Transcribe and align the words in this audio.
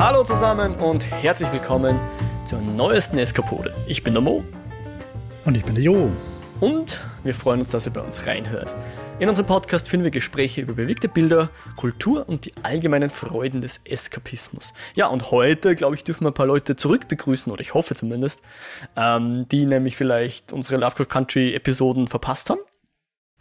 Hallo 0.00 0.24
zusammen 0.24 0.76
und 0.76 1.04
herzlich 1.04 1.52
willkommen 1.52 2.00
zur 2.46 2.58
neuesten 2.62 3.18
Eskapode. 3.18 3.70
Ich 3.86 4.02
bin 4.02 4.14
der 4.14 4.22
Mo. 4.22 4.42
Und 5.44 5.58
ich 5.58 5.62
bin 5.62 5.74
der 5.74 5.84
Jo. 5.84 6.10
Und 6.58 6.98
wir 7.22 7.34
freuen 7.34 7.60
uns, 7.60 7.68
dass 7.68 7.84
ihr 7.84 7.92
bei 7.92 8.00
uns 8.00 8.26
reinhört. 8.26 8.74
In 9.18 9.28
unserem 9.28 9.46
Podcast 9.46 9.90
finden 9.90 10.04
wir 10.04 10.10
Gespräche 10.10 10.62
über 10.62 10.72
bewegte 10.72 11.06
Bilder, 11.06 11.50
Kultur 11.76 12.26
und 12.26 12.46
die 12.46 12.54
allgemeinen 12.62 13.10
Freuden 13.10 13.60
des 13.60 13.82
Eskapismus. 13.84 14.72
Ja, 14.94 15.06
und 15.08 15.32
heute, 15.32 15.76
glaube 15.76 15.96
ich, 15.96 16.02
dürfen 16.02 16.24
wir 16.24 16.30
ein 16.30 16.34
paar 16.34 16.46
Leute 16.46 16.76
zurück 16.76 17.06
begrüßen, 17.06 17.52
oder 17.52 17.60
ich 17.60 17.74
hoffe 17.74 17.94
zumindest, 17.94 18.40
ähm, 18.96 19.48
die 19.50 19.66
nämlich 19.66 19.98
vielleicht 19.98 20.50
unsere 20.54 20.78
Lovecraft 20.78 21.10
Country 21.10 21.54
Episoden 21.54 22.06
verpasst 22.08 22.48
haben, 22.48 22.60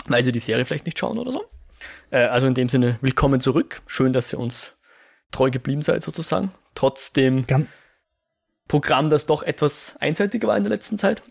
weil 0.08 0.24
sie 0.24 0.34
die 0.34 0.40
Serie 0.40 0.66
vielleicht 0.66 0.86
nicht 0.86 1.00
schauen 1.00 1.20
oder 1.20 1.32
so. 1.32 1.46
Äh, 2.12 2.26
also 2.26 2.48
in 2.48 2.54
dem 2.54 2.68
Sinne, 2.68 2.98
willkommen 3.00 3.40
zurück. 3.40 3.82
Schön, 3.88 4.12
dass 4.12 4.34
ihr 4.34 4.40
uns 4.40 4.76
treu 5.32 5.52
geblieben 5.52 5.82
seid 5.82 6.04
sozusagen. 6.04 6.52
Trotz 6.76 7.14
dem 7.14 7.46
Gan 7.46 7.68
Programm, 8.68 9.10
das 9.10 9.26
doch 9.26 9.42
etwas 9.42 9.96
einseitiger 10.00 10.48
war 10.48 10.56
in 10.56 10.64
der 10.64 10.70
letzten 10.70 11.00
Zeit. 11.00 11.24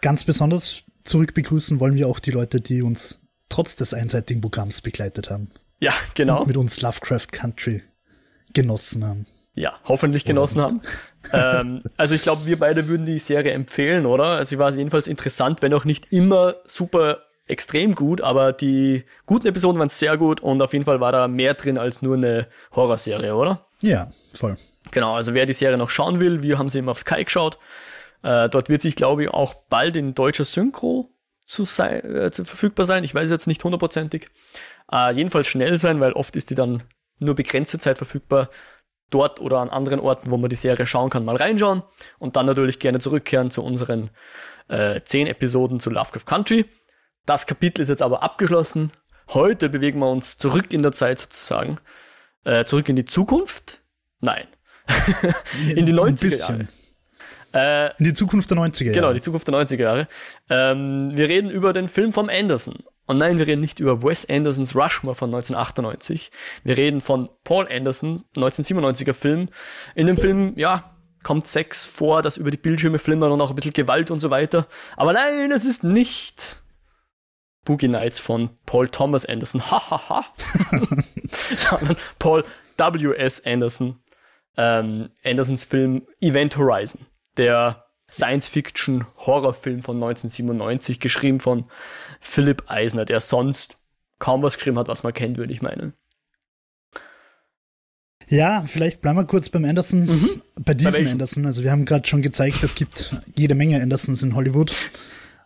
Ganz 0.00 0.24
besonders 0.24 0.84
zurück 1.04 1.34
begrüßen 1.34 1.80
wollen 1.80 1.94
wir 1.94 2.08
auch 2.08 2.18
die 2.18 2.30
Leute, 2.30 2.60
die 2.60 2.80
uns 2.82 3.20
trotz 3.50 3.76
des 3.76 3.92
einseitigen 3.92 4.40
Programms 4.40 4.80
begleitet 4.80 5.30
haben. 5.30 5.50
Ja, 5.80 5.92
genau. 6.14 6.40
Und 6.40 6.46
mit 6.46 6.56
uns 6.56 6.80
Lovecraft 6.80 7.26
Country 7.30 7.82
genossen 8.54 9.04
haben. 9.06 9.26
Ja, 9.54 9.78
hoffentlich 9.84 10.24
genossen 10.24 10.62
haben. 10.62 10.80
ähm, 11.32 11.82
also 11.98 12.14
ich 12.14 12.22
glaube, 12.22 12.46
wir 12.46 12.58
beide 12.58 12.88
würden 12.88 13.04
die 13.04 13.18
Serie 13.18 13.52
empfehlen, 13.52 14.06
oder? 14.06 14.24
Also 14.24 14.50
sie 14.50 14.58
war 14.58 14.72
jedenfalls 14.72 15.06
interessant, 15.06 15.60
wenn 15.60 15.74
auch 15.74 15.84
nicht 15.84 16.10
immer 16.10 16.56
super 16.64 17.24
extrem 17.46 17.94
gut, 17.94 18.20
aber 18.20 18.52
die 18.52 19.04
guten 19.26 19.46
Episoden 19.46 19.78
waren 19.78 19.88
sehr 19.88 20.16
gut 20.16 20.40
und 20.40 20.62
auf 20.62 20.72
jeden 20.72 20.84
Fall 20.84 21.00
war 21.00 21.12
da 21.12 21.28
mehr 21.28 21.54
drin 21.54 21.78
als 21.78 22.02
nur 22.02 22.16
eine 22.16 22.46
Horrorserie, 22.74 23.34
oder? 23.34 23.66
Ja, 23.80 24.08
voll. 24.32 24.56
Genau, 24.90 25.14
also 25.14 25.34
wer 25.34 25.46
die 25.46 25.52
Serie 25.52 25.76
noch 25.76 25.90
schauen 25.90 26.20
will, 26.20 26.42
wir 26.42 26.58
haben 26.58 26.68
sie 26.68 26.78
eben 26.78 26.88
auf 26.88 26.98
Sky 26.98 27.24
geschaut. 27.24 27.58
Äh, 28.22 28.48
dort 28.48 28.68
wird 28.68 28.82
sich, 28.82 28.96
glaube 28.96 29.24
ich, 29.24 29.30
auch 29.30 29.54
bald 29.54 29.96
in 29.96 30.14
deutscher 30.14 30.44
Synchro 30.44 31.08
zu, 31.44 31.64
sein, 31.64 32.04
äh, 32.04 32.30
zu 32.30 32.44
verfügbar 32.44 32.86
sein. 32.86 33.04
Ich 33.04 33.14
weiß 33.14 33.28
jetzt 33.28 33.46
nicht 33.46 33.62
hundertprozentig. 33.64 34.28
Äh, 34.90 35.12
jedenfalls 35.14 35.48
schnell 35.48 35.78
sein, 35.78 36.00
weil 36.00 36.12
oft 36.12 36.36
ist 36.36 36.50
die 36.50 36.54
dann 36.54 36.84
nur 37.18 37.34
begrenzte 37.34 37.78
Zeit 37.78 37.98
verfügbar. 37.98 38.50
Dort 39.10 39.40
oder 39.40 39.60
an 39.60 39.68
anderen 39.68 40.00
Orten, 40.00 40.30
wo 40.30 40.36
man 40.38 40.48
die 40.48 40.56
Serie 40.56 40.86
schauen 40.86 41.10
kann, 41.10 41.24
mal 41.24 41.36
reinschauen 41.36 41.82
und 42.18 42.36
dann 42.36 42.46
natürlich 42.46 42.78
gerne 42.78 42.98
zurückkehren 42.98 43.50
zu 43.50 43.62
unseren 43.62 44.10
äh, 44.68 45.02
zehn 45.02 45.26
Episoden 45.26 45.80
zu 45.80 45.90
Lovecraft 45.90 46.24
Country. 46.24 46.64
Das 47.26 47.46
Kapitel 47.46 47.82
ist 47.82 47.88
jetzt 47.88 48.02
aber 48.02 48.22
abgeschlossen. 48.22 48.92
Heute 49.28 49.68
bewegen 49.68 50.00
wir 50.00 50.10
uns 50.10 50.38
zurück 50.38 50.72
in 50.72 50.82
der 50.82 50.92
Zeit 50.92 51.20
sozusagen. 51.20 51.78
Äh, 52.44 52.64
zurück 52.64 52.88
in 52.88 52.96
die 52.96 53.04
Zukunft? 53.04 53.80
Nein. 54.20 54.46
in 55.76 55.86
die 55.86 55.92
90er 55.92 56.38
Jahre. 56.38 56.68
Äh, 57.54 57.96
in 57.98 58.04
die 58.04 58.14
Zukunft 58.14 58.50
der 58.50 58.58
90er 58.58 58.84
Jahre. 58.84 58.94
Genau, 58.94 59.12
die 59.12 59.20
Zukunft 59.20 59.46
der 59.46 59.54
90er 59.54 59.80
Jahre. 59.80 60.08
Ähm, 60.50 61.12
wir 61.14 61.28
reden 61.28 61.50
über 61.50 61.72
den 61.72 61.88
Film 61.88 62.12
von 62.12 62.28
Anderson. 62.28 62.82
Und 63.06 63.18
nein, 63.18 63.38
wir 63.38 63.46
reden 63.46 63.60
nicht 63.60 63.78
über 63.78 64.02
Wes 64.02 64.28
Andersons 64.28 64.74
Rushmore 64.74 65.14
von 65.14 65.30
1998. 65.30 66.30
Wir 66.64 66.76
reden 66.76 67.00
von 67.00 67.28
Paul 67.44 67.68
Anderson, 67.70 68.22
1997er 68.36 69.12
Film. 69.12 69.48
In 69.94 70.06
dem 70.06 70.16
Film, 70.16 70.54
ja, 70.56 70.96
kommt 71.22 71.46
Sex 71.46 71.84
vor, 71.84 72.22
das 72.22 72.36
über 72.36 72.50
die 72.50 72.56
Bildschirme 72.56 72.98
flimmern 72.98 73.32
und 73.32 73.40
auch 73.40 73.50
ein 73.50 73.56
bisschen 73.56 73.72
Gewalt 73.72 74.10
und 74.10 74.20
so 74.20 74.30
weiter. 74.30 74.66
Aber 74.96 75.12
nein, 75.12 75.52
es 75.52 75.64
ist 75.64 75.84
nicht 75.84 76.61
Boogie 77.64 77.88
Nights 77.88 78.18
von 78.18 78.50
Paul 78.66 78.88
Thomas 78.88 79.24
Anderson. 79.24 79.70
Hahaha. 79.70 80.26
Sondern 81.54 81.96
Paul 82.18 82.44
W.S. 82.76 83.44
Anderson. 83.44 83.98
Ähm, 84.56 85.10
Andersons 85.24 85.64
Film 85.64 86.06
Event 86.20 86.56
Horizon 86.56 87.06
der 87.36 87.84
Science-Fiction-Horrorfilm 88.10 89.82
von 89.82 89.96
1997, 89.96 91.00
geschrieben 91.00 91.40
von 91.40 91.64
Philip 92.20 92.64
Eisner, 92.66 93.04
der 93.04 93.20
sonst 93.20 93.78
kaum 94.18 94.42
was 94.42 94.56
geschrieben 94.56 94.78
hat, 94.78 94.88
was 94.88 95.02
man 95.02 95.14
kennt, 95.14 95.38
würde 95.38 95.52
ich 95.52 95.62
meinen. 95.62 95.94
Ja, 98.28 98.62
vielleicht 98.62 99.00
bleiben 99.00 99.18
wir 99.18 99.24
kurz 99.24 99.50
beim 99.50 99.64
Anderson. 99.64 100.06
Mhm. 100.06 100.42
Bei 100.64 100.74
diesem 100.74 101.04
Bei 101.04 101.10
Anderson. 101.10 101.44
Also 101.44 101.64
wir 101.64 101.70
haben 101.70 101.84
gerade 101.84 102.06
schon 102.06 102.22
gezeigt, 102.22 102.62
es 102.62 102.74
gibt 102.74 103.14
jede 103.34 103.54
Menge 103.54 103.82
Andersons 103.82 104.22
in 104.22 104.34
Hollywood. 104.34 104.74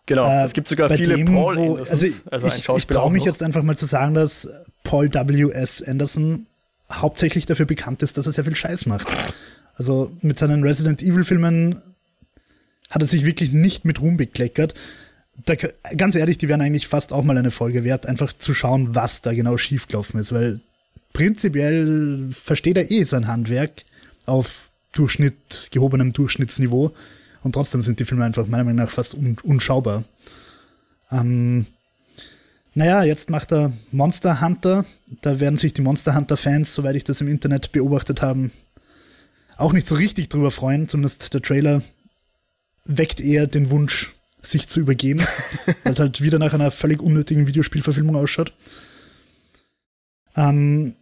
Genau, 0.07 0.25
äh, 0.25 0.45
es 0.45 0.53
gibt 0.53 0.67
sogar 0.67 0.89
viele 0.89 1.17
dem, 1.17 1.27
Paul 1.27 1.57
wo, 1.57 1.75
Also, 1.75 2.07
also 2.31 2.47
ich, 2.47 2.67
ich 2.67 2.87
traue 2.87 3.11
mich 3.11 3.25
jetzt 3.25 3.43
einfach 3.43 3.61
mal 3.61 3.77
zu 3.77 3.85
sagen, 3.85 4.13
dass 4.13 4.49
Paul 4.83 5.13
W.S. 5.13 5.83
Anderson 5.83 6.47
hauptsächlich 6.91 7.45
dafür 7.45 7.65
bekannt 7.65 8.01
ist, 8.01 8.17
dass 8.17 8.25
er 8.25 8.31
sehr 8.31 8.45
viel 8.45 8.55
Scheiß 8.55 8.85
macht. 8.85 9.07
Also 9.75 10.11
mit 10.21 10.39
seinen 10.39 10.63
Resident 10.63 11.01
Evil 11.01 11.25
Filmen 11.25 11.81
hat 12.89 13.01
er 13.01 13.07
sich 13.07 13.25
wirklich 13.25 13.51
nicht 13.51 13.83
mit 13.83 14.01
Ruhm 14.01 14.15
bekleckert. 14.15 14.73
Da, 15.45 15.55
ganz 15.95 16.15
ehrlich, 16.15 16.37
die 16.37 16.47
wären 16.47 16.61
eigentlich 16.61 16.87
fast 16.87 17.11
auch 17.11 17.23
mal 17.23 17.37
eine 17.37 17.51
Folge 17.51 17.83
wert, 17.83 18.05
einfach 18.07 18.31
zu 18.31 18.53
schauen, 18.53 18.95
was 18.95 19.21
da 19.21 19.33
genau 19.33 19.57
schiefgelaufen 19.57 20.19
ist, 20.21 20.31
weil 20.31 20.61
prinzipiell 21.11 22.29
versteht 22.31 22.77
er 22.77 22.89
eh 22.89 23.03
sein 23.03 23.27
Handwerk 23.27 23.83
auf 24.25 24.71
Durchschnitt, 24.93 25.67
gehobenem 25.71 26.13
Durchschnittsniveau 26.13 26.93
und 27.47 27.53
trotzdem 27.53 27.81
sind 27.81 27.99
die 27.99 28.05
Filme 28.05 28.25
einfach 28.25 28.45
meiner 28.45 28.65
Meinung 28.65 28.83
nach 28.83 28.91
fast 28.91 29.15
un 29.15 29.37
unschaubar. 29.41 30.03
Ähm, 31.11 31.65
naja, 32.73 33.03
jetzt 33.03 33.29
macht 33.29 33.53
er 33.53 33.71
Monster 33.91 34.41
Hunter. 34.41 34.85
Da 35.21 35.39
werden 35.39 35.57
sich 35.57 35.71
die 35.71 35.81
Monster 35.81 36.13
Hunter-Fans, 36.13 36.75
soweit 36.75 36.97
ich 36.97 37.05
das 37.05 37.21
im 37.21 37.29
Internet 37.29 37.71
beobachtet 37.71 38.21
habe, 38.21 38.51
auch 39.55 39.71
nicht 39.71 39.87
so 39.87 39.95
richtig 39.95 40.29
drüber 40.29 40.51
freuen. 40.51 40.89
Zumindest 40.89 41.33
der 41.33 41.41
Trailer 41.41 41.81
weckt 42.83 43.21
eher 43.21 43.47
den 43.47 43.69
Wunsch, 43.69 44.13
sich 44.43 44.67
zu 44.67 44.81
übergeben, 44.81 45.21
weil 45.83 45.93
es 45.93 45.99
halt 45.99 46.21
wieder 46.21 46.37
nach 46.37 46.53
einer 46.53 46.69
völlig 46.69 47.01
unnötigen 47.01 47.47
Videospielverfilmung 47.47 48.17
ausschaut. 48.17 48.53
Ähm, 50.35 50.95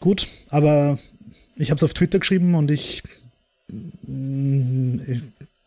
gut, 0.00 0.26
aber 0.48 0.98
ich 1.54 1.70
habe 1.70 1.76
es 1.76 1.84
auf 1.84 1.94
Twitter 1.94 2.18
geschrieben 2.18 2.56
und 2.56 2.72
ich 2.72 3.04
äh, 3.70 5.20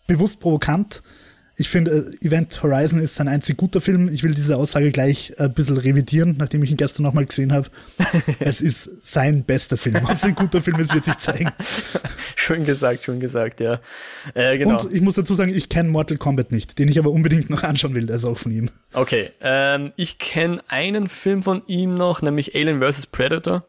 bewusst 0.10 0.42
provokant 0.42 1.02
ich 1.60 1.68
finde, 1.68 1.92
äh, 1.92 2.26
Event 2.26 2.64
Horizon 2.64 3.02
ist 3.02 3.16
sein 3.16 3.28
einzig 3.28 3.58
guter 3.58 3.82
Film. 3.82 4.08
Ich 4.08 4.24
will 4.24 4.34
diese 4.34 4.56
Aussage 4.56 4.92
gleich 4.92 5.34
äh, 5.38 5.44
ein 5.44 5.54
bisschen 5.54 5.78
revidieren, 5.78 6.36
nachdem 6.38 6.64
ich 6.64 6.72
ihn 6.72 6.78
gestern 6.78 7.04
nochmal 7.04 7.26
gesehen 7.26 7.52
habe. 7.52 7.68
es 8.40 8.62
ist 8.62 9.12
sein 9.12 9.44
bester 9.44 9.76
Film. 9.76 9.98
Ob 9.98 10.10
es 10.10 10.24
ein 10.24 10.36
guter 10.36 10.62
Film 10.62 10.80
ist, 10.80 10.94
wird 10.94 11.04
sich 11.04 11.18
zeigen. 11.18 11.52
schön 12.38 12.64
gesagt, 12.64 13.04
schön 13.04 13.20
gesagt, 13.20 13.60
ja. 13.60 13.82
Äh, 14.36 14.58
genau. 14.58 14.82
Und 14.82 14.94
ich 14.94 15.02
muss 15.02 15.16
dazu 15.16 15.36
sagen, 15.36 15.54
ich 15.54 15.68
kenne 15.68 15.90
Mortal 15.90 16.18
Kombat 16.18 16.54
nicht, 16.54 16.80
den 16.80 16.88
ich 16.88 16.98
aber 16.98 17.12
unbedingt 17.12 17.50
noch 17.50 17.64
anschauen 17.64 17.94
will. 17.94 18.06
Der 18.06 18.16
ist 18.16 18.26
auch 18.26 18.38
von 18.38 18.54
ihm. 18.54 18.70
Okay, 18.94 19.32
ähm, 19.42 19.92
ich 19.98 20.18
kenne 20.18 20.64
einen 20.70 21.10
Film 21.10 21.44
von 21.44 21.64
ihm 21.68 21.94
noch, 21.94 22.22
nämlich 22.22 22.56
Alien 22.56 22.80
vs. 22.80 23.08
Predator. 23.08 23.68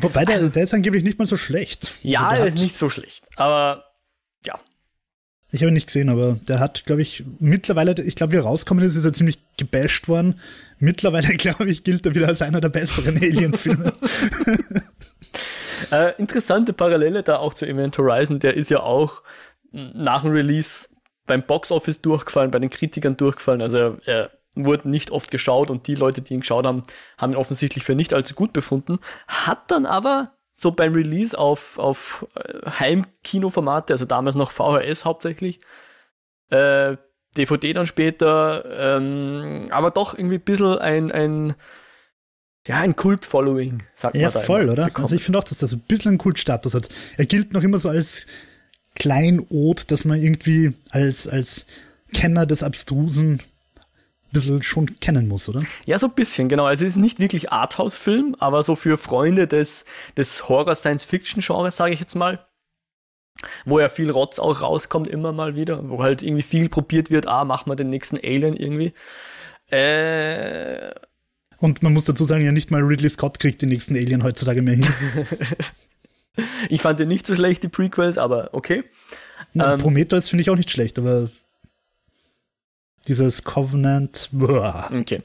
Wobei 0.00 0.24
der, 0.24 0.48
der 0.48 0.62
ist 0.62 0.72
angeblich 0.72 1.04
nicht 1.04 1.18
mal 1.18 1.26
so 1.26 1.36
schlecht. 1.36 1.92
Ja, 2.02 2.28
also 2.28 2.44
der 2.44 2.54
ist 2.54 2.62
nicht 2.62 2.78
so 2.78 2.88
schlecht. 2.88 3.24
Aber 3.36 3.89
ich 5.52 5.62
habe 5.62 5.70
ihn 5.70 5.74
nicht 5.74 5.86
gesehen, 5.86 6.08
aber 6.08 6.36
der 6.46 6.60
hat, 6.60 6.84
glaube 6.84 7.02
ich, 7.02 7.24
mittlerweile, 7.38 8.00
ich 8.02 8.14
glaube, 8.14 8.32
wie 8.32 8.36
er 8.36 8.42
rauskommen 8.42 8.84
ist, 8.84 8.96
ist 8.96 9.04
er 9.04 9.12
ziemlich 9.12 9.38
gebasht 9.56 10.08
worden. 10.08 10.40
Mittlerweile, 10.78 11.28
glaube 11.36 11.68
ich, 11.68 11.84
gilt 11.84 12.06
er 12.06 12.14
wieder 12.14 12.28
als 12.28 12.42
einer 12.42 12.60
der 12.60 12.68
besseren 12.68 13.16
Alien-Filme. 13.16 13.92
äh, 15.92 16.14
interessante 16.18 16.72
Parallele 16.72 17.22
da 17.22 17.38
auch 17.38 17.54
zu 17.54 17.66
Event 17.66 17.98
Horizon, 17.98 18.38
der 18.38 18.54
ist 18.54 18.70
ja 18.70 18.80
auch 18.80 19.22
nach 19.72 20.22
dem 20.22 20.32
Release 20.32 20.88
beim 21.26 21.42
Boxoffice 21.42 22.00
durchgefallen, 22.00 22.50
bei 22.50 22.58
den 22.58 22.70
Kritikern 22.70 23.16
durchgefallen. 23.16 23.62
Also 23.62 23.76
er, 23.76 23.98
er 24.04 24.30
wurde 24.54 24.88
nicht 24.88 25.10
oft 25.10 25.30
geschaut 25.30 25.70
und 25.70 25.86
die 25.86 25.94
Leute, 25.94 26.22
die 26.22 26.34
ihn 26.34 26.40
geschaut 26.40 26.66
haben, 26.66 26.82
haben 27.18 27.32
ihn 27.32 27.36
offensichtlich 27.36 27.84
für 27.84 27.94
nicht 27.94 28.12
allzu 28.12 28.34
gut 28.34 28.52
befunden. 28.52 28.98
Hat 29.28 29.70
dann 29.70 29.86
aber 29.86 30.32
so 30.60 30.72
beim 30.72 30.92
Release 30.92 31.36
auf, 31.36 31.78
auf 31.78 32.26
äh, 32.34 32.70
Heimkinoformate, 32.70 33.94
also 33.94 34.04
damals 34.04 34.36
noch 34.36 34.50
VHS 34.50 35.06
hauptsächlich, 35.06 35.58
äh, 36.50 36.96
DVD 37.36 37.72
dann 37.72 37.86
später, 37.86 38.64
ähm, 38.98 39.68
aber 39.70 39.90
doch 39.90 40.12
irgendwie 40.12 40.36
ein 40.36 40.42
bisschen 40.42 40.78
ein, 40.78 41.10
ein 41.10 41.54
ja, 42.66 42.78
ein 42.80 42.94
Kult-Following, 42.94 43.84
sagt 43.94 44.16
ja, 44.16 44.26
man 44.26 44.32
da. 44.34 44.38
Ja, 44.40 44.44
voll, 44.44 44.68
oder? 44.68 44.86
Bekommen. 44.86 45.04
Also 45.04 45.16
ich 45.16 45.22
finde 45.22 45.38
auch, 45.38 45.44
dass 45.44 45.58
das 45.58 45.72
ein 45.72 45.80
bisschen 45.80 46.10
einen 46.10 46.18
Kultstatus 46.18 46.74
hat. 46.74 46.90
Er 47.16 47.24
gilt 47.24 47.54
noch 47.54 47.62
immer 47.62 47.78
so 47.78 47.88
als 47.88 48.26
Kleinod, 48.94 49.90
dass 49.90 50.04
man 50.04 50.20
irgendwie 50.20 50.74
als, 50.90 51.26
als 51.26 51.66
Kenner 52.12 52.44
des 52.44 52.62
Abstrusen 52.62 53.40
bisschen 54.32 54.62
schon 54.62 54.98
kennen 55.00 55.28
muss, 55.28 55.48
oder? 55.48 55.62
Ja, 55.86 55.98
so 55.98 56.06
ein 56.06 56.14
bisschen, 56.14 56.48
genau. 56.48 56.64
Also 56.64 56.84
es 56.84 56.90
ist 56.90 56.96
nicht 56.96 57.18
wirklich 57.18 57.52
Arthouse-Film, 57.52 58.36
aber 58.38 58.62
so 58.62 58.76
für 58.76 58.98
Freunde 58.98 59.46
des, 59.46 59.84
des 60.16 60.48
Horror-Science-Fiction-Genres, 60.48 61.76
sage 61.76 61.94
ich 61.94 62.00
jetzt 62.00 62.14
mal, 62.14 62.46
wo 63.64 63.80
ja 63.80 63.88
viel 63.88 64.10
Rotz 64.10 64.38
auch 64.38 64.62
rauskommt 64.62 65.08
immer 65.08 65.32
mal 65.32 65.56
wieder, 65.56 65.88
wo 65.88 66.02
halt 66.02 66.22
irgendwie 66.22 66.42
viel 66.42 66.68
probiert 66.68 67.10
wird, 67.10 67.26
ah, 67.26 67.44
machen 67.44 67.70
wir 67.70 67.76
den 67.76 67.88
nächsten 67.90 68.16
Alien 68.18 68.56
irgendwie. 68.56 68.92
Äh, 69.70 70.90
Und 71.58 71.82
man 71.82 71.92
muss 71.92 72.04
dazu 72.04 72.24
sagen, 72.24 72.44
ja 72.44 72.52
nicht 72.52 72.70
mal 72.70 72.82
Ridley 72.82 73.08
Scott 73.08 73.38
kriegt 73.38 73.62
den 73.62 73.68
nächsten 73.70 73.96
Alien 73.96 74.22
heutzutage 74.22 74.62
mehr 74.62 74.74
hin. 74.74 74.86
ich 76.68 76.82
fand 76.82 77.00
den 77.00 77.08
nicht 77.08 77.26
so 77.26 77.34
schlecht, 77.34 77.62
die 77.62 77.68
Prequels, 77.68 78.18
aber 78.18 78.50
okay. 78.52 78.84
Na, 79.54 79.74
ähm, 79.74 79.80
Prometheus 79.80 80.28
finde 80.28 80.42
ich 80.42 80.50
auch 80.50 80.56
nicht 80.56 80.70
schlecht, 80.70 80.98
aber 80.98 81.28
dieses 83.08 83.44
Covenant. 83.44 84.30
Okay. 84.92 85.22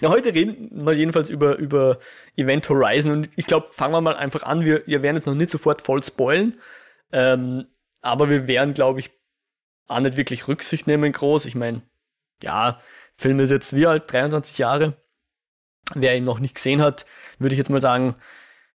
Na, 0.00 0.08
heute 0.08 0.34
reden 0.34 0.84
wir 0.84 0.94
jedenfalls 0.94 1.28
über, 1.28 1.56
über 1.56 1.98
Event 2.36 2.68
Horizon 2.68 3.12
und 3.12 3.28
ich 3.36 3.46
glaube, 3.46 3.68
fangen 3.72 3.92
wir 3.92 4.00
mal 4.00 4.16
einfach 4.16 4.42
an. 4.42 4.64
Wir, 4.64 4.86
wir 4.86 5.02
werden 5.02 5.16
jetzt 5.16 5.26
noch 5.26 5.34
nicht 5.34 5.50
sofort 5.50 5.82
voll 5.82 6.02
spoilen, 6.02 6.60
ähm, 7.10 7.66
aber 8.00 8.30
wir 8.30 8.46
werden, 8.46 8.74
glaube 8.74 9.00
ich, 9.00 9.10
auch 9.88 10.00
nicht 10.00 10.16
wirklich 10.16 10.48
Rücksicht 10.48 10.86
nehmen 10.86 11.12
groß. 11.12 11.46
Ich 11.46 11.54
meine, 11.54 11.82
ja, 12.42 12.80
Film 13.16 13.40
ist 13.40 13.50
jetzt 13.50 13.74
wie 13.74 13.86
alt, 13.86 14.10
23 14.10 14.58
Jahre. 14.58 14.96
Wer 15.94 16.16
ihn 16.16 16.24
noch 16.24 16.38
nicht 16.38 16.54
gesehen 16.54 16.80
hat, 16.80 17.04
würde 17.38 17.54
ich 17.54 17.58
jetzt 17.58 17.70
mal 17.70 17.80
sagen, 17.80 18.16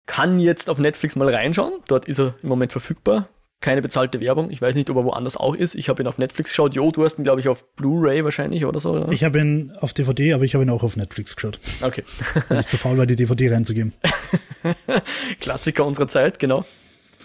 kann 0.06 0.40
jetzt 0.40 0.68
auf 0.68 0.78
Netflix 0.78 1.16
mal 1.16 1.32
reinschauen. 1.32 1.80
Dort 1.86 2.08
ist 2.08 2.18
er 2.18 2.34
im 2.42 2.48
Moment 2.48 2.72
verfügbar 2.72 3.28
keine 3.64 3.80
bezahlte 3.80 4.20
Werbung. 4.20 4.50
Ich 4.50 4.60
weiß 4.60 4.74
nicht, 4.74 4.90
ob 4.90 4.98
er 4.98 5.04
woanders 5.04 5.38
auch 5.38 5.54
ist. 5.54 5.74
Ich 5.74 5.88
habe 5.88 6.02
ihn 6.02 6.06
auf 6.06 6.18
Netflix 6.18 6.50
geschaut. 6.50 6.74
Jo, 6.74 6.90
du 6.90 7.02
hast 7.02 7.18
ihn, 7.18 7.24
glaube 7.24 7.40
ich, 7.40 7.48
auf 7.48 7.64
Blu-ray 7.76 8.22
wahrscheinlich 8.22 8.66
oder 8.66 8.78
so. 8.78 8.92
Oder? 8.92 9.10
Ich 9.10 9.24
habe 9.24 9.40
ihn 9.40 9.72
auf 9.80 9.94
DVD, 9.94 10.34
aber 10.34 10.44
ich 10.44 10.54
habe 10.54 10.64
ihn 10.64 10.70
auch 10.70 10.82
auf 10.82 10.96
Netflix 10.96 11.34
geschaut. 11.34 11.58
Okay. 11.80 12.04
Weil 12.48 12.60
ich 12.60 12.66
zu 12.66 12.76
faul 12.76 12.98
war, 12.98 13.06
die 13.06 13.16
DVD 13.16 13.50
reinzugeben. 13.50 13.94
Klassiker 15.40 15.86
unserer 15.86 16.08
Zeit, 16.08 16.38
genau. 16.38 16.66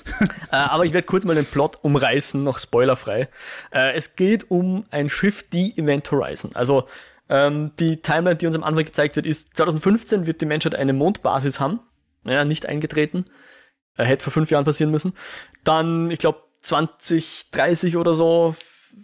äh, 0.22 0.56
aber 0.56 0.86
ich 0.86 0.94
werde 0.94 1.06
kurz 1.06 1.26
mal 1.26 1.36
den 1.36 1.46
Plot 1.46 1.78
umreißen, 1.82 2.42
noch 2.42 2.58
spoilerfrei. 2.58 3.28
Äh, 3.74 3.94
es 3.96 4.16
geht 4.16 4.50
um 4.50 4.86
ein 4.92 5.10
Schiff, 5.10 5.44
die 5.44 5.78
Event 5.78 6.10
Horizon. 6.10 6.52
Also 6.54 6.88
ähm, 7.28 7.72
die 7.82 7.98
Timeline, 7.98 8.38
die 8.38 8.48
uns 8.48 8.56
am 8.56 8.64
Anfang 8.64 8.86
gezeigt 8.86 9.18
wird, 9.18 9.26
ist 9.26 9.58
2015 9.58 10.26
wird 10.26 10.40
die 10.40 10.46
Menschheit 10.46 10.74
eine 10.74 10.94
Mondbasis 10.94 11.60
haben. 11.60 11.82
Naja, 12.24 12.46
nicht 12.46 12.66
eingetreten. 12.66 13.26
Äh, 14.00 14.06
hätte 14.06 14.24
vor 14.24 14.34
fünf 14.34 14.50
Jahren 14.50 14.66
passieren 14.66 14.92
müssen. 14.92 15.14
Dann, 15.64 16.10
ich 16.10 16.20
glaube, 16.20 16.40
2030 16.62 17.98
oder 17.98 18.14
so 18.14 18.56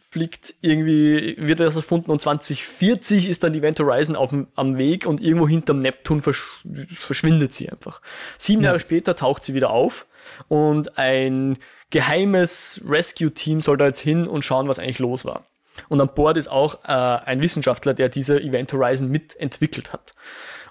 fliegt 0.09 0.55
irgendwie, 0.61 1.35
wird 1.37 1.59
das 1.59 1.75
erfunden 1.75 2.09
und 2.09 2.19
2040 2.19 3.29
ist 3.29 3.43
dann 3.43 3.53
die 3.53 3.59
Event 3.59 3.79
Horizon 3.79 4.15
auf 4.15 4.33
am 4.55 4.77
Weg 4.77 5.05
und 5.05 5.21
irgendwo 5.21 5.47
hinterm 5.47 5.79
Neptun 5.79 6.21
versch 6.21 6.63
verschwindet 6.95 7.53
sie 7.53 7.69
einfach. 7.69 8.01
Sieben 8.37 8.61
ja. 8.61 8.69
Jahre 8.69 8.79
später 8.79 9.15
taucht 9.15 9.43
sie 9.43 9.53
wieder 9.53 9.69
auf 9.69 10.05
und 10.47 10.97
ein 10.97 11.57
geheimes 11.91 12.81
Rescue-Team 12.87 13.61
soll 13.61 13.77
da 13.77 13.85
jetzt 13.85 13.99
hin 13.99 14.27
und 14.27 14.43
schauen, 14.43 14.67
was 14.67 14.79
eigentlich 14.79 14.99
los 14.99 15.23
war. 15.23 15.45
Und 15.89 16.01
an 16.01 16.09
Bord 16.15 16.37
ist 16.37 16.47
auch 16.47 16.83
äh, 16.85 16.87
ein 16.87 17.41
Wissenschaftler, 17.41 17.93
der 17.93 18.09
diese 18.09 18.41
Event 18.41 18.71
Horizon 18.73 19.09
mitentwickelt 19.09 19.93
hat. 19.93 20.15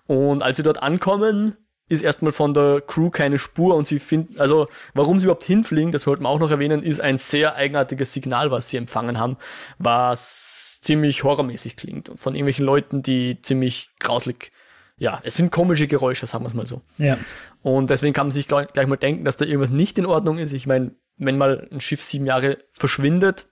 Und 0.07 0.43
als 0.43 0.57
sie 0.57 0.63
dort 0.63 0.83
ankommen, 0.83 1.57
ist 1.89 2.03
erstmal 2.03 2.33
von 2.33 2.55
der 2.55 2.81
Crew 2.81 3.11
keine 3.11 3.39
Spur 3.39 3.75
und 3.75 3.87
sie 3.87 3.99
finden, 3.99 4.41
also 4.41 4.69
warum 4.95 5.19
sie 5.19 5.25
überhaupt 5.25 5.45
hinfliegen, 5.45 5.93
das 5.93 6.03
sollten 6.03 6.23
wir 6.23 6.29
auch 6.29 6.39
noch 6.39 6.51
erwähnen, 6.51 6.83
ist 6.83 7.01
ein 7.01 7.19
sehr 7.19 7.57
eigenartiges 7.57 8.13
Signal, 8.13 8.51
was 8.51 8.71
sie 8.71 8.79
empfangen 8.79 9.19
haben, 9.19 9.37
was 9.79 10.79
ziemlich 10.81 11.25
horrormäßig 11.25 11.77
klingt 11.77 12.09
und 12.09 12.19
von 12.19 12.35
irgendwelchen 12.35 12.65
Leuten, 12.65 13.03
die 13.03 13.41
ziemlich 13.43 13.91
grauslig, 14.01 14.51
ja, 14.97 15.21
es 15.25 15.37
sind 15.37 15.51
komische 15.51 15.87
Geräusche, 15.87 16.27
sagen 16.27 16.45
wir 16.45 16.49
es 16.49 16.55
mal 16.55 16.67
so. 16.67 16.83
Ja. 16.97 17.19
Und 17.63 17.91
deswegen 17.91 18.15
kann 18.15 18.29
man 18.29 18.33
sich 18.33 18.49
gleich, 18.49 18.69
gleich 18.69 18.87
mal 18.87 18.97
denken, 18.97 19.25
dass 19.25 19.37
da 19.37 19.45
irgendwas 19.45 19.71
nicht 19.71 19.99
in 19.99 20.07
Ordnung 20.07 20.39
ist. 20.39 20.53
Ich 20.53 20.67
meine, 20.67 20.93
wenn 21.17 21.37
mal 21.37 21.69
ein 21.71 21.81
Schiff 21.81 22.03
sieben 22.03 22.27
Jahre 22.27 22.59
verschwindet, 22.73 23.47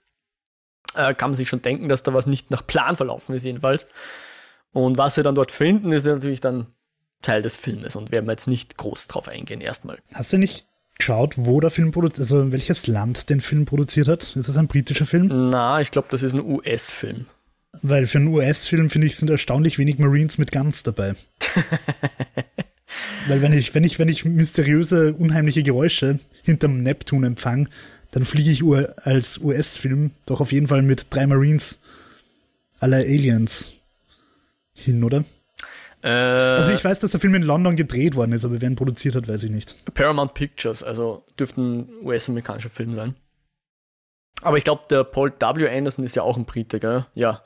äh, 0.95 1.13
kann 1.13 1.31
man 1.31 1.35
sich 1.35 1.49
schon 1.49 1.61
denken, 1.61 1.89
dass 1.89 2.03
da 2.03 2.13
was 2.13 2.27
nicht 2.27 2.49
nach 2.49 2.65
Plan 2.65 2.95
verlaufen 2.95 3.35
ist 3.35 3.43
jedenfalls. 3.43 3.85
Und 4.71 4.97
was 4.97 5.15
sie 5.15 5.23
dann 5.23 5.35
dort 5.35 5.51
finden, 5.51 5.91
ist 5.91 6.05
natürlich 6.05 6.41
dann 6.41 6.73
Teil 7.23 7.41
des 7.41 7.55
Filmes 7.55 7.95
und 7.95 8.11
werden 8.11 8.27
wir 8.27 8.33
jetzt 8.33 8.47
nicht 8.47 8.77
groß 8.77 9.07
drauf 9.07 9.27
eingehen 9.27 9.61
erstmal. 9.61 9.97
Hast 10.13 10.33
du 10.33 10.37
nicht 10.37 10.67
geschaut, 10.97 11.33
wo 11.37 11.59
der 11.59 11.71
Film 11.71 11.91
produziert, 11.91 12.19
also 12.19 12.51
welches 12.51 12.87
Land 12.87 13.29
den 13.29 13.41
Film 13.41 13.65
produziert 13.65 14.07
hat? 14.07 14.35
Ist 14.35 14.47
das 14.47 14.57
ein 14.57 14.67
britischer 14.67 15.05
Film? 15.05 15.49
Na, 15.49 15.81
ich 15.81 15.91
glaube, 15.91 16.07
das 16.11 16.23
ist 16.23 16.33
ein 16.33 16.45
US-Film. 16.45 17.25
Weil 17.81 18.05
für 18.05 18.19
einen 18.19 18.27
US-Film, 18.27 18.89
finde 18.89 19.07
ich, 19.07 19.15
sind 19.15 19.29
erstaunlich 19.29 19.79
wenig 19.79 19.97
Marines 19.97 20.37
mit 20.37 20.51
Guns 20.51 20.83
dabei. 20.83 21.15
Weil 23.27 23.41
wenn 23.41 23.53
ich, 23.53 23.73
wenn 23.73 23.83
ich, 23.83 23.97
wenn 23.97 24.09
ich 24.09 24.25
mysteriöse, 24.25 25.13
unheimliche 25.13 25.63
Geräusche 25.63 26.19
hinterm 26.43 26.83
Neptun 26.83 27.23
empfange, 27.23 27.67
dann 28.11 28.25
fliege 28.25 28.51
ich 28.51 28.63
als 29.03 29.39
US-Film 29.39 30.11
doch 30.27 30.39
auf 30.39 30.51
jeden 30.51 30.67
Fall 30.67 30.83
mit 30.83 31.07
drei 31.09 31.25
Marines 31.25 31.79
aller 32.79 32.97
Aliens 32.97 33.73
hin, 34.73 35.03
oder? 35.03 35.23
Äh, 36.03 36.09
also 36.09 36.73
ich 36.73 36.83
weiß, 36.83 36.99
dass 36.99 37.11
der 37.11 37.19
Film 37.19 37.33
in 37.35 37.43
London 37.43 37.75
gedreht 37.75 38.15
worden 38.15 38.33
ist, 38.33 38.43
aber 38.43 38.61
wer 38.61 38.69
ihn 38.69 38.75
produziert 38.75 39.15
hat, 39.15 39.27
weiß 39.27 39.43
ich 39.43 39.51
nicht. 39.51 39.93
Paramount 39.93 40.33
Pictures, 40.33 40.83
also 40.83 41.25
dürfte 41.39 41.61
ein 41.61 41.89
US-amerikanischer 42.03 42.69
Film 42.69 42.93
sein. 42.93 43.15
Aber 44.41 44.57
ich 44.57 44.65
glaube, 44.65 44.83
der 44.89 45.05
Paul 45.05 45.31
W. 45.31 45.69
Anderson 45.69 46.03
ist 46.03 46.15
ja 46.15 46.23
auch 46.23 46.35
ein 46.35 46.43
Brite, 46.43 46.81
gell? 46.81 47.05
Ja. 47.13 47.41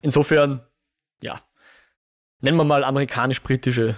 Insofern, 0.00 0.62
ja. 1.22 1.40
Nennen 2.40 2.56
wir 2.56 2.64
mal 2.64 2.82
amerikanisch-britische 2.82 3.94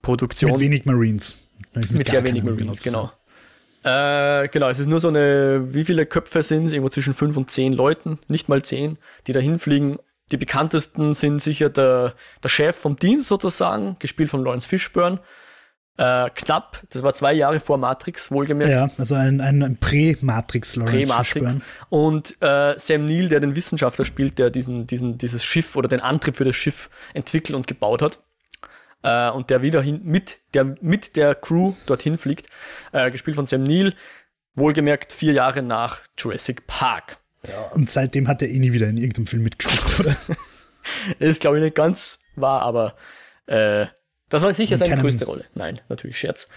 Produktion. 0.00 0.52
Mit 0.52 0.60
wenig 0.60 0.86
Marines. 0.86 1.46
Mit, 1.74 1.90
mit 1.90 2.08
sehr 2.08 2.24
wenig 2.24 2.42
Marines, 2.42 2.82
genau. 2.82 3.12
Äh, 3.84 4.48
genau, 4.48 4.70
es 4.70 4.78
ist 4.78 4.86
nur 4.86 5.00
so 5.00 5.08
eine, 5.08 5.74
wie 5.74 5.84
viele 5.84 6.06
Köpfe 6.06 6.42
sind 6.42 6.64
es? 6.64 6.72
Irgendwo 6.72 6.88
zwischen 6.88 7.12
fünf 7.12 7.36
und 7.36 7.50
zehn 7.50 7.74
Leuten, 7.74 8.18
nicht 8.28 8.48
mal 8.48 8.62
zehn, 8.62 8.96
die 9.26 9.32
da 9.32 9.40
hinfliegen 9.40 9.98
die 10.30 10.36
bekanntesten 10.36 11.14
sind 11.14 11.40
sicher 11.40 11.68
der, 11.68 12.14
der 12.42 12.48
Chef 12.48 12.76
vom 12.76 12.96
Dienst 12.96 13.28
sozusagen, 13.28 13.96
gespielt 13.98 14.30
von 14.30 14.44
Lawrence 14.44 14.68
Fishburne. 14.68 15.20
Äh, 15.98 16.30
knapp, 16.34 16.82
das 16.88 17.02
war 17.02 17.12
zwei 17.12 17.34
Jahre 17.34 17.60
vor 17.60 17.76
Matrix, 17.76 18.30
wohlgemerkt. 18.30 18.72
Ja, 18.72 18.88
also 18.96 19.14
ein, 19.14 19.42
ein, 19.42 19.62
ein 19.62 19.76
Prä-Matrix 19.76 20.76
Lawrence 20.76 21.12
Prä 21.12 21.24
Fishburne. 21.24 21.60
Und 21.90 22.36
äh, 22.40 22.78
Sam 22.78 23.04
Neill, 23.04 23.28
der 23.28 23.40
den 23.40 23.54
Wissenschaftler 23.56 24.06
spielt, 24.06 24.38
der 24.38 24.48
diesen, 24.48 24.86
diesen, 24.86 25.18
dieses 25.18 25.44
Schiff 25.44 25.76
oder 25.76 25.88
den 25.88 26.00
Antrieb 26.00 26.36
für 26.36 26.44
das 26.44 26.56
Schiff 26.56 26.88
entwickelt 27.12 27.54
und 27.54 27.66
gebaut 27.66 28.00
hat. 28.00 28.20
Äh, 29.02 29.30
und 29.30 29.50
der 29.50 29.60
wieder 29.60 29.82
hin, 29.82 30.00
mit, 30.02 30.38
der 30.54 30.76
mit 30.80 31.16
der 31.16 31.34
Crew 31.34 31.74
dorthin 31.86 32.16
fliegt, 32.16 32.46
äh, 32.92 33.10
gespielt 33.10 33.36
von 33.36 33.44
Sam 33.44 33.62
Neill, 33.62 33.94
wohlgemerkt 34.54 35.12
vier 35.12 35.34
Jahre 35.34 35.62
nach 35.62 36.00
Jurassic 36.16 36.66
Park. 36.66 37.18
Ja. 37.48 37.62
Und 37.72 37.90
seitdem 37.90 38.28
hat 38.28 38.42
er 38.42 38.48
eh 38.48 38.58
nie 38.58 38.72
wieder 38.72 38.88
in 38.88 38.96
irgendeinem 38.96 39.26
Film 39.26 39.42
mitgespielt, 39.42 40.00
oder? 40.00 40.16
das 41.18 41.28
ist, 41.28 41.40
glaube 41.40 41.58
ich, 41.58 41.64
nicht 41.64 41.74
ganz 41.74 42.20
wahr, 42.36 42.62
aber 42.62 42.94
äh, 43.46 43.86
das 44.32 44.40
war 44.40 44.54
sicher 44.54 44.78
seine 44.78 45.02
größte 45.02 45.26
Rolle. 45.26 45.44
Nein, 45.54 45.80
natürlich 45.90 46.18
Scherz. 46.18 46.48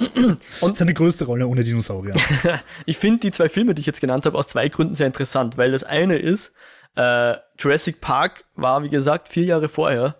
und 0.60 0.76
seine 0.76 0.92
größte 0.92 1.26
Rolle 1.26 1.46
ohne 1.46 1.62
Dinosaurier. 1.62 2.16
ich 2.86 2.98
finde 2.98 3.20
die 3.20 3.30
zwei 3.30 3.48
Filme, 3.48 3.74
die 3.74 3.80
ich 3.80 3.86
jetzt 3.86 4.00
genannt 4.00 4.26
habe, 4.26 4.36
aus 4.36 4.48
zwei 4.48 4.68
Gründen 4.68 4.96
sehr 4.96 5.06
interessant, 5.06 5.56
weil 5.56 5.70
das 5.70 5.84
eine 5.84 6.18
ist, 6.18 6.52
äh, 6.96 7.34
Jurassic 7.58 8.00
Park 8.00 8.44
war, 8.56 8.82
wie 8.82 8.88
gesagt, 8.88 9.28
vier 9.28 9.44
Jahre 9.44 9.68
vorher, 9.68 10.16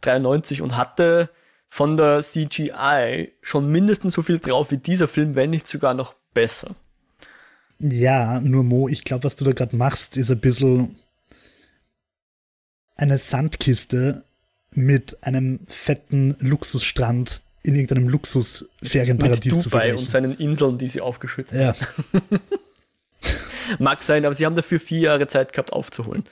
93, 0.00 0.62
und 0.62 0.76
hatte 0.78 1.28
von 1.68 1.98
der 1.98 2.22
CGI 2.22 3.32
schon 3.42 3.70
mindestens 3.70 4.14
so 4.14 4.22
viel 4.22 4.38
drauf 4.38 4.70
wie 4.70 4.78
dieser 4.78 5.08
Film, 5.08 5.34
wenn 5.34 5.50
nicht 5.50 5.68
sogar 5.68 5.92
noch 5.92 6.14
besser. 6.32 6.74
Ja, 7.80 8.40
nur 8.40 8.62
Mo, 8.62 8.88
ich 8.88 9.04
glaube, 9.04 9.24
was 9.24 9.36
du 9.36 9.44
da 9.44 9.52
gerade 9.52 9.74
machst, 9.74 10.16
ist 10.16 10.30
ein 10.30 10.40
bisschen 10.40 10.96
eine 12.96 13.16
Sandkiste 13.16 14.22
mit 14.72 15.18
einem 15.22 15.60
fetten 15.66 16.36
Luxusstrand 16.38 17.40
in 17.62 17.74
irgendeinem 17.74 18.08
Luxusferienparadies 18.08 19.58
zu 19.58 19.70
vergleichen. 19.70 19.98
und 19.98 20.10
seinen 20.10 20.36
Inseln, 20.36 20.78
die 20.78 20.88
sie 20.88 21.00
aufgeschüttet 21.00 21.58
ja. 21.58 21.74
Mag 23.78 24.02
sein, 24.02 24.24
aber 24.24 24.34
sie 24.34 24.46
haben 24.46 24.56
dafür 24.56 24.80
vier 24.80 25.00
Jahre 25.00 25.28
Zeit 25.28 25.52
gehabt 25.52 25.72
aufzuholen. 25.72 26.24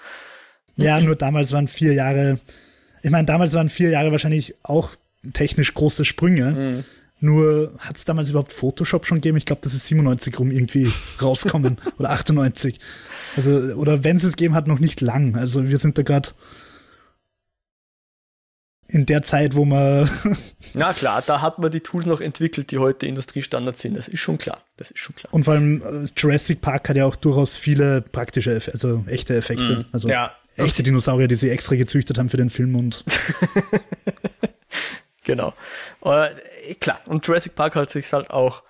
Ja, 0.77 1.01
nur 1.01 1.17
damals 1.17 1.53
waren 1.53 1.69
vier 1.69 1.93
Jahre, 1.93 2.39
ich 3.03 3.11
meine, 3.11 3.27
damals 3.27 3.55
waren 3.55 3.69
vier 3.69 3.91
Jahre 3.91 4.13
wahrscheinlich 4.13 4.55
auch 4.63 4.95
technisch 5.33 5.75
große 5.75 6.05
Sprünge. 6.05 6.53
Mhm. 6.53 6.85
Nur 7.21 7.73
hat 7.79 7.97
es 7.97 8.05
damals 8.05 8.31
überhaupt 8.31 8.53
Photoshop 8.53 9.07
schon 9.07 9.17
gegeben? 9.19 9.37
Ich 9.37 9.47
glaube, 9.47 9.61
das 9.63 9.75
ist 9.75 9.87
97 9.89 10.39
rum 10.39 10.51
irgendwie 10.51 10.93
rauskommen 11.23 11.79
oder 11.99 12.11
98. 12.11 12.79
Also, 13.37 13.51
oder 13.75 14.05
wenn 14.05 14.17
es 14.17 14.25
es 14.25 14.37
gegeben 14.37 14.55
hat, 14.55 14.67
noch 14.67 14.79
nicht 14.79 15.01
lang. 15.01 15.37
Also 15.37 15.69
wir 15.69 15.79
sind 15.79 15.99
da 15.99 16.03
gerade 16.03 16.31
in 18.91 19.05
der 19.05 19.23
Zeit, 19.23 19.55
wo 19.55 19.65
man. 19.65 20.09
Na 20.75 20.93
klar, 20.93 21.23
da 21.27 21.41
hat 21.41 21.59
man 21.59 21.71
die 21.71 21.81
Tools 21.81 22.07
noch 22.07 22.21
entwickelt, 22.21 22.71
die 22.71 22.79
heute 22.79 23.07
Industriestandards 23.07 23.81
sind. 23.81 23.97
Das 23.97 24.09
ist 24.09 24.21
schon 24.21 24.39
klar. 24.39 24.63
Das 24.77 24.91
ist 24.91 24.99
schon 24.99 25.15
klar. 25.15 25.33
Und 25.33 25.45
vor 25.45 25.55
allem 25.55 25.83
äh, 25.83 26.09
Jurassic 26.17 26.61
Park 26.61 26.89
hat 26.89 26.97
ja 26.97 27.05
auch 27.05 27.17
durchaus 27.17 27.57
viele 27.57 28.01
praktische, 28.01 28.61
also 28.73 29.05
echte 29.07 29.37
Effekte. 29.37 29.81
Mm, 29.81 29.87
also 29.93 30.09
ja, 30.09 30.33
echte 30.57 30.83
Dinosaurier, 30.83 31.29
die 31.29 31.37
sie 31.37 31.51
extra 31.51 31.77
gezüchtet 31.77 32.19
haben 32.19 32.31
für 32.31 32.39
den 32.39 32.51
Film 32.51 32.77
und. 32.77 33.05
Genau. 35.39 35.55
Uh, 36.03 36.29
klar, 36.81 37.01
und 37.07 37.27
Jurassic 37.27 37.55
Park 37.55 37.75
hat 37.77 37.91
sich 37.91 38.13
halt 38.13 38.31
auch, 38.31 38.63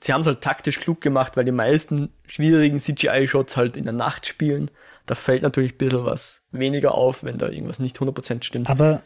sie 0.00 0.12
haben 0.12 0.20
es 0.20 0.26
halt 0.26 0.40
taktisch 0.40 0.80
klug 0.80 1.00
gemacht, 1.00 1.36
weil 1.36 1.44
die 1.44 1.52
meisten 1.52 2.12
schwierigen 2.26 2.80
CGI-Shots 2.80 3.56
halt 3.56 3.76
in 3.76 3.84
der 3.84 3.92
Nacht 3.92 4.26
spielen. 4.26 4.70
Da 5.06 5.14
fällt 5.14 5.42
natürlich 5.42 5.74
ein 5.74 5.78
bisschen 5.78 6.04
was 6.04 6.42
weniger 6.50 6.94
auf, 6.94 7.24
wenn 7.24 7.38
da 7.38 7.48
irgendwas 7.48 7.78
nicht 7.78 7.98
100% 7.98 8.44
stimmt. 8.44 8.70
Aber 8.70 9.02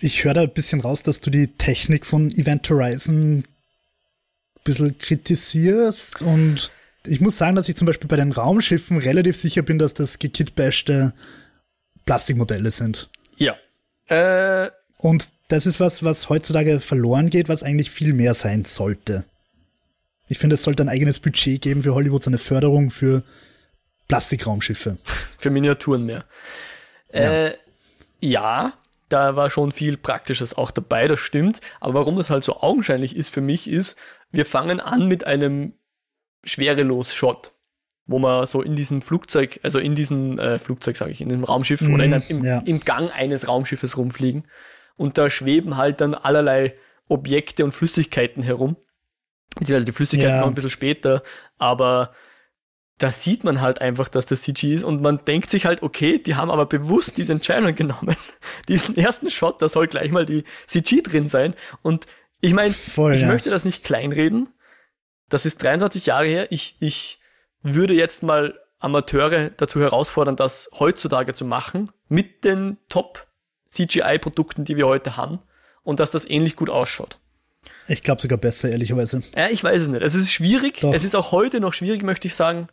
ich 0.00 0.24
höre 0.24 0.34
da 0.34 0.42
ein 0.42 0.52
bisschen 0.52 0.80
raus, 0.80 1.02
dass 1.02 1.20
du 1.20 1.30
die 1.30 1.56
Technik 1.56 2.06
von 2.06 2.30
Event 2.30 2.68
Horizon 2.70 3.38
ein 3.38 3.44
bisschen 4.62 4.96
kritisierst 4.98 6.22
und 6.22 6.72
ich 7.08 7.20
muss 7.20 7.38
sagen, 7.38 7.54
dass 7.54 7.68
ich 7.68 7.76
zum 7.76 7.86
Beispiel 7.86 8.08
bei 8.08 8.16
den 8.16 8.32
Raumschiffen 8.32 8.98
relativ 8.98 9.36
sicher 9.36 9.62
bin, 9.62 9.78
dass 9.78 9.94
das 9.94 10.18
gekitbashte 10.18 11.14
Plastikmodelle 12.04 12.70
sind. 12.70 13.10
Ja. 13.36 13.56
Äh, 14.06 14.70
und 14.98 15.28
das 15.48 15.66
ist 15.66 15.80
was, 15.80 16.04
was 16.04 16.28
heutzutage 16.28 16.80
verloren 16.80 17.30
geht, 17.30 17.48
was 17.48 17.62
eigentlich 17.62 17.90
viel 17.90 18.12
mehr 18.12 18.34
sein 18.34 18.64
sollte. 18.64 19.24
Ich 20.28 20.38
finde, 20.38 20.54
es 20.54 20.62
sollte 20.62 20.82
ein 20.82 20.88
eigenes 20.88 21.20
Budget 21.20 21.62
geben 21.62 21.82
für 21.82 21.94
Hollywood, 21.94 22.22
so 22.22 22.30
eine 22.30 22.38
Förderung 22.38 22.90
für 22.90 23.22
Plastikraumschiffe. 24.08 24.98
Für 25.38 25.50
Miniaturen 25.50 26.06
mehr. 26.06 26.24
Ja. 27.12 27.32
Äh, 27.32 27.56
ja, 28.20 28.74
da 29.08 29.36
war 29.36 29.50
schon 29.50 29.72
viel 29.72 29.96
Praktisches 29.96 30.54
auch 30.54 30.70
dabei, 30.70 31.08
das 31.08 31.18
stimmt. 31.20 31.60
Aber 31.80 31.94
warum 31.94 32.16
das 32.16 32.30
halt 32.30 32.44
so 32.44 32.60
augenscheinlich 32.60 33.16
ist 33.16 33.28
für 33.28 33.40
mich, 33.40 33.68
ist, 33.68 33.96
wir 34.30 34.46
fangen 34.46 34.80
an 34.80 35.06
mit 35.06 35.24
einem 35.24 35.74
Schwerelos-Shot, 36.44 37.52
wo 38.06 38.18
man 38.18 38.46
so 38.46 38.62
in 38.62 38.76
diesem 38.76 39.02
Flugzeug, 39.02 39.60
also 39.62 39.78
in 39.78 39.94
diesem 39.94 40.38
äh, 40.38 40.58
Flugzeug, 40.58 40.96
sage 40.96 41.10
ich, 41.10 41.20
in 41.20 41.28
dem 41.28 41.44
Raumschiff 41.44 41.80
mm, 41.80 41.94
oder 41.94 42.04
in 42.04 42.14
einem, 42.14 42.24
im, 42.28 42.44
ja. 42.44 42.60
im 42.60 42.80
Gang 42.80 43.14
eines 43.14 43.48
Raumschiffes 43.48 43.96
rumfliegen. 43.96 44.44
Und 44.96 45.18
da 45.18 45.30
schweben 45.30 45.76
halt 45.76 46.00
dann 46.00 46.14
allerlei 46.14 46.74
Objekte 47.08 47.64
und 47.64 47.72
Flüssigkeiten 47.72 48.42
herum. 48.42 48.76
Beziehungsweise 49.54 49.86
die 49.86 49.92
Flüssigkeiten 49.92 50.34
ja. 50.34 50.40
noch 50.40 50.48
ein 50.48 50.54
bisschen 50.54 50.70
später, 50.70 51.22
aber 51.58 52.12
da 52.98 53.12
sieht 53.12 53.44
man 53.44 53.60
halt 53.60 53.80
einfach, 53.80 54.08
dass 54.08 54.26
das 54.26 54.42
CG 54.42 54.72
ist 54.72 54.84
und 54.84 55.02
man 55.02 55.24
denkt 55.24 55.50
sich 55.50 55.66
halt, 55.66 55.82
okay, 55.82 56.18
die 56.18 56.34
haben 56.34 56.50
aber 56.50 56.66
bewusst 56.66 57.18
diese 57.18 57.32
Entscheidung 57.32 57.74
genommen. 57.74 58.16
Diesen 58.68 58.96
ersten 58.96 59.30
Shot, 59.30 59.60
da 59.60 59.68
soll 59.68 59.86
gleich 59.86 60.10
mal 60.10 60.24
die 60.24 60.44
CG 60.66 61.02
drin 61.02 61.28
sein. 61.28 61.54
Und 61.82 62.06
ich 62.40 62.54
meine, 62.54 62.70
ich 62.70 62.96
ja. 62.96 63.26
möchte 63.26 63.50
das 63.50 63.64
nicht 63.64 63.84
kleinreden. 63.84 64.48
Das 65.28 65.44
ist 65.44 65.62
23 65.62 66.06
Jahre 66.06 66.26
her. 66.26 66.52
Ich, 66.52 66.76
ich 66.80 67.18
würde 67.62 67.94
jetzt 67.94 68.22
mal 68.22 68.58
Amateure 68.78 69.50
dazu 69.50 69.80
herausfordern, 69.80 70.36
das 70.36 70.70
heutzutage 70.78 71.34
zu 71.34 71.44
machen 71.44 71.90
mit 72.08 72.44
den 72.44 72.78
Top 72.88 73.26
CGI-Produkten, 73.76 74.64
die 74.64 74.76
wir 74.76 74.86
heute 74.86 75.16
haben 75.16 75.40
und 75.82 76.00
dass 76.00 76.10
das 76.10 76.28
ähnlich 76.28 76.56
gut 76.56 76.70
ausschaut. 76.70 77.18
Ich 77.88 78.02
glaube 78.02 78.20
sogar 78.20 78.38
besser, 78.38 78.68
ehrlicherweise. 78.68 79.22
Ja, 79.36 79.48
ich 79.48 79.62
weiß 79.62 79.82
es 79.82 79.88
nicht. 79.88 80.02
Es 80.02 80.14
ist 80.14 80.32
schwierig. 80.32 80.80
Doch. 80.80 80.92
Es 80.92 81.04
ist 81.04 81.14
auch 81.14 81.32
heute 81.32 81.60
noch 81.60 81.72
schwierig, 81.72 82.02
möchte 82.02 82.26
ich 82.26 82.34
sagen, 82.34 82.68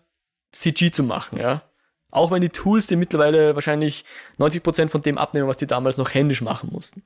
CG 0.52 0.92
zu 0.92 1.04
machen, 1.04 1.40
ja. 1.40 1.64
Auch 2.10 2.32
wenn 2.32 2.42
die 2.42 2.50
Tools 2.50 2.88
die 2.88 2.96
mittlerweile 2.96 3.56
wahrscheinlich 3.56 4.06
90% 4.40 4.90
von 4.90 5.02
dem 5.02 5.18
abnehmen, 5.18 5.48
was 5.48 5.58
die 5.58 5.68
damals 5.68 5.98
noch 5.98 6.14
händisch 6.14 6.42
machen 6.42 6.70
mussten. 6.72 7.04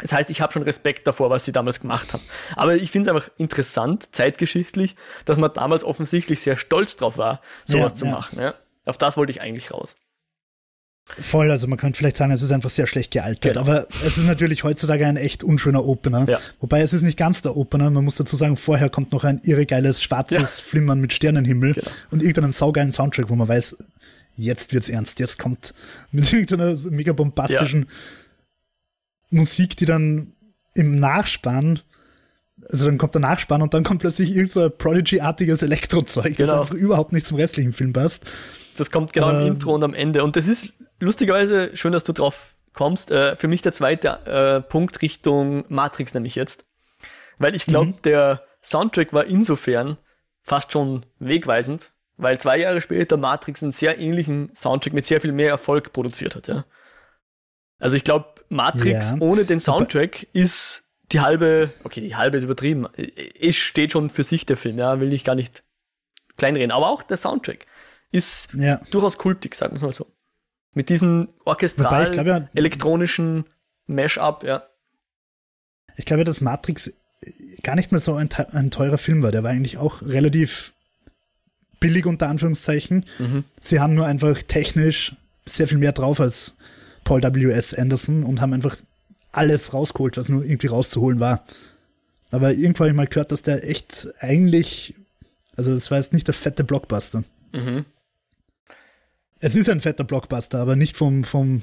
Das 0.00 0.12
heißt, 0.12 0.30
ich 0.30 0.40
habe 0.40 0.52
schon 0.52 0.62
Respekt 0.62 1.06
davor, 1.06 1.30
was 1.30 1.44
sie 1.44 1.52
damals 1.52 1.80
gemacht 1.80 2.12
haben. 2.12 2.22
Aber 2.54 2.74
ich 2.74 2.90
finde 2.90 3.08
es 3.08 3.16
einfach 3.16 3.30
interessant, 3.38 4.14
zeitgeschichtlich, 4.14 4.96
dass 5.24 5.36
man 5.36 5.52
damals 5.54 5.84
offensichtlich 5.84 6.40
sehr 6.40 6.56
stolz 6.56 6.96
drauf 6.96 7.18
war, 7.18 7.40
sowas 7.64 7.92
ja, 7.92 7.96
zu 7.96 8.04
ja. 8.06 8.10
machen. 8.10 8.40
Ja? 8.40 8.54
Auf 8.84 8.98
das 8.98 9.16
wollte 9.16 9.30
ich 9.30 9.40
eigentlich 9.40 9.72
raus. 9.72 9.96
Voll, 11.20 11.52
also 11.52 11.68
man 11.68 11.78
könnte 11.78 11.98
vielleicht 11.98 12.16
sagen, 12.16 12.32
es 12.32 12.42
ist 12.42 12.50
einfach 12.50 12.68
sehr 12.68 12.88
schlecht 12.88 13.12
gealtert, 13.12 13.54
genau. 13.54 13.60
aber 13.60 13.86
es 14.04 14.18
ist 14.18 14.24
natürlich 14.24 14.64
heutzutage 14.64 15.06
ein 15.06 15.16
echt 15.16 15.44
unschöner 15.44 15.84
Opener. 15.84 16.28
Ja. 16.28 16.38
Wobei 16.60 16.80
es 16.80 16.92
ist 16.92 17.02
nicht 17.02 17.16
ganz 17.16 17.42
der 17.42 17.56
Opener, 17.56 17.90
man 17.90 18.04
muss 18.04 18.16
dazu 18.16 18.34
sagen, 18.34 18.56
vorher 18.56 18.90
kommt 18.90 19.12
noch 19.12 19.22
ein 19.22 19.40
irre 19.44 19.66
geiles 19.66 20.02
schwarzes 20.02 20.58
ja. 20.58 20.64
Flimmern 20.64 21.00
mit 21.00 21.12
Sternenhimmel 21.12 21.74
genau. 21.74 21.90
und 22.10 22.22
irgendeinem 22.22 22.52
saugeilen 22.52 22.90
Soundtrack, 22.92 23.30
wo 23.30 23.36
man 23.36 23.46
weiß, 23.46 23.78
jetzt 24.34 24.74
wird's 24.74 24.88
ernst, 24.88 25.20
jetzt 25.20 25.38
kommt 25.38 25.74
mit 26.10 26.32
irgendeiner 26.32 26.76
mega 26.90 27.12
bombastischen 27.12 27.82
ja. 27.82 29.38
Musik, 29.38 29.76
die 29.76 29.84
dann 29.86 30.32
im 30.74 30.96
Nachspann 30.96 31.80
also 32.70 32.86
dann 32.86 32.96
kommt 32.96 33.14
der 33.14 33.20
Nachspann 33.20 33.60
und 33.60 33.74
dann 33.74 33.84
kommt 33.84 34.00
plötzlich 34.00 34.30
irgendein 34.30 34.62
so 34.62 34.70
Prodigy-artiges 34.70 35.62
Elektrozeug, 35.62 36.36
genau. 36.36 36.52
das 36.52 36.60
einfach 36.62 36.74
überhaupt 36.74 37.12
nicht 37.12 37.26
zum 37.26 37.36
restlichen 37.36 37.74
Film 37.74 37.92
passt. 37.92 38.24
Das 38.76 38.90
kommt 38.90 39.12
genau 39.12 39.26
Aber, 39.28 39.42
im 39.42 39.48
Intro 39.48 39.74
und 39.74 39.84
am 39.84 39.94
Ende. 39.94 40.24
Und 40.24 40.36
das 40.36 40.46
ist 40.46 40.72
lustigerweise, 41.00 41.76
schön, 41.76 41.92
dass 41.92 42.04
du 42.04 42.12
drauf 42.12 42.54
kommst, 42.72 43.10
äh, 43.10 43.36
für 43.36 43.48
mich 43.48 43.62
der 43.62 43.72
zweite 43.72 44.08
äh, 44.26 44.60
Punkt 44.60 45.02
Richtung 45.02 45.64
Matrix 45.68 46.14
nämlich 46.14 46.34
jetzt. 46.34 46.64
Weil 47.38 47.54
ich 47.54 47.66
glaube, 47.66 47.88
mhm. 47.88 48.02
der 48.02 48.42
Soundtrack 48.62 49.12
war 49.12 49.24
insofern 49.24 49.98
fast 50.42 50.72
schon 50.72 51.04
wegweisend, 51.18 51.92
weil 52.16 52.38
zwei 52.40 52.58
Jahre 52.58 52.80
später 52.80 53.16
Matrix 53.16 53.62
einen 53.62 53.72
sehr 53.72 53.98
ähnlichen 53.98 54.54
Soundtrack 54.54 54.92
mit 54.92 55.06
sehr 55.06 55.20
viel 55.20 55.32
mehr 55.32 55.50
Erfolg 55.50 55.92
produziert 55.92 56.36
hat, 56.36 56.48
ja. 56.48 56.64
Also 57.78 57.96
ich 57.96 58.04
glaube, 58.04 58.26
Matrix 58.48 59.10
ja. 59.10 59.16
ohne 59.20 59.44
den 59.44 59.60
Soundtrack 59.60 60.26
ist 60.32 60.84
die 61.12 61.20
halbe, 61.20 61.70
okay, 61.84 62.00
die 62.00 62.16
halbe 62.16 62.36
ist 62.36 62.42
übertrieben, 62.42 62.86
es 63.38 63.56
steht 63.56 63.92
schon 63.92 64.08
für 64.08 64.24
sich 64.24 64.46
der 64.46 64.56
Film, 64.56 64.78
ja, 64.78 64.98
will 64.98 65.12
ich 65.12 65.24
gar 65.24 65.34
nicht 65.34 65.62
kleinreden, 66.36 66.70
aber 66.70 66.88
auch 66.88 67.02
der 67.02 67.16
Soundtrack 67.16 67.66
ist 68.10 68.52
ja. 68.54 68.80
durchaus 68.90 69.18
kultig, 69.18 69.54
sagen 69.54 69.72
wir 69.72 69.76
es 69.76 69.82
mal 69.82 69.92
so. 69.92 70.06
Mit 70.76 70.90
diesem 70.90 71.28
orchestralen, 71.46 72.12
glaub, 72.12 72.26
ja, 72.26 72.48
elektronischen 72.52 73.46
Mash-up, 73.86 74.44
ja. 74.44 74.62
Ich 75.96 76.04
glaube, 76.04 76.24
dass 76.24 76.42
Matrix 76.42 76.92
gar 77.62 77.76
nicht 77.76 77.92
mehr 77.92 78.00
so 78.00 78.12
ein, 78.12 78.28
ein, 78.52 78.70
teurer 78.70 78.98
Film 78.98 79.22
war. 79.22 79.32
Der 79.32 79.42
war 79.42 79.52
eigentlich 79.52 79.78
auch 79.78 80.02
relativ 80.02 80.74
billig 81.80 82.04
unter 82.04 82.28
Anführungszeichen. 82.28 83.06
Mhm. 83.18 83.44
Sie 83.58 83.80
haben 83.80 83.94
nur 83.94 84.04
einfach 84.04 84.42
technisch 84.42 85.16
sehr 85.46 85.66
viel 85.66 85.78
mehr 85.78 85.92
drauf 85.92 86.20
als 86.20 86.58
Paul 87.04 87.22
W.S. 87.22 87.72
Anderson 87.72 88.22
und 88.22 88.42
haben 88.42 88.52
einfach 88.52 88.76
alles 89.32 89.72
rausgeholt, 89.72 90.18
was 90.18 90.28
nur 90.28 90.44
irgendwie 90.44 90.66
rauszuholen 90.66 91.20
war. 91.20 91.46
Aber 92.32 92.52
irgendwo 92.52 92.80
habe 92.80 92.90
ich 92.90 92.96
mal 92.96 93.06
gehört, 93.06 93.32
dass 93.32 93.40
der 93.40 93.66
echt 93.66 94.08
eigentlich, 94.18 94.94
also 95.56 95.72
das 95.72 95.90
war 95.90 95.96
jetzt 95.96 96.12
nicht 96.12 96.26
der 96.26 96.34
fette 96.34 96.64
Blockbuster. 96.64 97.24
Mhm. 97.52 97.86
Es 99.40 99.56
ist 99.56 99.68
ein 99.68 99.80
fetter 99.80 100.04
Blockbuster, 100.04 100.58
aber 100.58 100.76
nicht 100.76 100.96
vom, 100.96 101.24
vom, 101.24 101.62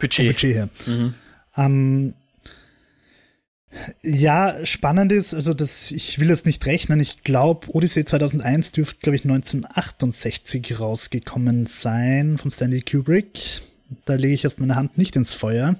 Budget. 0.00 0.14
vom 0.14 0.26
Budget 0.26 0.54
her. 0.54 0.68
Mhm. 0.86 1.14
Ähm, 1.56 2.14
ja, 4.02 4.54
spannend 4.64 5.12
ist, 5.12 5.34
also 5.34 5.54
das, 5.54 5.90
ich 5.90 6.18
will 6.18 6.30
es 6.30 6.44
nicht 6.44 6.64
rechnen, 6.66 7.00
ich 7.00 7.22
glaube, 7.22 7.68
Odyssey 7.74 8.04
2001 8.04 8.72
dürfte, 8.72 8.98
glaube 9.00 9.16
ich, 9.16 9.24
1968 9.24 10.78
rausgekommen 10.78 11.66
sein 11.66 12.36
von 12.38 12.50
Stanley 12.50 12.82
Kubrick. 12.82 13.62
Da 14.04 14.14
lege 14.14 14.34
ich 14.34 14.44
erst 14.44 14.60
meine 14.60 14.76
Hand 14.76 14.98
nicht 14.98 15.16
ins 15.16 15.34
Feuer. 15.34 15.76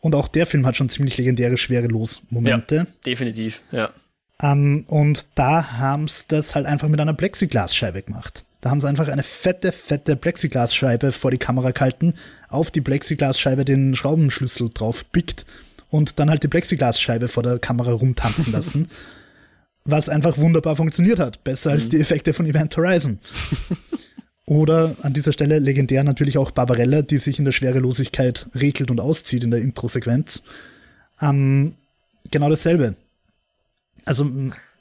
Und 0.00 0.14
auch 0.14 0.28
der 0.28 0.46
Film 0.46 0.66
hat 0.66 0.76
schon 0.76 0.88
ziemlich 0.88 1.16
legendäre 1.16 1.56
Schwerelos-Momente. 1.56 2.74
Ja, 2.76 2.86
definitiv, 3.04 3.60
ja. 3.72 3.92
Ähm, 4.42 4.84
und 4.86 5.26
da 5.34 5.78
haben 5.78 6.08
sie 6.08 6.24
das 6.28 6.54
halt 6.54 6.66
einfach 6.66 6.88
mit 6.88 7.00
einer 7.00 7.14
Plexiglasscheibe 7.14 8.02
gemacht. 8.02 8.44
Da 8.66 8.70
haben 8.70 8.80
sie 8.80 8.88
einfach 8.88 9.06
eine 9.06 9.22
fette, 9.22 9.70
fette 9.70 10.16
Plexiglasscheibe 10.16 11.12
vor 11.12 11.30
die 11.30 11.38
Kamera 11.38 11.70
gehalten, 11.70 12.14
auf 12.48 12.72
die 12.72 12.80
Plexiglasscheibe 12.80 13.64
den 13.64 13.94
Schraubenschlüssel 13.94 14.70
drauf 14.74 15.04
pickt 15.12 15.46
und 15.88 16.18
dann 16.18 16.30
halt 16.30 16.42
die 16.42 16.48
Plexiglasscheibe 16.48 17.28
vor 17.28 17.44
der 17.44 17.60
Kamera 17.60 17.92
rumtanzen 17.92 18.52
lassen. 18.52 18.90
was 19.84 20.08
einfach 20.08 20.36
wunderbar 20.36 20.74
funktioniert 20.74 21.20
hat. 21.20 21.44
Besser 21.44 21.70
mhm. 21.70 21.76
als 21.76 21.88
die 21.90 22.00
Effekte 22.00 22.34
von 22.34 22.44
Event 22.44 22.76
Horizon. 22.76 23.20
Oder 24.46 24.96
an 25.00 25.12
dieser 25.12 25.30
Stelle 25.32 25.60
legendär 25.60 26.02
natürlich 26.02 26.36
auch 26.36 26.50
Barbarella, 26.50 27.02
die 27.02 27.18
sich 27.18 27.38
in 27.38 27.44
der 27.44 27.52
Schwerelosigkeit 27.52 28.50
regelt 28.56 28.90
und 28.90 28.98
auszieht 28.98 29.44
in 29.44 29.52
der 29.52 29.60
Intro-Sequenz. 29.60 30.42
Ähm, 31.22 31.76
genau 32.32 32.50
dasselbe. 32.50 32.96
Also 34.04 34.28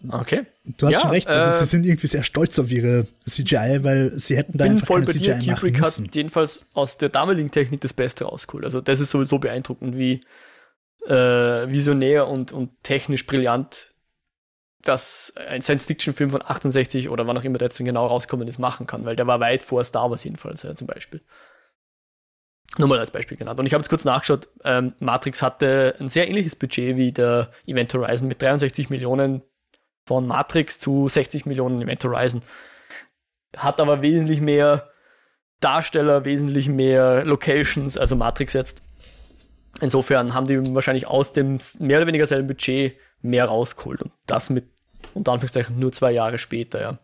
Okay. 0.09 0.45
Du 0.77 0.87
hast 0.87 0.93
ja, 0.93 0.99
schon 1.01 1.11
recht, 1.11 1.27
also 1.27 1.49
äh, 1.49 1.59
sie 1.59 1.65
sind 1.65 1.85
irgendwie 1.85 2.07
sehr 2.07 2.23
stolz 2.23 2.59
auf 2.59 2.71
ihre 2.71 3.05
CGI, 3.27 3.79
weil 3.83 4.11
sie 4.11 4.37
hätten 4.37 4.57
da 4.57 4.65
einfach 4.65 4.87
keine 4.87 5.05
CGI 5.05 5.19
dir. 5.19 5.35
machen 5.35 5.55
Kubrick 5.55 5.79
müssen. 5.79 6.05
hat 6.05 6.15
jedenfalls 6.15 6.67
aus 6.73 6.97
der 6.97 7.09
damaligen 7.09 7.51
Technik 7.51 7.81
das 7.81 7.93
Beste 7.93 8.25
rausgeholt. 8.25 8.65
Also 8.65 8.81
das 8.81 8.99
ist 8.99 9.11
sowieso 9.11 9.39
beeindruckend, 9.39 9.97
wie 9.97 10.21
äh, 11.07 11.69
visionär 11.69 12.27
und, 12.27 12.51
und 12.51 12.71
technisch 12.83 13.25
brillant 13.25 13.91
das 14.83 15.33
ein 15.35 15.61
Science-Fiction-Film 15.61 16.29
von 16.29 16.43
68 16.43 17.09
oder 17.09 17.25
wann 17.27 17.37
auch 17.37 17.43
immer 17.43 17.57
der 17.57 17.67
jetzt 17.67 17.77
genau 17.77 18.05
rauskommen 18.05 18.47
ist, 18.47 18.59
machen 18.59 18.85
kann, 18.85 19.05
weil 19.05 19.15
der 19.15 19.27
war 19.27 19.39
weit 19.39 19.63
vor 19.63 19.83
Star 19.83 20.09
Wars 20.11 20.23
jedenfalls, 20.23 20.63
ja, 20.63 20.75
zum 20.75 20.87
Beispiel. 20.87 21.21
Nur 22.77 22.87
mal 22.87 22.99
als 22.99 23.11
Beispiel 23.11 23.37
genannt. 23.37 23.59
Und 23.59 23.65
ich 23.65 23.73
habe 23.73 23.81
jetzt 23.81 23.89
kurz 23.89 24.05
nachgeschaut, 24.05 24.47
ähm, 24.63 24.93
Matrix 24.99 25.41
hatte 25.41 25.95
ein 25.99 26.09
sehr 26.09 26.27
ähnliches 26.27 26.55
Budget 26.55 26.97
wie 26.97 27.11
der 27.11 27.51
Event 27.65 27.93
Horizon 27.93 28.27
mit 28.27 28.41
63 28.41 28.89
Millionen 28.89 29.41
von 30.05 30.27
Matrix 30.27 30.79
zu 30.79 31.09
60 31.09 31.45
Millionen 31.45 31.81
Event 31.81 32.03
Horizon. 32.03 32.41
Hat 33.57 33.79
aber 33.79 34.01
wesentlich 34.01 34.41
mehr 34.41 34.89
Darsteller, 35.61 36.25
wesentlich 36.25 36.67
mehr 36.69 37.23
Locations, 37.25 37.97
also 37.97 38.15
Matrix 38.15 38.53
jetzt. 38.53 38.81
Insofern 39.81 40.33
haben 40.33 40.47
die 40.47 40.75
wahrscheinlich 40.75 41.07
aus 41.07 41.33
dem 41.33 41.59
mehr 41.79 41.97
oder 41.97 42.07
weniger 42.07 42.27
selben 42.27 42.47
Budget 42.47 42.97
mehr 43.21 43.45
rausgeholt 43.45 44.01
und 44.01 44.11
das 44.25 44.49
mit 44.49 44.65
unter 45.13 45.31
Anführungszeichen 45.31 45.79
nur 45.79 45.91
zwei 45.91 46.11
Jahre 46.11 46.37
später, 46.37 46.81
ja. 46.81 46.99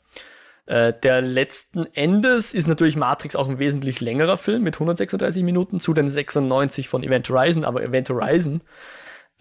Äh, 0.68 0.94
der 0.94 1.22
letzten 1.22 1.86
Endes 1.96 2.54
ist 2.54 2.68
natürlich 2.68 2.96
Matrix 2.96 3.36
auch 3.36 3.50
ein 3.50 3.60
wesentlich 3.60 4.00
längerer 4.00 4.38
Film 4.38 4.64
mit 4.64 4.76
136 4.76 5.44
Minuten 5.44 5.80
zu 5.80 5.94
den 5.94 6.10
96 6.10 6.88
von 6.88 7.04
Event 7.04 7.30
Horizon, 7.30 7.66
aber 7.66 7.82
Event 7.82 8.10
Horizon 8.10 8.62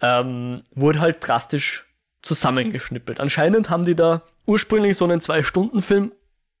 ähm, 0.01 0.63
wurde 0.73 0.99
halt 0.99 1.17
drastisch 1.25 1.85
zusammengeschnippelt. 2.21 3.19
Anscheinend 3.19 3.69
haben 3.69 3.85
die 3.85 3.95
da 3.95 4.23
ursprünglich 4.45 4.97
so 4.97 5.05
einen 5.05 5.21
Zwei-Stunden-Film 5.21 6.11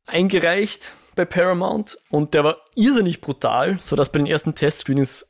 eingereicht 0.05 0.93
bei 1.15 1.25
Paramount 1.25 1.97
und 2.09 2.33
der 2.33 2.43
war 2.43 2.57
irrsinnig 2.75 3.21
brutal, 3.21 3.77
sodass 3.79 4.11
bei 4.11 4.19
den 4.19 4.27
ersten 4.27 4.55
Testscreenings 4.55 5.27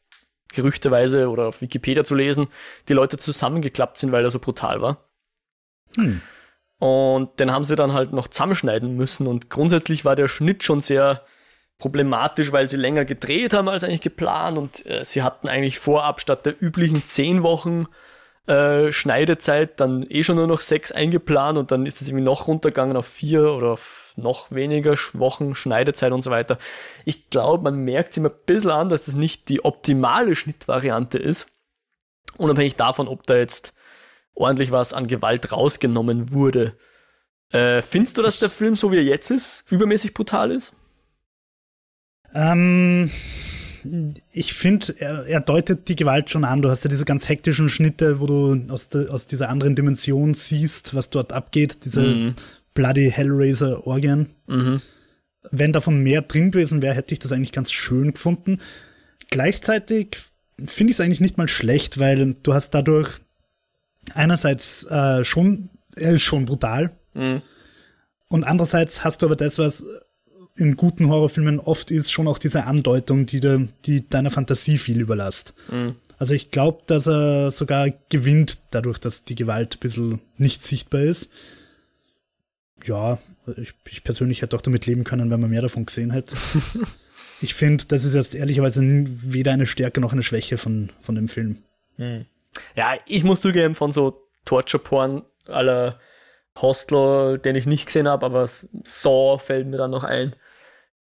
gerüchteweise 0.54 1.30
oder 1.30 1.48
auf 1.48 1.62
Wikipedia 1.62 2.04
zu 2.04 2.16
lesen, 2.16 2.48
die 2.88 2.94
Leute 2.94 3.18
zusammengeklappt 3.18 3.98
sind, 3.98 4.12
weil 4.12 4.24
er 4.24 4.32
so 4.32 4.40
brutal 4.40 4.82
war. 4.82 5.10
Hm. 5.96 6.22
Und 6.78 7.40
den 7.40 7.52
haben 7.52 7.64
sie 7.64 7.76
dann 7.76 7.94
halt 7.94 8.12
noch 8.12 8.28
zusammenschneiden 8.28 8.96
müssen. 8.96 9.28
Und 9.28 9.50
grundsätzlich 9.50 10.04
war 10.04 10.16
der 10.16 10.28
Schnitt 10.28 10.64
schon 10.64 10.82
sehr 10.82 11.24
problematisch, 11.78 12.52
weil 12.52 12.68
sie 12.68 12.76
länger 12.76 13.06
gedreht 13.06 13.54
haben 13.54 13.70
als 13.70 13.84
eigentlich 13.84 14.02
geplant. 14.02 14.58
Und 14.58 14.86
äh, 14.88 15.04
sie 15.06 15.22
hatten 15.22 15.48
eigentlich 15.48 15.78
vorab 15.78 16.22
statt 16.22 16.46
der 16.46 16.62
üblichen 16.62 17.06
zehn 17.06 17.44
Wochen 17.44 17.88
äh, 18.48 18.92
Schneidezeit 18.92 19.80
dann 19.80 20.06
eh 20.10 20.24
schon 20.24 20.36
nur 20.36 20.48
noch 20.48 20.62
sechs 20.62 20.92
eingeplant. 20.92 21.58
Und 21.58 21.72
dann 21.72 21.86
ist 21.86 22.02
es 22.02 22.08
irgendwie 22.08 22.24
noch 22.24 22.48
runtergegangen 22.48 22.98
auf 22.98 23.08
vier 23.08 23.54
oder 23.54 23.72
auf 23.72 24.14
noch 24.16 24.52
weniger 24.52 24.96
Wochen 25.14 25.56
Schneidezeit 25.56 26.12
und 26.12 26.22
so 26.22 26.32
weiter. 26.32 26.58
Ich 27.06 27.30
glaube, 27.30 27.64
man 27.64 27.78
merkt 27.78 28.14
sich 28.14 28.24
ein 28.24 28.32
bisschen 28.46 28.72
an, 28.72 28.90
dass 28.90 29.06
das 29.06 29.16
nicht 29.16 29.50
die 29.50 29.64
optimale 29.64 30.36
Schnittvariante 30.36 31.18
ist. 31.18 31.48
Unabhängig 32.38 32.76
davon, 32.76 33.08
ob 33.08 33.26
da 33.26 33.36
jetzt 33.36 33.74
ordentlich 34.34 34.72
was 34.72 34.94
an 34.94 35.08
Gewalt 35.08 35.52
rausgenommen 35.52 36.32
wurde. 36.32 36.78
Äh, 37.52 37.82
findest 37.82 38.18
du, 38.18 38.22
dass 38.22 38.40
der 38.40 38.50
Film, 38.50 38.76
so 38.76 38.92
wie 38.92 38.98
er 38.98 39.04
jetzt 39.04 39.30
ist, 39.30 39.72
übermäßig 39.72 40.14
brutal 40.14 40.52
ist? 40.52 40.74
Ähm, 42.34 43.12
ich 44.32 44.54
finde, 44.54 44.96
er, 45.00 45.26
er, 45.26 45.42
deutet 45.42 45.88
die 45.88 45.96
Gewalt 45.96 46.30
schon 46.30 46.44
an. 46.44 46.62
Du 46.62 46.70
hast 46.70 46.84
ja 46.84 46.90
diese 46.90 47.06
ganz 47.06 47.30
hektischen 47.30 47.70
Schnitte, 47.70 48.20
wo 48.20 48.28
du 48.28 48.66
aus, 48.70 48.90
de, 48.90 49.08
aus 49.10 49.26
dieser 49.26 49.50
anderen 49.50 49.76
Dimension 49.76 50.34
siehst, 50.34 50.94
was 50.96 51.10
dort 51.10 51.34
abgeht, 51.34 51.86
diese 51.86 52.02
mhm. 52.02 52.34
Bloody 52.74 53.12
Hellraiser-Orgien. 53.12 54.28
Mhm. 54.48 54.82
Wenn 55.52 55.74
davon 55.74 56.02
mehr 56.02 56.22
drin 56.22 56.52
gewesen 56.52 56.82
wäre, 56.82 56.96
hätte 56.96 57.14
ich 57.14 57.20
das 57.20 57.32
eigentlich 57.32 57.52
ganz 57.52 57.72
schön 57.72 58.14
gefunden. 58.14 58.60
Gleichzeitig 59.30 60.18
finde 60.66 60.92
ich 60.92 60.98
es 60.98 61.02
eigentlich 61.02 61.22
nicht 61.22 61.38
mal 61.38 61.48
schlecht, 61.48 61.98
weil 62.00 62.34
du 62.34 62.54
hast 62.54 62.72
dadurch 62.72 63.20
einerseits 64.14 64.86
äh, 64.86 65.24
schon, 65.24 65.70
ist 65.96 66.22
schon 66.22 66.46
brutal. 66.46 66.92
Mhm. 67.14 67.42
Und 68.28 68.44
andererseits 68.44 69.04
hast 69.04 69.22
du 69.22 69.26
aber 69.26 69.36
das, 69.36 69.58
was 69.58 69.86
in 70.62 70.78
guten 70.78 71.10
Horrorfilmen 71.10 71.60
oft 71.60 71.90
ist, 71.92 72.12
schon 72.12 72.28
auch 72.28 72.38
diese 72.38 72.66
Andeutung, 72.66 73.26
die, 73.26 73.40
de, 73.40 73.68
die 73.86 74.08
deiner 74.08 74.30
Fantasie 74.30 74.78
viel 74.78 75.02
überlasst. 75.02 75.56
Mhm. 75.72 75.96
Also 76.20 76.36
ich 76.36 76.52
glaube, 76.52 76.84
dass 76.86 77.08
er 77.08 77.50
sogar 77.50 77.90
gewinnt 78.10 78.60
dadurch, 78.70 79.00
dass 79.00 79.24
die 79.24 79.34
Gewalt 79.36 79.76
ein 79.76 79.80
bisschen 79.80 80.22
nicht 80.38 80.64
sichtbar 80.64 81.02
ist. 81.02 81.32
Ja, 82.86 83.18
ich, 83.58 83.74
ich 83.90 84.04
persönlich 84.04 84.44
hätte 84.44 84.56
auch 84.56 84.62
damit 84.62 84.86
leben 84.86 85.04
können, 85.04 85.32
wenn 85.32 85.40
man 85.40 85.50
mehr 85.50 85.64
davon 85.64 85.88
gesehen 85.88 86.12
hätte. 86.12 86.38
ich 87.42 87.56
finde, 87.56 87.86
das 87.88 88.06
ist 88.06 88.14
jetzt 88.14 88.36
ehrlicherweise 88.36 88.82
weder 88.84 89.52
eine 89.52 89.66
Stärke 89.66 90.00
noch 90.00 90.14
eine 90.14 90.24
Schwäche 90.24 90.60
von, 90.60 90.92
von 91.02 91.16
dem 91.16 91.28
Film. 91.28 91.58
Mhm. 91.98 92.26
Ja, 92.76 92.96
ich 93.08 93.24
muss 93.24 93.42
zugeben, 93.42 93.74
von 93.74 93.92
so 93.92 94.22
Torture-Porn 94.46 95.24
aller 95.48 96.00
Hostel, 96.56 97.40
den 97.40 97.56
ich 97.56 97.66
nicht 97.66 97.88
gesehen 97.88 98.08
habe, 98.08 98.26
aber 98.26 98.48
Saw 98.84 99.40
fällt 99.40 99.68
mir 99.68 99.78
dann 99.78 99.92
noch 99.92 100.04
ein. 100.04 100.36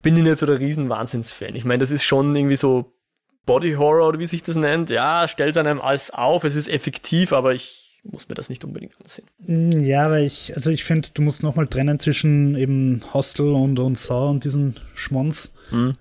Bin 0.01 0.15
ich 0.15 0.23
nicht 0.23 0.39
so 0.39 0.45
der 0.45 0.59
riesen 0.59 0.89
Wahnsinnsfan. 0.89 1.55
Ich 1.55 1.65
meine, 1.65 1.79
das 1.79 1.91
ist 1.91 2.03
schon 2.03 2.35
irgendwie 2.35 2.55
so 2.55 2.93
Body 3.45 3.73
Horror 3.73 4.07
oder 4.07 4.19
wie 4.19 4.27
sich 4.27 4.43
das 4.43 4.55
nennt. 4.55 4.89
Ja, 4.89 5.27
stellt 5.27 5.57
einem 5.57 5.81
alles 5.81 6.11
auf, 6.11 6.43
es 6.43 6.55
ist 6.55 6.69
effektiv, 6.69 7.33
aber 7.33 7.53
ich 7.53 7.89
muss 8.03 8.29
mir 8.29 8.35
das 8.35 8.49
nicht 8.49 8.63
unbedingt 8.63 8.93
ansehen. 9.01 9.25
Mm, 9.39 9.79
ja, 9.81 10.09
weil 10.09 10.25
ich, 10.25 10.55
also 10.55 10.69
ich 10.69 10.83
finde, 10.83 11.09
du 11.13 11.21
musst 11.21 11.43
nochmal 11.43 11.67
trennen 11.67 11.99
zwischen 11.99 12.55
eben 12.55 13.01
Hostel 13.13 13.53
und, 13.53 13.79
und 13.79 13.97
Saw 13.97 14.29
und 14.29 14.43
diesen 14.43 14.75
Schmons. 14.93 15.53
Mhm. 15.71 15.97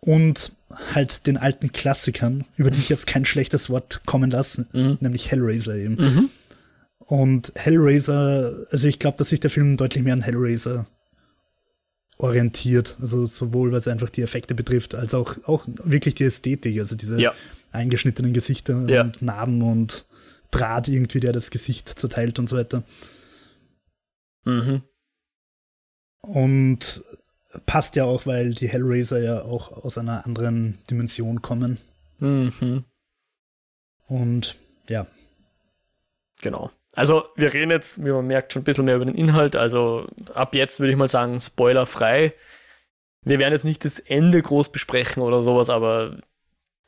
Und 0.00 0.52
halt 0.94 1.26
den 1.26 1.36
alten 1.36 1.72
Klassikern, 1.72 2.44
über 2.56 2.70
die 2.70 2.78
ich 2.78 2.88
jetzt 2.88 3.06
kein 3.06 3.24
schlechtes 3.24 3.70
Wort 3.70 4.02
kommen 4.04 4.30
lasse, 4.30 4.66
mhm. 4.72 4.98
nämlich 5.00 5.30
Hellraiser 5.30 5.74
eben. 5.74 5.94
Mhm. 5.94 6.30
Und 6.98 7.52
Hellraiser, 7.56 8.66
also 8.70 8.86
ich 8.86 8.98
glaube, 8.98 9.16
dass 9.16 9.30
sich 9.30 9.40
der 9.40 9.50
Film 9.50 9.76
deutlich 9.76 10.04
mehr 10.04 10.12
an 10.12 10.22
Hellraiser 10.22 10.86
orientiert. 12.18 12.96
Also 13.00 13.24
sowohl 13.26 13.72
was 13.72 13.88
einfach 13.88 14.10
die 14.10 14.22
Effekte 14.22 14.54
betrifft, 14.54 14.94
als 14.94 15.14
auch, 15.14 15.36
auch 15.44 15.64
wirklich 15.66 16.14
die 16.14 16.24
Ästhetik, 16.24 16.78
also 16.78 16.96
diese 16.96 17.20
ja. 17.20 17.32
eingeschnittenen 17.72 18.32
Gesichter 18.32 18.84
ja. 18.88 19.02
und 19.02 19.22
Narben 19.22 19.62
und 19.62 20.06
Draht 20.50 20.88
irgendwie, 20.88 21.20
der 21.20 21.32
das 21.32 21.50
Gesicht 21.50 21.88
zerteilt 21.88 22.38
und 22.38 22.48
so 22.48 22.56
weiter. 22.56 22.82
Mhm. 24.44 24.82
Und 26.20 27.04
passt 27.66 27.96
ja 27.96 28.04
auch, 28.04 28.26
weil 28.26 28.54
die 28.54 28.68
Hellraiser 28.68 29.20
ja 29.20 29.42
auch 29.42 29.72
aus 29.72 29.98
einer 29.98 30.24
anderen 30.26 30.78
Dimension 30.90 31.42
kommen. 31.42 31.78
Mhm. 32.18 32.84
Und 34.06 34.56
ja. 34.88 35.06
Genau. 36.40 36.70
Also 36.98 37.26
wir 37.36 37.54
reden 37.54 37.70
jetzt, 37.70 38.04
wie 38.04 38.10
man 38.10 38.26
merkt, 38.26 38.52
schon 38.52 38.62
ein 38.62 38.64
bisschen 38.64 38.86
mehr 38.86 38.96
über 38.96 39.04
den 39.04 39.14
Inhalt. 39.14 39.54
Also 39.54 40.08
ab 40.34 40.52
jetzt 40.52 40.80
würde 40.80 40.90
ich 40.90 40.96
mal 40.96 41.06
sagen, 41.06 41.38
spoilerfrei. 41.38 42.34
Wir 43.24 43.38
werden 43.38 43.52
jetzt 43.52 43.64
nicht 43.64 43.84
das 43.84 44.00
Ende 44.00 44.42
groß 44.42 44.72
besprechen 44.72 45.22
oder 45.22 45.44
sowas, 45.44 45.70
aber 45.70 46.18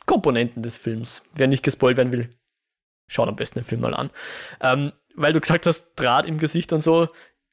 Komponenten 0.07 0.65
des 0.65 0.77
Films. 0.77 1.23
Wer 1.37 1.47
nicht 1.47 1.63
gespoilt 1.63 1.97
werden 1.97 2.11
will, 2.11 2.29
schaut 3.07 3.29
am 3.29 3.37
besten 3.37 3.61
den 3.61 3.65
Film 3.65 3.83
mal 3.83 3.95
an. 3.95 4.11
Ähm, 4.61 4.91
weil 5.15 5.33
du 5.33 5.41
gesagt 5.41 5.65
hast, 5.67 5.95
Draht 5.95 6.27
im 6.27 6.39
Gesicht 6.39 6.73
und 6.73 6.81
so. 6.81 7.07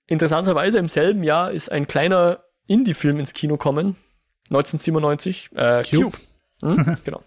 Interessanterweise 0.08 0.80
im 0.80 0.88
selben 0.88 1.24
Jahr 1.24 1.52
ist 1.52 1.72
ein 1.72 1.86
kleiner 1.86 2.44
Indie-Film 2.66 3.20
ins 3.20 3.34
Kino 3.34 3.58
kommen. 3.58 3.98
1997. 4.50 5.52
Äh, 5.54 5.84
Cube. 5.84 6.18
Cube. 6.62 6.76
Hm? 6.86 6.98
genau. 7.06 7.22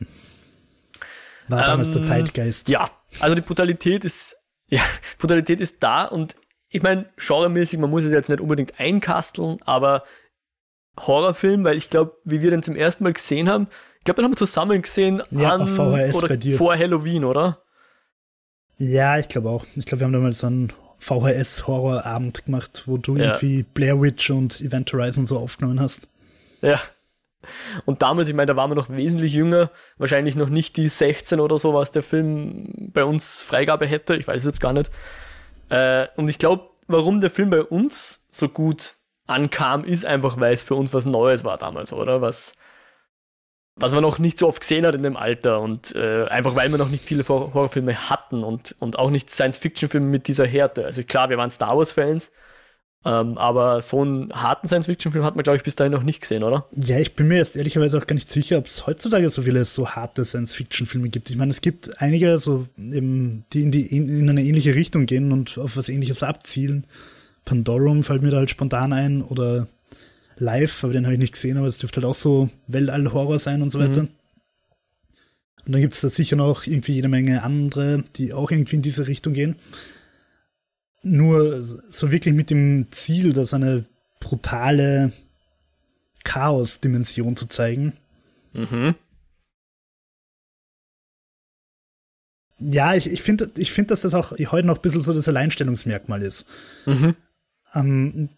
War 1.47 1.65
damals 1.65 1.89
ähm, 1.89 1.95
der 1.95 2.03
Zeitgeist. 2.03 2.69
Ja, 2.69 2.91
also 3.21 3.37
die 3.37 3.43
Brutalität 3.43 4.05
ist, 4.05 4.37
ja, 4.71 4.83
Brutalität 5.19 5.61
ist 5.61 5.83
da 5.83 6.05
und 6.05 6.37
ich 6.73 6.83
meine, 6.83 7.07
genremäßig, 7.17 7.79
man 7.79 7.91
muss 7.91 8.05
es 8.05 8.13
jetzt 8.13 8.29
nicht 8.29 8.41
unbedingt 8.41 8.79
einkasteln, 8.79 9.59
aber 9.65 10.05
Horrorfilm, 10.99 11.65
weil 11.65 11.77
ich 11.77 11.91
glaube, 11.91 12.17
wie 12.25 12.43
wir 12.43 12.51
den 12.51 12.63
zum 12.63 12.77
ersten 12.77 13.05
Mal 13.05 13.13
gesehen 13.13 13.49
haben, 13.49 13.69
ich 13.99 14.05
glaube, 14.05 14.23
den 14.23 14.25
haben 14.27 14.33
wir 14.33 14.37
zusammen 14.39 14.81
gesehen 14.81 15.23
ja, 15.31 15.53
an, 15.53 15.69
VHS 15.69 16.15
oder 16.23 16.57
vor 16.57 16.77
Halloween, 16.77 17.25
oder? 17.25 17.63
Ja, 18.79 19.19
ich 19.19 19.29
glaube 19.29 19.51
auch. 19.51 19.67
Ich 19.75 19.85
glaube, 19.85 20.01
wir 20.01 20.05
haben 20.07 20.13
damals 20.15 20.39
so 20.39 20.47
einen 20.47 20.73
VHS-Horrorabend 21.01 22.47
gemacht, 22.47 22.85
wo 22.87 22.97
du 22.97 23.17
ja. 23.17 23.25
irgendwie 23.25 23.63
Blair 23.63 24.01
Witch 24.01 24.31
und 24.31 24.61
Event 24.61 24.91
Horizon 24.93 25.27
so 25.27 25.39
aufgenommen 25.39 25.81
hast. 25.81 26.09
Ja. 26.63 26.81
Und 27.87 28.03
damals, 28.03 28.29
ich 28.29 28.35
meine, 28.35 28.47
da 28.47 28.57
waren 28.57 28.71
wir 28.71 28.75
noch 28.75 28.91
wesentlich 28.91 29.33
jünger, 29.33 29.71
wahrscheinlich 29.99 30.37
noch 30.37 30.49
nicht 30.49 30.77
die 30.77 30.89
16 30.89 31.41
oder 31.41 31.59
so, 31.59 31.75
was 31.75 31.91
der 31.91 32.03
Film 32.03 32.91
bei 32.93 33.05
uns 33.05 33.43
Freigabe 33.43 33.87
hätte, 33.87 34.17
ich 34.17 34.29
weiß 34.29 34.39
es 34.39 34.45
jetzt 34.45 34.61
gar 34.61 34.73
nicht. 34.73 34.91
Äh, 35.71 36.09
und 36.17 36.29
ich 36.29 36.39
glaube, 36.39 36.71
warum 36.87 37.21
der 37.21 37.31
Film 37.31 37.51
bei 37.51 37.63
uns 37.63 38.27
so 38.29 38.49
gut 38.49 38.97
ankam, 39.27 39.85
ist 39.85 40.05
einfach, 40.05 40.39
weil 40.39 40.55
es 40.55 40.63
für 40.63 40.75
uns 40.75 40.93
was 40.93 41.05
Neues 41.05 41.45
war 41.45 41.57
damals, 41.57 41.93
oder? 41.93 42.21
Was, 42.21 42.55
was 43.77 43.93
man 43.93 44.03
noch 44.03 44.19
nicht 44.19 44.39
so 44.39 44.49
oft 44.49 44.61
gesehen 44.61 44.85
hat 44.85 44.95
in 44.95 45.03
dem 45.03 45.17
Alter 45.17 45.61
und 45.61 45.95
äh, 45.95 46.27
einfach 46.27 46.57
weil 46.57 46.71
wir 46.71 46.79
noch 46.79 46.89
nicht 46.89 47.05
viele 47.05 47.27
Horrorfilme 47.27 48.11
hatten 48.11 48.45
und, 48.45 48.75
und 48.81 48.99
auch 48.99 49.11
nicht 49.11 49.31
Science-Fiction-Filme 49.31 50.07
mit 50.07 50.27
dieser 50.27 50.47
Härte. 50.47 50.85
Also 50.85 51.03
klar, 51.05 51.31
wir 51.31 51.39
waren 51.39 51.51
Star 51.51 51.77
Wars-Fans, 51.77 52.31
ähm, 53.03 53.39
aber 53.39 53.81
so 53.81 54.03
einen 54.03 54.31
harten 54.31 54.69
Science-Fiction-Film 54.69 55.25
hat 55.25 55.35
man, 55.35 55.43
glaube 55.43 55.57
ich, 55.57 55.63
bis 55.63 55.75
dahin 55.75 55.93
noch 55.93 56.03
nicht 56.03 56.21
gesehen, 56.21 56.43
oder? 56.43 56.67
Ja, 56.73 56.99
ich 56.99 57.15
bin 57.17 57.29
mir 57.29 57.39
jetzt 57.39 57.57
ehrlicherweise 57.57 57.97
auch 57.97 58.07
gar 58.07 58.15
nicht 58.15 58.31
sicher, 58.31 58.59
ob 58.59 58.67
es 58.67 58.87
heutzutage 58.87 59.31
so 59.31 59.43
viele 59.43 59.65
so 59.65 59.89
harte 59.89 60.25
Science-Fiction-Filme 60.25 61.09
gibt. 61.09 61.31
Ich 61.31 61.37
meine, 61.37 61.51
es 61.51 61.63
gibt 61.63 62.01
einige, 62.03 62.37
so 62.39 62.67
eben, 62.77 63.45
die 63.55 63.63
in, 63.63 63.73
die 63.73 63.87
in 63.87 64.29
eine 64.29 64.43
ähnliche 64.43 64.75
Richtung 64.75 65.07
gehen 65.07 65.33
und 65.33 65.57
auf 65.57 65.79
was 65.79 65.89
ähnliches 65.89 66.23
abzielen. 66.23 66.87
Pandorum 67.47 68.03
fällt 68.03 68.23
mir 68.23 68.31
da 68.31 68.37
halt 68.37 68.51
spontan 68.51 68.93
ein 68.93 69.23
oder 69.23 69.67
live, 70.37 70.85
aber 70.85 70.93
den 70.93 71.05
habe 71.05 71.15
ich 71.15 71.21
nicht 71.21 71.33
gesehen, 71.33 71.57
aber 71.57 71.67
es 71.67 71.79
dürfte 71.79 72.03
halt 72.03 72.11
auch 72.11 72.15
so 72.15 72.51
Weltall-Horror 72.67 73.39
sein 73.39 73.63
und 73.63 73.71
so 73.71 73.81
weiter. 73.81 74.03
Mhm. 74.03 74.09
Und 75.65 75.73
dann 75.73 75.81
gibt 75.81 75.95
es 75.95 76.03
da 76.03 76.11
sicher 76.11 76.37
noch 76.37 76.67
irgendwie 76.67 76.93
jede 76.93 77.09
Menge 77.09 77.43
andere, 77.43 78.05
die 78.17 78.35
auch 78.35 78.51
irgendwie 78.51 78.77
in 78.77 78.83
diese 78.83 79.07
Richtung 79.07 79.33
gehen. 79.33 79.57
Nur 81.03 81.63
so 81.63 82.11
wirklich 82.11 82.35
mit 82.35 82.51
dem 82.51 82.91
Ziel, 82.91 83.33
dass 83.33 83.55
eine 83.55 83.85
brutale 84.21 85.13
Chaos-Dimension 86.25 87.37
zu 87.37 87.47
zeigen. 87.47 87.95
Mhm. 88.53 88.95
Ja, 92.59 92.95
ich, 92.95 93.07
ich 93.07 93.23
finde, 93.23 93.51
ich 93.57 93.73
find, 93.73 93.91
dass 93.91 94.03
das 94.03 94.13
auch 94.13 94.33
heute 94.33 94.67
noch 94.67 94.77
ein 94.77 94.83
bisschen 94.83 95.01
so 95.01 95.15
das 95.15 95.29
Alleinstellungsmerkmal 95.29 96.21
ist. 96.21 96.47
Mhm. 96.85 97.17
Ähm, 97.75 98.29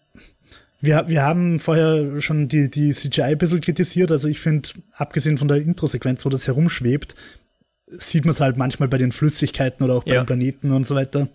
Wir, 0.79 1.07
wir 1.07 1.21
haben 1.23 1.59
vorher 1.59 2.21
schon 2.21 2.47
die, 2.47 2.69
die 2.69 2.91
CGI 2.91 3.21
ein 3.23 3.37
bisschen 3.37 3.61
kritisiert. 3.61 4.11
Also 4.11 4.27
ich 4.27 4.39
finde, 4.39 4.69
abgesehen 4.97 5.37
von 5.37 5.47
der 5.47 5.57
Intro-Sequenz, 5.57 6.25
wo 6.25 6.29
das 6.29 6.47
herumschwebt, 6.47 7.15
sieht 7.97 8.25
man 8.25 8.31
es 8.31 8.41
halt 8.41 8.57
manchmal 8.57 8.89
bei 8.89 8.97
den 8.97 9.11
Flüssigkeiten 9.11 9.83
oder 9.83 9.95
auch 9.95 10.03
bei 10.03 10.13
ja. 10.13 10.21
den 10.21 10.25
Planeten 10.25 10.71
und 10.71 10.87
so 10.87 10.95
weiter. 10.95 11.29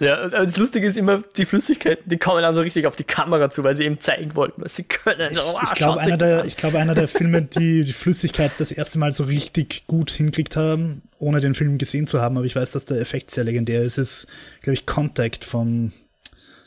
Ja, 0.00 0.28
das 0.28 0.56
Lustige 0.56 0.86
ist 0.86 0.96
immer, 0.96 1.22
die 1.36 1.44
Flüssigkeiten, 1.44 2.08
die 2.08 2.16
kommen 2.16 2.40
dann 2.40 2.54
so 2.54 2.62
richtig 2.62 2.86
auf 2.86 2.96
die 2.96 3.04
Kamera 3.04 3.50
zu, 3.50 3.62
weil 3.64 3.74
sie 3.74 3.84
eben 3.84 4.00
zeigen 4.00 4.34
wollten, 4.34 4.62
was 4.62 4.74
sie 4.74 4.84
können. 4.84 5.30
Ich, 5.30 5.38
ich 5.38 5.74
glaube, 5.74 6.00
einer, 6.00 6.16
der, 6.16 6.46
ich 6.46 6.56
glaub, 6.56 6.74
einer 6.74 6.94
der 6.94 7.06
Filme, 7.06 7.42
die 7.42 7.84
die 7.84 7.92
Flüssigkeit 7.92 8.52
das 8.56 8.72
erste 8.72 8.98
Mal 8.98 9.12
so 9.12 9.24
richtig 9.24 9.86
gut 9.86 10.10
hinkriegt 10.10 10.56
haben, 10.56 11.02
ohne 11.18 11.40
den 11.40 11.54
Film 11.54 11.76
gesehen 11.76 12.06
zu 12.06 12.20
haben, 12.20 12.38
aber 12.38 12.46
ich 12.46 12.56
weiß, 12.56 12.72
dass 12.72 12.86
der 12.86 12.98
Effekt 12.98 13.30
sehr 13.30 13.44
legendär 13.44 13.82
ist, 13.82 13.98
ist, 13.98 14.26
glaube 14.62 14.74
ich, 14.74 14.86
Contact 14.86 15.44
von 15.44 15.92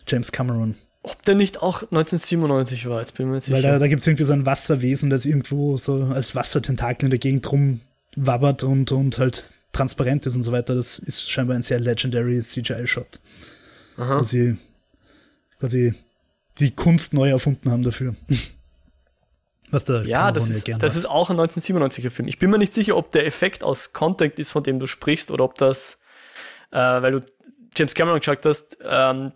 James 0.07 0.31
Cameron. 0.31 0.75
Ob 1.01 1.21
der 1.23 1.33
nicht 1.33 1.61
auch 1.61 1.81
1997 1.81 2.87
war, 2.87 3.01
jetzt 3.01 3.15
bin 3.15 3.25
ich 3.25 3.31
mir 3.31 3.41
sicher. 3.41 3.55
Weil 3.55 3.63
da, 3.63 3.79
da 3.79 3.87
gibt 3.87 4.01
es 4.01 4.07
irgendwie 4.07 4.23
so 4.25 4.33
ein 4.33 4.45
Wasserwesen, 4.45 5.09
das 5.09 5.25
irgendwo 5.25 5.77
so 5.77 6.03
als 6.13 6.35
Wassertentakel 6.35 7.07
in 7.07 7.09
der 7.09 7.19
Gegend 7.19 7.43
rumwabbert 8.15 8.63
und, 8.63 8.91
und 8.91 9.17
halt 9.17 9.53
transparent 9.71 10.25
ist 10.25 10.35
und 10.35 10.43
so 10.43 10.51
weiter. 10.51 10.75
Das 10.75 10.99
ist 10.99 11.29
scheinbar 11.29 11.55
ein 11.55 11.63
sehr 11.63 11.79
legendary 11.79 12.41
CGI-Shot. 12.41 13.19
Wo 13.97 14.23
sie 14.23 14.57
quasi 15.59 15.93
die 16.59 16.71
Kunst 16.71 17.13
neu 17.13 17.29
erfunden 17.29 17.71
haben 17.71 17.83
dafür. 17.83 18.15
Was 19.71 19.85
der 19.85 20.03
ja, 20.03 20.31
das 20.31 20.49
ist, 20.49 20.67
ja 20.67 20.77
das 20.77 20.95
ist 20.95 21.07
auch 21.07 21.31
ein 21.31 21.37
1997er 21.37 22.11
Film. 22.11 22.27
Ich 22.27 22.37
bin 22.37 22.51
mir 22.51 22.59
nicht 22.59 22.75
sicher, 22.75 22.95
ob 22.95 23.11
der 23.11 23.25
Effekt 23.25 23.63
aus 23.63 23.91
Contact 23.91 24.37
ist, 24.37 24.51
von 24.51 24.61
dem 24.61 24.79
du 24.79 24.85
sprichst, 24.85 25.31
oder 25.31 25.43
ob 25.43 25.55
das, 25.55 25.97
äh, 26.71 26.77
weil 26.77 27.13
du 27.13 27.25
James 27.75 27.95
Cameron 27.95 28.19
gesagt 28.19 28.45
hast, 28.45 28.77
ähm, 28.83 29.31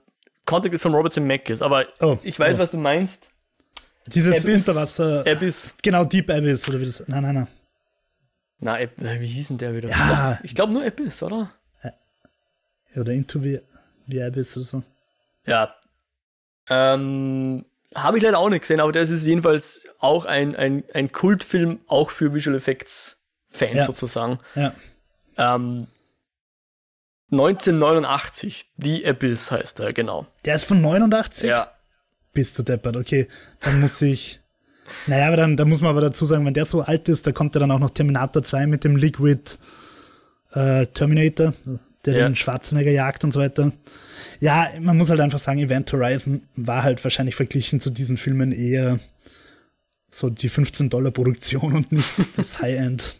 Contact 0.45 0.75
ist 0.75 0.83
von 0.83 0.93
Robert 0.93 1.11
Zemeckis, 1.11 1.63
aber 1.63 1.87
oh, 2.01 2.19
ich 2.21 2.37
weiß, 2.37 2.57
oh. 2.57 2.59
was 2.59 2.69
du 2.69 2.77
meinst. 2.77 3.31
Dieses 4.05 4.45
Abyss, 4.45 4.67
Unterwasser. 4.67 5.25
Abyss. 5.27 5.73
Genau, 5.81 6.05
Deep 6.05 6.29
Abyss, 6.29 6.69
oder 6.69 6.79
wie 6.81 6.85
das. 6.85 7.03
Nein, 7.07 7.23
nein, 7.23 7.33
nein. 7.33 7.47
Na, 8.59 8.79
wie 8.79 9.27
hieß 9.27 9.49
denn 9.49 9.57
der 9.57 9.75
wieder? 9.75 9.89
Ja. 9.89 10.39
Ich 10.43 10.55
glaube 10.55 10.73
nur 10.73 10.83
Abyss, 10.83 11.21
oder? 11.21 11.51
Oder 12.95 13.13
Into 13.13 13.39
the, 13.39 13.59
the 14.07 14.23
Abyss 14.23 14.57
oder 14.57 14.65
so. 14.65 14.83
Ja. 15.45 15.75
Ähm, 16.69 17.65
Habe 17.93 18.17
ich 18.17 18.23
leider 18.23 18.39
auch 18.39 18.49
nicht 18.49 18.61
gesehen, 18.61 18.79
aber 18.79 18.91
das 18.91 19.09
ist 19.09 19.25
jedenfalls 19.25 19.81
auch 19.99 20.25
ein, 20.25 20.55
ein, 20.55 20.83
ein 20.93 21.11
Kultfilm, 21.11 21.79
auch 21.87 22.09
für 22.09 22.33
Visual 22.33 22.57
Effects 22.57 23.17
Fans 23.49 23.75
ja. 23.75 23.85
sozusagen. 23.85 24.39
Ja. 24.55 24.73
Ähm, 25.37 25.87
1989, 27.31 28.71
The 28.77 29.05
Abyss 29.05 29.51
heißt 29.51 29.79
er, 29.81 29.93
genau. 29.93 30.27
Der 30.45 30.55
ist 30.55 30.65
von 30.65 30.81
89? 30.81 31.49
Ja. 31.49 31.71
Bist 32.33 32.57
du 32.57 32.63
deppert, 32.63 32.95
okay. 32.95 33.27
Dann 33.61 33.79
muss 33.79 34.01
ich. 34.01 34.39
Naja, 35.05 35.27
aber 35.27 35.37
dann, 35.37 35.57
da 35.57 35.65
muss 35.65 35.81
man 35.81 35.91
aber 35.91 36.01
dazu 36.01 36.25
sagen, 36.25 36.45
wenn 36.45 36.53
der 36.53 36.65
so 36.65 36.81
alt 36.81 37.09
ist, 37.09 37.27
da 37.27 37.31
kommt 37.31 37.55
ja 37.55 37.59
dann 37.59 37.71
auch 37.71 37.79
noch 37.79 37.91
Terminator 37.91 38.43
2 38.43 38.67
mit 38.67 38.83
dem 38.83 38.95
Liquid 38.95 39.57
äh, 40.53 40.85
Terminator, 40.87 41.53
der 42.05 42.17
ja. 42.17 42.27
den 42.27 42.35
Schwarzenegger 42.35 42.91
jagt 42.91 43.23
und 43.23 43.31
so 43.31 43.39
weiter. 43.39 43.71
Ja, 44.39 44.69
man 44.79 44.97
muss 44.97 45.09
halt 45.09 45.19
einfach 45.19 45.39
sagen, 45.39 45.59
Event 45.59 45.91
Horizon 45.91 46.43
war 46.55 46.83
halt 46.83 47.03
wahrscheinlich 47.03 47.35
verglichen 47.35 47.79
zu 47.79 47.89
diesen 47.89 48.17
Filmen 48.17 48.51
eher 48.51 48.99
so 50.09 50.29
die 50.29 50.49
15 50.49 50.89
Dollar 50.89 51.11
Produktion 51.11 51.73
und 51.73 51.91
nicht 51.91 52.13
das 52.37 52.61
High-End. 52.61 53.15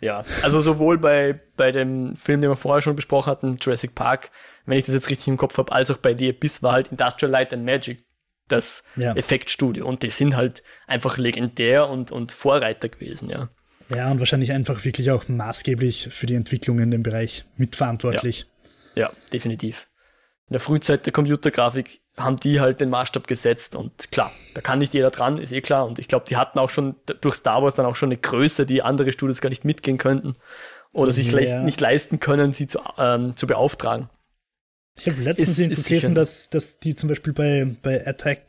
Ja, 0.00 0.24
also 0.42 0.60
sowohl 0.60 0.98
bei, 0.98 1.40
bei 1.56 1.72
dem 1.72 2.16
Film, 2.16 2.42
den 2.42 2.50
wir 2.50 2.56
vorher 2.56 2.82
schon 2.82 2.96
besprochen 2.96 3.30
hatten, 3.30 3.56
Jurassic 3.60 3.94
Park, 3.94 4.30
wenn 4.66 4.76
ich 4.76 4.84
das 4.84 4.94
jetzt 4.94 5.08
richtig 5.08 5.28
im 5.28 5.38
Kopf 5.38 5.56
habe, 5.56 5.72
als 5.72 5.90
auch 5.90 5.96
bei 5.96 6.14
The 6.14 6.28
Abyss 6.28 6.62
war 6.62 6.72
halt 6.72 6.88
Industrial 6.88 7.30
Light 7.30 7.54
and 7.54 7.64
Magic 7.64 8.04
das 8.48 8.84
ja. 8.96 9.14
Effektstudio. 9.14 9.86
Und 9.86 10.02
die 10.02 10.10
sind 10.10 10.36
halt 10.36 10.62
einfach 10.86 11.18
legendär 11.18 11.88
und, 11.88 12.12
und 12.12 12.32
Vorreiter 12.32 12.88
gewesen, 12.88 13.28
ja. 13.28 13.48
Ja, 13.88 14.10
und 14.10 14.18
wahrscheinlich 14.18 14.52
einfach 14.52 14.84
wirklich 14.84 15.10
auch 15.10 15.28
maßgeblich 15.28 16.08
für 16.10 16.26
die 16.26 16.34
Entwicklung 16.34 16.80
in 16.80 16.90
dem 16.90 17.02
Bereich 17.02 17.44
mitverantwortlich. 17.56 18.46
Ja, 18.94 19.02
ja 19.02 19.12
definitiv. 19.32 19.86
In 20.48 20.54
der 20.54 20.60
Frühzeit 20.60 21.06
der 21.06 21.12
Computergrafik 21.12 22.00
haben 22.16 22.36
die 22.36 22.60
halt 22.60 22.80
den 22.80 22.88
Maßstab 22.88 23.26
gesetzt 23.26 23.76
und 23.76 24.10
klar, 24.10 24.32
da 24.54 24.60
kann 24.60 24.78
nicht 24.78 24.94
jeder 24.94 25.10
dran, 25.10 25.38
ist 25.38 25.52
eh 25.52 25.60
klar. 25.60 25.86
Und 25.86 25.98
ich 25.98 26.08
glaube, 26.08 26.24
die 26.28 26.36
hatten 26.36 26.58
auch 26.58 26.70
schon 26.70 26.96
durch 27.20 27.36
Star 27.36 27.62
Wars 27.62 27.74
dann 27.74 27.86
auch 27.86 27.96
schon 27.96 28.08
eine 28.08 28.16
Größe, 28.16 28.64
die 28.64 28.82
andere 28.82 29.12
Studios 29.12 29.40
gar 29.40 29.50
nicht 29.50 29.64
mitgehen 29.64 29.98
könnten 29.98 30.34
oder 30.92 31.12
sich 31.12 31.30
ja. 31.30 31.62
nicht 31.62 31.80
leisten 31.80 32.20
können, 32.20 32.52
sie 32.52 32.66
zu, 32.66 32.80
ähm, 32.98 33.36
zu 33.36 33.46
beauftragen. 33.46 34.08
Ich 34.98 35.08
habe 35.08 35.22
letztens 35.22 35.58
ist, 35.58 35.70
ist 35.70 35.86
gelesen, 35.86 36.14
dass, 36.14 36.48
dass 36.48 36.78
die 36.78 36.94
zum 36.94 37.08
Beispiel 37.08 37.32
bei, 37.32 37.76
bei 37.82 38.06
Attack, 38.06 38.40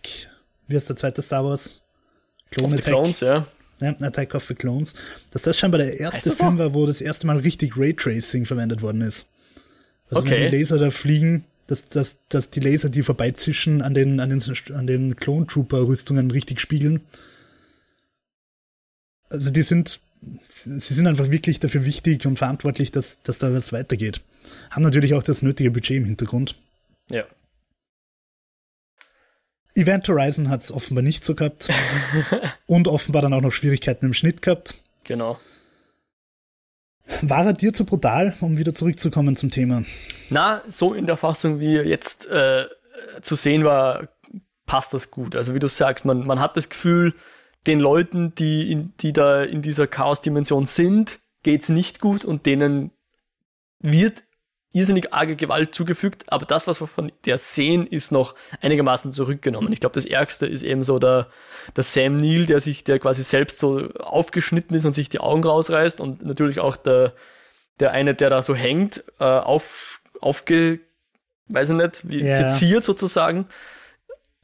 wie 0.68 0.76
heißt 0.76 0.90
der 0.90 0.96
zweite 0.96 1.22
Star 1.22 1.44
Wars? 1.44 1.82
Clone 2.52 2.76
Attack. 2.76 2.94
Clones, 2.94 3.20
ja. 3.20 3.48
ja. 3.82 3.90
Attack 4.00 4.34
of 4.34 4.46
the 4.46 4.56
Clones. 4.56 4.94
Dass 5.32 5.42
das 5.42 5.58
scheinbar 5.58 5.80
der 5.80 6.00
erste 6.00 6.32
Film 6.32 6.58
war, 6.58 6.74
wo 6.74 6.86
das 6.86 7.02
erste 7.02 7.28
Mal 7.28 7.38
richtig 7.40 7.78
Raytracing 7.78 8.46
verwendet 8.46 8.82
worden 8.82 9.02
ist. 9.02 9.30
Also 10.10 10.22
okay. 10.22 10.32
wenn 10.32 10.50
die 10.50 10.58
Laser 10.58 10.78
da 10.78 10.90
fliegen, 10.90 11.44
dass, 11.68 11.86
dass, 11.90 12.16
dass 12.30 12.50
die 12.50 12.62
Laser, 12.62 12.88
die 12.88 13.04
vorbeizischen, 13.04 13.82
an 13.82 13.94
den, 13.94 14.22
an 14.22 14.30
den, 14.30 14.42
an 14.74 14.88
den 14.88 15.18
Clone 15.18 15.48
Trooper 15.48 15.86
Rüstungen 15.86 16.32
richtig 16.32 16.62
spiegeln. 16.62 17.02
Also 19.30 19.52
die 19.52 19.64
sind, 19.64 20.00
sie 20.48 20.80
sind 20.80 21.08
einfach 21.08 21.30
wirklich 21.30 21.60
dafür 21.60 21.84
wichtig 21.84 22.26
und 22.26 22.38
verantwortlich, 22.38 22.92
dass, 22.92 23.22
dass 23.24 23.38
da 23.38 23.54
was 23.54 23.74
weitergeht 23.74 24.22
haben 24.72 24.84
natürlich 24.84 25.14
auch 25.14 25.24
das 25.24 25.42
nötige 25.42 25.72
Budget 25.72 25.98
im 25.98 26.06
Hintergrund. 26.06 26.56
Ja. 27.10 27.24
Event 29.76 30.08
Horizon 30.08 30.50
hat 30.50 30.62
es 30.62 30.72
offenbar 30.72 31.04
nicht 31.04 31.24
so 31.24 31.36
gehabt. 31.36 31.70
und 32.66 32.88
offenbar 32.88 33.22
dann 33.22 33.34
auch 33.34 33.42
noch 33.42 33.52
Schwierigkeiten 33.52 34.06
im 34.06 34.14
Schnitt 34.14 34.42
gehabt. 34.42 34.76
Genau. 35.04 35.40
War 37.22 37.46
er 37.46 37.54
dir 37.54 37.74
zu 37.74 37.86
brutal, 37.86 38.36
um 38.42 38.58
wieder 38.58 38.74
zurückzukommen 38.74 39.38
zum 39.38 39.50
Thema? 39.50 39.84
Na, 40.30 40.62
so 40.68 40.94
in 40.94 41.06
der 41.06 41.16
Fassung, 41.16 41.60
wie 41.60 41.76
jetzt 41.76 42.28
äh, 42.28 42.66
zu 43.22 43.36
sehen 43.36 43.64
war, 43.64 44.10
passt 44.66 44.94
das 44.94 45.10
gut. 45.10 45.36
Also 45.36 45.54
wie 45.54 45.60
du 45.60 45.68
sagst, 45.68 46.06
man, 46.06 46.26
man 46.26 46.40
hat 46.40 46.58
das 46.58 46.70
Gefühl, 46.70 47.14
den 47.66 47.80
Leuten, 47.80 48.36
die, 48.36 48.72
in, 48.72 48.94
die 49.00 49.14
da 49.14 49.44
in 49.44 49.62
dieser 49.62 49.88
Chaos-Dimension 49.88 50.66
sind, 50.66 51.20
geht 51.44 51.64
es 51.64 51.70
nicht 51.70 52.02
gut 52.02 52.26
und 52.26 52.46
denen 52.46 52.92
wird 53.80 54.24
irrsinnig 54.78 55.12
arge 55.12 55.36
Gewalt 55.36 55.74
zugefügt, 55.74 56.32
aber 56.32 56.46
das, 56.46 56.68
was 56.68 56.80
wir 56.80 56.88
von 56.88 57.12
der 57.26 57.40
sehen, 57.40 57.88
ist 57.88 58.12
noch 58.12 58.36
einigermaßen 58.62 59.12
zurückgenommen. 59.12 59.74
Ich 59.74 59.80
glaube, 59.80 59.96
das 59.96 60.06
Ärgste 60.06 60.46
ist 60.46 60.62
eben 60.62 60.84
so 60.84 61.00
der, 61.00 61.28
der 61.76 61.84
Sam 61.84 62.18
Neill, 62.18 62.46
der 62.46 62.62
sich, 62.62 62.84
der 62.84 63.00
quasi 63.00 63.24
selbst 63.24 63.58
so 63.58 63.90
aufgeschnitten 64.00 64.76
ist 64.76 64.86
und 64.86 64.94
sich 64.94 65.10
die 65.10 65.20
Augen 65.20 65.44
rausreißt 65.44 66.00
und 66.00 66.24
natürlich 66.24 66.60
auch 66.60 66.78
der, 66.78 67.14
der 67.80 67.92
eine, 67.92 68.14
der 68.14 68.30
da 68.30 68.44
so 68.44 68.54
hängt, 68.54 69.04
äh, 69.20 69.24
auf, 69.24 70.00
aufge, 70.22 70.80
weiß 71.48 71.70
ich 71.70 71.76
nicht, 71.76 72.10
wie 72.10 72.24
ja. 72.24 72.52
seziert 72.52 72.84
sozusagen. 72.84 73.48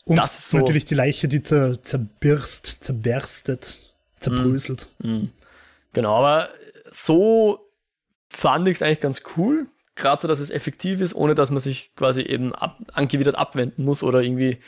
Und 0.05 0.17
das 0.17 0.39
ist 0.39 0.49
so, 0.49 0.57
natürlich 0.57 0.85
die 0.85 0.95
Leiche, 0.95 1.27
die 1.27 1.43
zer, 1.43 1.81
zerbirst, 1.81 2.83
zerberstet, 2.83 3.93
zerbröselt. 4.19 4.87
Mm, 4.97 5.07
mm. 5.07 5.31
Genau, 5.93 6.15
aber 6.15 6.49
so 6.89 7.59
fand 8.29 8.67
ich 8.67 8.77
es 8.77 8.81
eigentlich 8.81 8.99
ganz 8.99 9.21
cool 9.37 9.67
gerade 9.95 10.21
so, 10.21 10.27
dass 10.27 10.39
es 10.39 10.49
effektiv 10.49 11.01
ist, 11.01 11.13
ohne 11.13 11.35
dass 11.35 11.49
man 11.49 11.59
sich 11.59 11.93
quasi 11.95 12.21
eben 12.21 12.53
ab, 12.53 12.77
angewidert 12.93 13.35
abwenden 13.35 13.85
muss 13.85 14.03
oder 14.03 14.21
irgendwie 14.21 14.59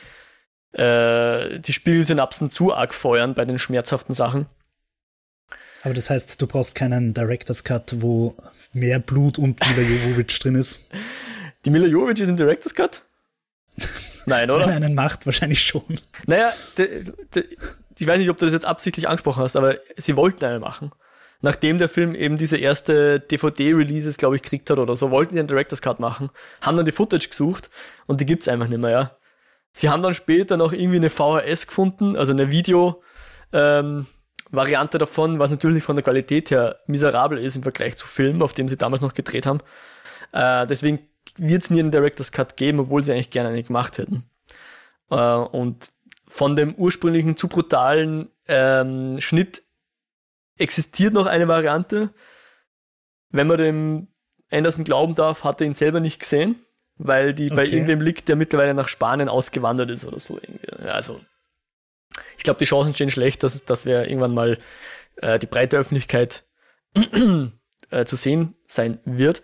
äh, 0.74 1.60
die 1.60 1.74
Spiegelsynapsen 1.74 2.50
zu 2.50 2.74
arg 2.74 2.94
feuern 2.94 3.34
bei 3.34 3.46
den 3.46 3.60
schmerzhaften 3.60 4.14
Sachen. 4.14 4.48
Aber 5.84 5.94
das 5.94 6.10
heißt, 6.10 6.42
du 6.42 6.48
brauchst 6.48 6.76
keinen 6.76 7.14
Director's 7.14 7.64
Cut, 7.64 7.96
wo 7.98 8.36
mehr 8.74 9.00
Blut 9.00 9.38
und 9.38 9.60
Mila 9.60 9.88
Jovovich 9.88 10.40
drin 10.40 10.56
ist. 10.56 10.80
Die 11.64 11.70
Mila 11.70 11.88
Jovovich 11.88 12.20
ist 12.20 12.30
im 12.30 12.38
Director's 12.38 12.74
Cut? 12.74 13.04
Nein, 14.26 14.50
oder? 14.50 14.68
Wenn 14.68 14.84
einen 14.84 14.96
macht, 14.96 15.26
wahrscheinlich 15.26 15.64
schon. 15.64 16.00
Naja, 16.26 16.52
de, 16.78 17.12
de, 17.36 17.46
ich 17.98 18.08
weiß 18.08 18.18
nicht, 18.20 18.30
ob 18.30 18.38
du 18.38 18.46
das 18.46 18.54
jetzt 18.54 18.66
absichtlich 18.66 19.08
angesprochen 19.08 19.44
hast, 19.44 19.56
aber 19.56 19.78
sie 19.98 20.16
wollten 20.16 20.44
einen 20.46 20.62
machen 20.62 20.92
nachdem 21.42 21.78
der 21.78 21.90
Film 21.90 22.16
eben 22.16 22.38
diese 22.38 22.58
erste 22.58 23.20
DVD-Releases, 23.20 24.18
glaube 24.18 24.36
ich, 24.36 24.42
gekriegt 24.42 24.70
hat 24.70 24.78
oder 24.78 24.96
so, 24.96 25.12
wollten 25.12 25.36
die 25.36 25.40
einen 25.40 25.48
Director's 25.48 25.82
Cut 25.82 26.00
machen, 26.00 26.30
haben 26.62 26.78
dann 26.78 26.86
die 26.86 26.92
Footage 26.92 27.30
gesucht 27.30 27.70
und 28.08 28.22
die 28.22 28.26
gibt's 28.26 28.48
einfach 28.48 28.68
nicht 28.68 28.80
mehr, 28.80 28.92
ja. 28.92 29.18
Sie 29.72 29.90
haben 29.90 30.04
dann 30.04 30.14
später 30.14 30.56
noch 30.56 30.72
irgendwie 30.72 30.98
eine 30.98 31.10
VHS 31.10 31.68
gefunden, 31.68 32.16
also 32.16 32.32
eine 32.32 32.50
Video, 32.50 33.04
ähm, 33.52 34.08
Variante 34.52 34.98
davon, 34.98 35.40
was 35.40 35.50
natürlich 35.50 35.84
von 35.84 35.96
der 35.96 36.04
Qualität 36.04 36.52
her 36.52 36.80
miserabel 36.88 37.38
ist 37.38 37.56
im 37.56 37.64
Vergleich 37.64 37.98
zu 37.98 38.08
Film, 38.08 38.42
auf 38.42 38.54
dem 38.54 38.70
sie 38.70 38.78
damals 38.78 39.02
noch 39.02 39.14
gedreht 39.14 39.46
haben. 39.46 39.60
Äh, 40.32 40.68
deswegen 40.68 41.00
wird 41.38 41.64
es 41.64 41.70
nie 41.70 41.80
einen 41.80 41.92
Director's 41.92 42.32
Cut 42.32 42.56
geben, 42.56 42.80
obwohl 42.80 43.04
sie 43.04 43.12
eigentlich 43.12 43.32
gerne 43.32 43.50
einen 43.50 43.66
gemacht 43.66 43.98
hätten. 43.98 44.30
Äh, 45.10 45.16
und 45.16 45.92
von 46.28 46.56
dem 46.56 46.76
ursprünglichen 46.76 47.38
zu 47.38 47.48
brutalen 47.48 48.30
ähm, 48.48 49.20
Schnitt 49.20 49.64
existiert 50.58 51.14
noch 51.14 51.26
eine 51.26 51.48
Variante. 51.48 52.10
Wenn 53.30 53.48
man 53.48 53.58
dem 53.58 54.08
Anderson 54.52 54.86
glauben 54.86 55.16
darf, 55.16 55.44
hat 55.44 55.62
er 55.62 55.68
ihn 55.68 55.74
selber 55.74 56.00
nicht 56.00 56.20
gesehen. 56.20 56.56
weil 56.98 57.34
die 57.34 57.48
okay. 57.48 57.56
bei 57.56 57.66
irgendwem 57.66 58.02
liegt, 58.02 58.30
der 58.30 58.36
mittlerweile 58.36 58.74
nach 58.74 58.88
Spanien 58.88 59.30
ausgewandert 59.30 59.92
ist 59.92 60.06
oder 60.06 60.20
so 60.20 60.40
irgendwie. 60.42 60.88
Also, 60.88 61.20
ich 62.38 62.44
glaube, 62.44 62.60
die 62.60 62.66
Chancen 62.66 62.94
stehen 62.96 63.10
schlecht, 63.10 63.44
dass, 63.44 63.66
dass 63.66 63.86
wir 63.86 64.08
irgendwann 64.08 64.34
mal 64.34 64.60
äh, 65.18 65.40
die 65.40 65.46
breite 65.46 65.78
Öffentlichkeit 65.78 66.44
äh, 66.94 68.06
zu 68.06 68.16
sehen 68.16 68.56
sein 68.68 69.00
wird. 69.04 69.44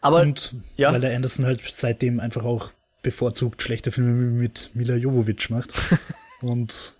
Aber 0.00 0.20
und 0.20 0.54
ja. 0.76 0.92
weil 0.92 1.00
der 1.00 1.14
Anderson 1.14 1.44
halt 1.44 1.60
seitdem 1.66 2.20
einfach 2.20 2.44
auch 2.44 2.70
bevorzugt 3.02 3.62
schlechte 3.62 3.92
Filme 3.92 4.12
mit 4.12 4.70
Mila 4.74 4.96
Jovovich 4.96 5.50
macht. 5.50 5.80
und 6.40 6.94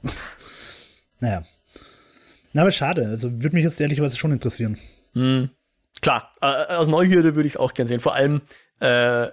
naja. 1.21 1.43
Na, 2.57 2.63
aber 2.63 2.73
schade. 2.73 3.07
Also 3.07 3.31
würde 3.43 3.55
mich 3.55 3.65
jetzt 3.65 3.79
ehrlicherweise 3.83 4.17
schon 4.17 4.33
interessieren. 4.33 4.79
Mhm. 5.13 5.51
Klar, 6.01 6.33
äh, 6.41 6.47
aus 6.47 6.89
Neugierde 6.89 7.35
würde 7.35 7.47
ich 7.47 7.53
es 7.53 7.57
auch 7.59 7.75
gern 7.75 7.87
sehen. 7.87 8.01
Vor 8.01 8.15
allem, 8.15 8.41
äh, 8.81 9.29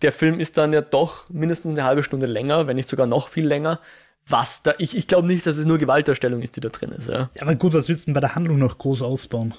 der 0.00 0.12
Film 0.12 0.40
ist 0.40 0.56
dann 0.56 0.72
ja 0.72 0.80
doch 0.80 1.28
mindestens 1.28 1.78
eine 1.78 1.86
halbe 1.86 2.02
Stunde 2.02 2.24
länger, 2.24 2.66
wenn 2.66 2.76
nicht 2.76 2.88
sogar 2.88 3.06
noch 3.06 3.28
viel 3.28 3.46
länger. 3.46 3.78
Was 4.26 4.62
da, 4.62 4.72
ich, 4.78 4.96
ich 4.96 5.06
glaube 5.06 5.26
nicht, 5.26 5.46
dass 5.46 5.58
es 5.58 5.66
nur 5.66 5.76
Gewaltdarstellung 5.76 6.40
ist, 6.40 6.56
die 6.56 6.60
da 6.60 6.70
drin 6.70 6.92
ist. 6.92 7.10
Ja. 7.10 7.28
ja, 7.36 7.42
aber 7.42 7.56
gut, 7.56 7.74
was 7.74 7.90
willst 7.90 8.04
du 8.04 8.06
denn 8.06 8.14
bei 8.14 8.20
der 8.20 8.34
Handlung 8.34 8.58
noch 8.58 8.78
groß 8.78 9.02
ausbauen? 9.02 9.52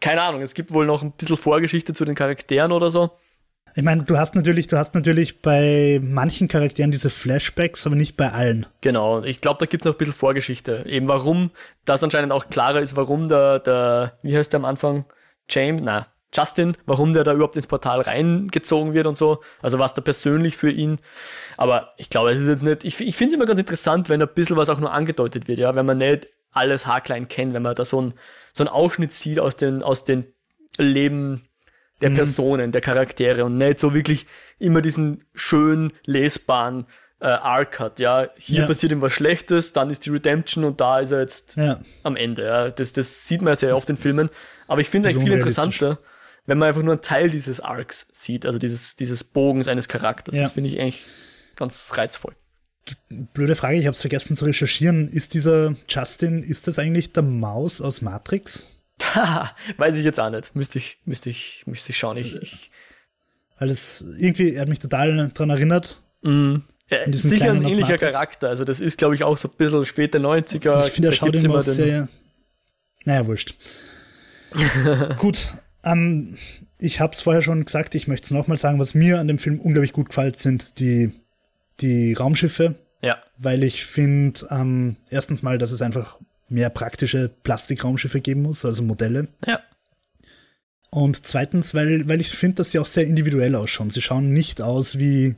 Keine 0.00 0.20
Ahnung, 0.20 0.42
es 0.42 0.52
gibt 0.52 0.74
wohl 0.74 0.84
noch 0.84 1.00
ein 1.00 1.12
bisschen 1.12 1.38
Vorgeschichte 1.38 1.94
zu 1.94 2.04
den 2.04 2.14
Charakteren 2.14 2.72
oder 2.72 2.90
so. 2.90 3.12
Ich 3.76 3.82
meine, 3.82 4.04
du 4.04 4.16
hast 4.16 4.36
natürlich, 4.36 4.68
du 4.68 4.76
hast 4.76 4.94
natürlich 4.94 5.42
bei 5.42 6.00
manchen 6.00 6.46
Charakteren 6.46 6.92
diese 6.92 7.10
Flashbacks, 7.10 7.86
aber 7.86 7.96
nicht 7.96 8.16
bei 8.16 8.30
allen. 8.30 8.66
Genau, 8.82 9.22
ich 9.24 9.40
glaube, 9.40 9.58
da 9.58 9.66
gibt 9.66 9.82
es 9.82 9.86
noch 9.86 9.94
ein 9.94 9.98
bisschen 9.98 10.14
Vorgeschichte. 10.14 10.84
Eben 10.86 11.08
warum 11.08 11.50
das 11.84 12.02
anscheinend 12.04 12.32
auch 12.32 12.46
klarer 12.46 12.80
ist, 12.80 12.94
warum 12.94 13.28
der, 13.28 13.58
der 13.58 14.18
wie 14.22 14.36
heißt 14.36 14.52
der 14.52 14.60
am 14.60 14.64
Anfang? 14.64 15.06
James, 15.48 15.82
na, 15.84 16.06
Justin, 16.32 16.76
warum 16.86 17.12
der 17.12 17.24
da 17.24 17.32
überhaupt 17.32 17.56
ins 17.56 17.66
Portal 17.66 18.00
reingezogen 18.00 18.94
wird 18.94 19.06
und 19.06 19.16
so. 19.16 19.42
Also 19.60 19.80
was 19.80 19.92
da 19.92 20.02
persönlich 20.02 20.56
für 20.56 20.70
ihn. 20.70 21.00
Aber 21.56 21.94
ich 21.96 22.10
glaube, 22.10 22.30
es 22.30 22.40
ist 22.40 22.48
jetzt 22.48 22.62
nicht, 22.62 22.84
ich, 22.84 23.00
ich 23.00 23.16
finde 23.16 23.32
es 23.32 23.36
immer 23.36 23.46
ganz 23.46 23.58
interessant, 23.58 24.08
wenn 24.08 24.22
ein 24.22 24.28
bisschen 24.34 24.56
was 24.56 24.68
auch 24.68 24.78
nur 24.78 24.92
angedeutet 24.92 25.48
wird, 25.48 25.58
ja, 25.58 25.74
wenn 25.74 25.86
man 25.86 25.98
nicht 25.98 26.28
alles 26.52 26.86
haarklein 26.86 27.26
kennt, 27.26 27.54
wenn 27.54 27.62
man 27.62 27.74
da 27.74 27.84
so 27.84 28.00
ein, 28.00 28.14
so 28.52 28.62
einen 28.62 28.68
Ausschnitt 28.68 29.12
sieht 29.12 29.40
aus 29.40 29.56
den, 29.56 29.82
aus 29.82 30.04
den 30.04 30.26
Leben 30.78 31.48
der 32.00 32.10
mhm. 32.10 32.16
Personen, 32.16 32.72
der 32.72 32.80
Charaktere 32.80 33.44
und 33.44 33.56
nicht 33.56 33.78
so 33.78 33.94
wirklich 33.94 34.26
immer 34.58 34.82
diesen 34.82 35.24
schön 35.34 35.92
lesbaren 36.04 36.86
äh, 37.20 37.26
Arc 37.26 37.80
hat. 37.80 38.00
Ja, 38.00 38.28
hier 38.36 38.62
ja. 38.62 38.66
passiert 38.66 38.92
ihm 38.92 39.00
was 39.00 39.12
Schlechtes, 39.12 39.72
dann 39.72 39.90
ist 39.90 40.04
die 40.04 40.10
Redemption 40.10 40.64
und 40.64 40.80
da 40.80 41.00
ist 41.00 41.12
er 41.12 41.20
jetzt 41.20 41.56
ja. 41.56 41.80
am 42.02 42.16
Ende. 42.16 42.44
Ja, 42.44 42.70
das, 42.70 42.92
das 42.92 43.26
sieht 43.26 43.40
man 43.40 43.52
ja 43.52 43.56
sehr 43.56 43.76
oft 43.76 43.88
in 43.88 43.96
Filmen. 43.96 44.30
Aber 44.66 44.80
ich 44.80 44.90
finde 44.90 45.08
es 45.08 45.14
eigentlich 45.14 45.28
viel 45.28 45.34
interessanter, 45.34 45.98
wenn 46.46 46.58
man 46.58 46.68
einfach 46.68 46.82
nur 46.82 46.92
einen 46.92 47.02
Teil 47.02 47.30
dieses 47.30 47.60
Arcs 47.60 48.08
sieht, 48.12 48.44
also 48.44 48.58
dieses, 48.58 48.96
dieses 48.96 49.24
Bogens 49.24 49.68
eines 49.68 49.88
Charakters. 49.88 50.36
Das 50.36 50.52
finde 50.52 50.70
ich 50.70 50.78
eigentlich 50.78 51.04
ganz 51.56 51.92
reizvoll. 51.96 52.34
Blöde 53.08 53.56
Frage, 53.56 53.78
ich 53.78 53.86
habe 53.86 53.94
es 53.94 54.02
vergessen 54.02 54.36
zu 54.36 54.44
recherchieren. 54.44 55.08
Ist 55.08 55.32
dieser 55.32 55.74
Justin, 55.88 56.42
ist 56.42 56.68
das 56.68 56.78
eigentlich 56.78 57.12
der 57.14 57.22
Maus 57.22 57.80
aus 57.80 58.02
Matrix? 58.02 58.68
Weiß 59.76 59.96
ich 59.96 60.04
jetzt 60.04 60.20
auch 60.20 60.30
nicht. 60.30 60.54
Müsste 60.54 60.78
ich, 60.78 60.98
müsste 61.04 61.30
ich, 61.30 61.64
müsste 61.66 61.90
ich 61.90 61.98
schauen. 61.98 62.16
Ich, 62.16 62.40
ich 62.40 62.70
Weil 63.58 63.70
es 63.70 64.04
irgendwie, 64.18 64.54
er 64.54 64.62
hat 64.62 64.68
mich 64.68 64.78
total 64.78 65.30
daran 65.34 65.50
erinnert. 65.50 66.02
Mm. 66.22 66.56
Ja, 66.90 67.12
sicher 67.12 67.50
ein 67.50 67.62
ähnlicher 67.62 67.96
Charakter. 67.96 68.48
Also 68.48 68.64
das 68.64 68.80
ist, 68.80 68.98
glaube 68.98 69.14
ich, 69.14 69.24
auch 69.24 69.38
so 69.38 69.48
ein 69.48 69.56
bisschen 69.56 69.84
späte 69.84 70.18
90er. 70.18 70.86
Ich 70.86 70.92
finde, 70.92 71.08
er 71.08 71.12
schaut 71.12 71.34
immer 71.34 71.62
sehr. 71.62 72.08
Naja, 73.04 73.26
wurscht. 73.26 73.54
Gut. 75.16 75.54
Ähm, 75.82 76.36
ich 76.78 77.00
habe 77.00 77.12
es 77.12 77.22
vorher 77.22 77.42
schon 77.42 77.64
gesagt, 77.64 77.94
ich 77.94 78.06
möchte 78.06 78.26
es 78.26 78.30
nochmal 78.30 78.58
sagen, 78.58 78.78
was 78.78 78.94
mir 78.94 79.18
an 79.18 79.28
dem 79.28 79.38
Film 79.38 79.60
unglaublich 79.60 79.92
gut 79.92 80.08
gefällt, 80.08 80.38
sind 80.38 80.78
die, 80.78 81.12
die 81.80 82.12
Raumschiffe. 82.12 82.76
Ja. 83.02 83.18
Weil 83.38 83.64
ich 83.64 83.84
finde, 83.84 84.46
ähm, 84.50 84.96
erstens 85.10 85.42
mal, 85.42 85.58
dass 85.58 85.72
es 85.72 85.82
einfach 85.82 86.18
mehr 86.48 86.70
praktische 86.70 87.30
Plastikraumschiffe 87.42 88.20
geben 88.20 88.42
muss, 88.42 88.64
also 88.64 88.82
Modelle. 88.82 89.28
Ja. 89.46 89.60
Und 90.90 91.26
zweitens, 91.26 91.74
weil, 91.74 92.08
weil 92.08 92.20
ich 92.20 92.28
finde, 92.28 92.56
dass 92.56 92.70
sie 92.70 92.78
auch 92.78 92.86
sehr 92.86 93.06
individuell 93.06 93.56
ausschauen. 93.56 93.90
Sie 93.90 94.00
schauen 94.02 94.32
nicht 94.32 94.62
aus 94.62 94.98
wie, 94.98 95.34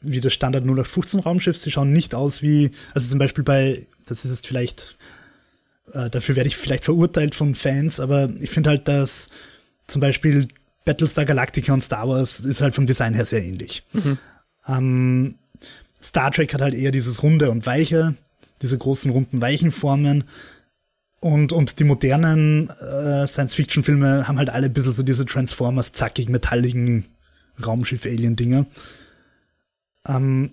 wie 0.00 0.20
das 0.20 0.32
Standard 0.32 0.64
0815 0.64 1.20
Raumschiff. 1.20 1.56
Sie 1.56 1.70
schauen 1.70 1.92
nicht 1.92 2.14
aus 2.14 2.42
wie, 2.42 2.72
also 2.92 3.08
zum 3.08 3.20
Beispiel 3.20 3.44
bei, 3.44 3.86
das 4.06 4.24
ist 4.24 4.32
jetzt 4.32 4.46
vielleicht, 4.48 4.96
äh, 5.92 6.10
dafür 6.10 6.34
werde 6.34 6.48
ich 6.48 6.56
vielleicht 6.56 6.84
verurteilt 6.84 7.36
von 7.36 7.54
Fans, 7.54 8.00
aber 8.00 8.30
ich 8.40 8.50
finde 8.50 8.70
halt, 8.70 8.88
dass 8.88 9.28
zum 9.86 10.00
Beispiel 10.00 10.48
Battlestar 10.84 11.24
Galactica 11.24 11.72
und 11.72 11.82
Star 11.82 12.08
Wars 12.08 12.40
ist 12.40 12.60
halt 12.60 12.74
vom 12.74 12.86
Design 12.86 13.14
her 13.14 13.26
sehr 13.26 13.44
ähnlich. 13.44 13.84
Mhm. 13.92 14.18
Ähm, 14.66 15.34
Star 16.02 16.30
Trek 16.30 16.52
hat 16.54 16.62
halt 16.62 16.74
eher 16.74 16.90
dieses 16.90 17.22
runde 17.22 17.50
und 17.50 17.66
weiche 17.66 18.14
diese 18.62 18.78
großen 18.78 19.10
runden 19.10 19.40
Weichenformen. 19.40 20.24
Und, 21.20 21.52
und 21.52 21.80
die 21.80 21.84
modernen 21.84 22.70
äh, 22.70 23.26
Science-Fiction-Filme 23.26 24.28
haben 24.28 24.38
halt 24.38 24.50
alle 24.50 24.66
ein 24.66 24.72
bisschen 24.72 24.92
so 24.92 25.02
diese 25.02 25.26
Transformers, 25.26 25.92
zackig, 25.92 26.28
metalligen 26.28 27.06
Raumschiff-Alien-Dinger. 27.64 28.66
Ähm, 30.06 30.52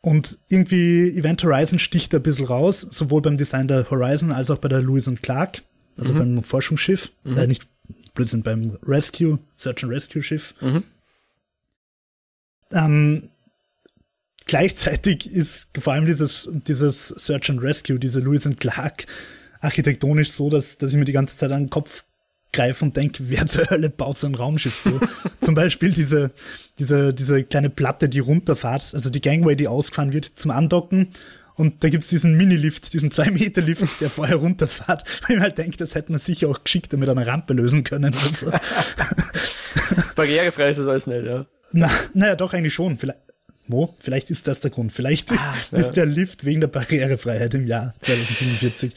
und 0.00 0.38
irgendwie 0.48 1.16
Event 1.16 1.42
Horizon 1.42 1.78
sticht 1.78 2.14
ein 2.14 2.22
bisschen 2.22 2.46
raus, 2.46 2.82
sowohl 2.82 3.22
beim 3.22 3.36
Design 3.36 3.68
der 3.68 3.90
Horizon 3.90 4.32
als 4.32 4.50
auch 4.50 4.58
bei 4.58 4.68
der 4.68 4.82
Lewis 4.82 5.08
und 5.08 5.22
Clark, 5.22 5.62
also 5.96 6.12
mhm. 6.12 6.18
beim 6.18 6.44
Forschungsschiff, 6.44 7.10
mhm. 7.24 7.36
äh, 7.36 7.46
nicht 7.46 7.66
Blödsinn, 8.12 8.42
beim 8.42 8.78
Rescue, 8.82 9.38
Search 9.56 9.82
and 9.82 9.92
Rescue 9.92 10.22
Schiff. 10.22 10.54
Mhm. 10.60 10.84
Ähm, 12.70 13.28
gleichzeitig 14.46 15.30
ist 15.30 15.68
vor 15.78 15.92
allem 15.92 16.06
dieses, 16.06 16.48
dieses 16.52 17.08
Search 17.08 17.50
and 17.50 17.62
Rescue, 17.62 17.98
diese 17.98 18.20
Lewis 18.20 18.46
and 18.46 18.60
Clark 18.60 19.06
architektonisch 19.60 20.30
so, 20.30 20.50
dass, 20.50 20.78
dass 20.78 20.90
ich 20.90 20.96
mir 20.96 21.06
die 21.06 21.12
ganze 21.12 21.36
Zeit 21.36 21.50
an 21.50 21.64
den 21.64 21.70
Kopf 21.70 22.04
greife 22.52 22.84
und 22.84 22.96
denke, 22.96 23.24
wer 23.28 23.46
zur 23.46 23.68
Hölle 23.68 23.90
baut 23.90 24.18
so 24.18 24.26
ein 24.26 24.34
Raumschiff 24.34 24.74
so? 24.74 25.00
zum 25.40 25.54
Beispiel 25.54 25.92
diese, 25.92 26.30
diese, 26.78 27.12
diese 27.12 27.44
kleine 27.44 27.70
Platte, 27.70 28.08
die 28.08 28.20
runterfahrt, 28.20 28.94
also 28.94 29.10
die 29.10 29.20
Gangway, 29.20 29.56
die 29.56 29.68
ausgefahren 29.68 30.12
wird 30.12 30.24
zum 30.24 30.50
Andocken. 30.50 31.08
Und 31.56 31.84
da 31.84 31.88
gibt's 31.88 32.08
diesen 32.08 32.36
Mini-Lift, 32.36 32.94
diesen 32.94 33.12
2-Meter-Lift, 33.12 34.00
der 34.00 34.10
vorher 34.10 34.36
runterfährt. 34.36 35.04
Weil 35.22 35.30
ich 35.30 35.36
mir 35.36 35.42
halt 35.42 35.58
denke, 35.58 35.76
das 35.76 35.94
hätte 35.94 36.10
man 36.10 36.18
sicher 36.18 36.48
auch 36.48 36.64
geschickt 36.64 36.92
mit 36.94 37.08
einer 37.08 37.26
Rampe 37.26 37.54
lösen 37.54 37.84
können. 37.84 38.12
Oder 38.12 38.34
so. 38.34 38.50
Barrierefrei 40.16 40.70
ist 40.70 40.78
das 40.78 40.88
alles 40.88 41.06
nicht, 41.06 41.24
ja. 41.24 41.46
Na, 41.72 41.88
naja, 42.12 42.34
doch 42.34 42.54
eigentlich 42.54 42.74
schon. 42.74 42.98
Vielleicht, 42.98 43.20
Mo, 43.66 43.94
vielleicht 43.98 44.30
ist 44.30 44.46
das 44.46 44.60
der 44.60 44.70
Grund. 44.70 44.92
Vielleicht 44.92 45.32
ah, 45.32 45.54
ist 45.72 45.92
der 45.92 46.06
Lift 46.06 46.44
wegen 46.44 46.60
der 46.60 46.68
Barrierefreiheit 46.68 47.54
im 47.54 47.66
Jahr 47.66 47.94
2047. 48.00 48.92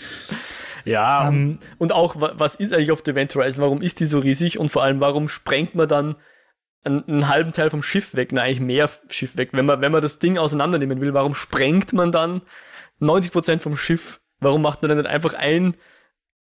Ja, 0.83 1.27
ähm, 1.27 1.59
und 1.77 1.91
auch, 1.91 2.15
was 2.17 2.55
ist 2.55 2.73
eigentlich 2.73 2.91
auf 2.91 3.01
der 3.01 3.13
Event 3.13 3.35
Horizon? 3.35 3.61
Warum 3.61 3.81
ist 3.81 3.99
die 3.99 4.05
so 4.05 4.19
riesig? 4.19 4.57
Und 4.57 4.69
vor 4.69 4.83
allem, 4.83 4.99
warum 4.99 5.29
sprengt 5.29 5.75
man 5.75 5.87
dann 5.87 6.15
einen, 6.83 7.03
einen 7.07 7.27
halben 7.27 7.53
Teil 7.53 7.69
vom 7.69 7.83
Schiff 7.83 8.15
weg? 8.15 8.31
Na, 8.31 8.41
eigentlich 8.41 8.61
mehr 8.61 8.89
Schiff 9.09 9.35
weg. 9.37 9.49
Wenn 9.51 9.65
man, 9.65 9.81
wenn 9.81 9.91
man 9.91 10.01
das 10.01 10.19
Ding 10.19 10.37
auseinandernehmen 10.37 11.01
will, 11.01 11.13
warum 11.13 11.35
sprengt 11.35 11.93
man 11.93 12.11
dann 12.11 12.41
90% 13.01 13.59
vom 13.59 13.77
Schiff? 13.77 14.19
Warum 14.39 14.61
macht 14.61 14.81
man 14.81 14.89
dann 14.89 14.97
nicht 14.97 15.09
einfach 15.09 15.33
ein, 15.33 15.75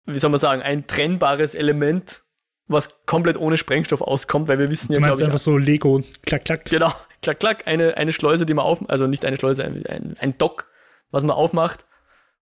wie 0.05 0.18
soll 0.18 0.31
man 0.31 0.40
sagen, 0.40 0.62
ein 0.62 0.87
trennbares 0.87 1.55
Element, 1.55 2.24
was 2.66 2.94
komplett 3.07 3.38
ohne 3.38 3.57
Sprengstoff 3.57 4.02
auskommt? 4.02 4.48
Weil 4.48 4.59
wir 4.59 4.70
wissen 4.70 4.92
ja, 4.92 4.98
glaube 4.98 5.20
ich. 5.20 5.24
einfach 5.24 5.38
so 5.38 5.57
Lego, 5.57 6.02
klack, 6.24 6.44
klack. 6.44 6.64
Genau 6.66 6.92
klack, 7.22 7.40
klack, 7.40 7.66
eine, 7.66 7.96
eine 7.96 8.12
Schleuse, 8.12 8.46
die 8.46 8.55
man 8.55 8.64
auf, 8.64 8.88
also 8.88 9.07
nicht 9.07 9.24
eine 9.24 9.37
Schleuse, 9.37 9.64
ein, 9.64 9.85
ein, 9.87 10.16
ein 10.18 10.38
Dock, 10.38 10.68
was 11.11 11.22
man 11.22 11.37
aufmacht 11.37 11.87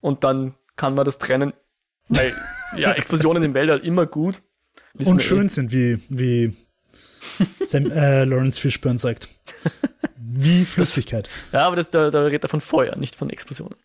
und 0.00 0.24
dann 0.24 0.54
kann 0.76 0.94
man 0.94 1.04
das 1.04 1.18
trennen. 1.18 1.52
Weil, 2.08 2.32
ja, 2.76 2.92
Explosionen 2.92 3.42
im 3.42 3.54
Weltall 3.54 3.78
immer 3.80 4.06
gut. 4.06 4.40
und 4.98 5.22
schön 5.22 5.46
eh. 5.46 5.48
sind, 5.48 5.72
wie, 5.72 5.98
wie 6.08 6.56
Sam, 7.64 7.90
äh, 7.90 8.24
Lawrence 8.24 8.60
Fishburne 8.60 8.98
sagt. 8.98 9.28
Wie 10.16 10.64
Flüssigkeit. 10.64 11.28
Ja, 11.52 11.66
aber 11.66 11.76
das, 11.76 11.90
da, 11.90 12.10
da 12.10 12.22
redet 12.24 12.44
er 12.44 12.48
von 12.48 12.60
Feuer, 12.60 12.96
nicht 12.96 13.16
von 13.16 13.30
Explosionen. 13.30 13.76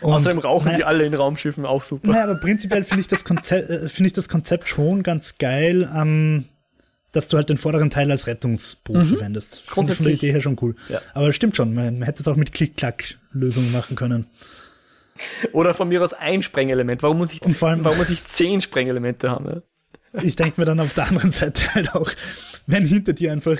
Und, 0.00 0.14
Außerdem 0.14 0.40
rauchen 0.40 0.66
naja, 0.66 0.78
sie 0.78 0.84
alle 0.84 1.06
in 1.06 1.14
Raumschiffen 1.14 1.64
auch 1.64 1.84
super. 1.84 2.08
Naja, 2.08 2.24
aber 2.24 2.34
prinzipiell 2.36 2.82
finde 2.82 3.02
ich, 3.02 3.08
das 3.08 3.24
Konzept, 3.24 3.70
äh, 3.70 3.88
find 3.88 4.08
ich 4.08 4.12
das 4.12 4.28
Konzept 4.28 4.68
schon 4.68 5.04
ganz 5.04 5.38
geil. 5.38 5.88
Ähm, 5.94 6.46
dass 7.16 7.28
du 7.28 7.36
halt 7.36 7.48
den 7.48 7.58
vorderen 7.58 7.90
Teil 7.90 8.10
als 8.10 8.26
Rettungsboot 8.26 8.96
mhm. 8.96 9.04
verwendest. 9.04 9.62
Finde 9.62 9.92
ich 9.92 9.96
von 9.96 10.04
der 10.04 10.14
Idee 10.14 10.32
her 10.32 10.40
schon 10.40 10.56
cool. 10.60 10.76
Ja. 10.88 11.00
Aber 11.14 11.32
stimmt 11.32 11.56
schon, 11.56 11.74
man, 11.74 11.98
man 11.98 12.02
hätte 12.02 12.20
es 12.20 12.28
auch 12.28 12.36
mit 12.36 12.52
Klick-Klack-Lösungen 12.52 13.72
machen 13.72 13.96
können. 13.96 14.26
Oder 15.52 15.74
von 15.74 15.88
mir 15.88 16.02
aus 16.02 16.12
ein 16.12 16.42
Sprengelement. 16.42 17.02
Warum 17.02 17.18
muss 17.18 17.32
ich, 17.32 17.42
Und 17.42 17.56
vor 17.56 17.70
allem, 17.70 17.84
warum 17.84 17.98
muss 17.98 18.10
ich 18.10 18.24
zehn 18.26 18.60
Sprengelemente 18.60 19.30
haben? 19.30 19.46
Ja? 19.46 20.22
Ich 20.22 20.36
denke 20.36 20.60
mir 20.60 20.66
dann 20.66 20.80
auf 20.80 20.94
der 20.94 21.08
anderen 21.08 21.30
Seite 21.32 21.74
halt 21.74 21.94
auch, 21.94 22.10
wenn 22.66 22.84
hinter 22.84 23.14
dir 23.14 23.32
einfach 23.32 23.58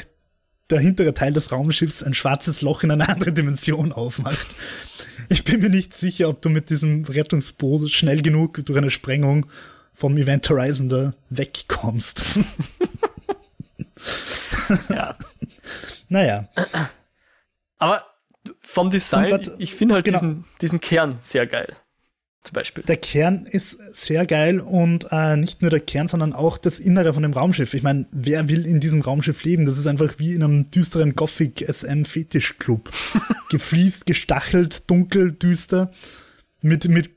der 0.70 0.80
hintere 0.80 1.14
Teil 1.14 1.32
des 1.32 1.52
Raumschiffs 1.52 2.02
ein 2.02 2.12
schwarzes 2.14 2.60
Loch 2.60 2.82
in 2.82 2.90
eine 2.90 3.08
andere 3.08 3.32
Dimension 3.32 3.92
aufmacht. 3.92 4.54
Ich 5.28 5.44
bin 5.44 5.60
mir 5.60 5.70
nicht 5.70 5.96
sicher, 5.96 6.28
ob 6.28 6.42
du 6.42 6.50
mit 6.50 6.70
diesem 6.70 7.04
Rettungsboot 7.04 7.90
schnell 7.90 8.20
genug 8.20 8.62
durch 8.64 8.76
eine 8.76 8.90
Sprengung 8.90 9.46
vom 9.94 10.16
Event 10.18 10.48
Horizon 10.50 10.88
da 10.88 11.14
wegkommst. 11.30 12.24
Ja. 14.88 15.16
naja. 16.08 16.48
Aber 17.78 18.04
vom 18.62 18.90
Design, 18.90 19.26
grad, 19.26 19.50
ich 19.58 19.74
finde 19.74 19.94
halt 19.94 20.04
genau. 20.04 20.18
diesen, 20.18 20.44
diesen 20.60 20.80
Kern 20.80 21.18
sehr 21.20 21.46
geil. 21.46 21.76
Zum 22.46 22.54
Beispiel. 22.54 22.84
Der 22.84 22.96
Kern 22.96 23.44
ist 23.44 23.76
sehr 23.90 24.24
geil 24.24 24.60
und 24.60 25.08
äh, 25.10 25.36
nicht 25.36 25.62
nur 25.62 25.70
der 25.70 25.80
Kern, 25.80 26.06
sondern 26.06 26.32
auch 26.32 26.58
das 26.58 26.78
Innere 26.78 27.12
von 27.12 27.24
dem 27.24 27.32
Raumschiff. 27.32 27.74
Ich 27.74 27.82
meine, 27.82 28.06
wer 28.12 28.48
will 28.48 28.66
in 28.66 28.78
diesem 28.78 29.00
Raumschiff 29.00 29.42
leben? 29.42 29.66
Das 29.66 29.76
ist 29.76 29.86
einfach 29.88 30.14
wie 30.18 30.32
in 30.32 30.44
einem 30.44 30.66
düsteren 30.66 31.16
Gothic 31.16 31.66
SM 31.68 32.04
Fetisch 32.04 32.56
Club. 32.58 32.92
Gefliest, 33.50 34.06
gestachelt, 34.06 34.88
dunkel, 34.88 35.32
düster, 35.32 35.90
mit, 36.62 36.86
mit 36.86 37.10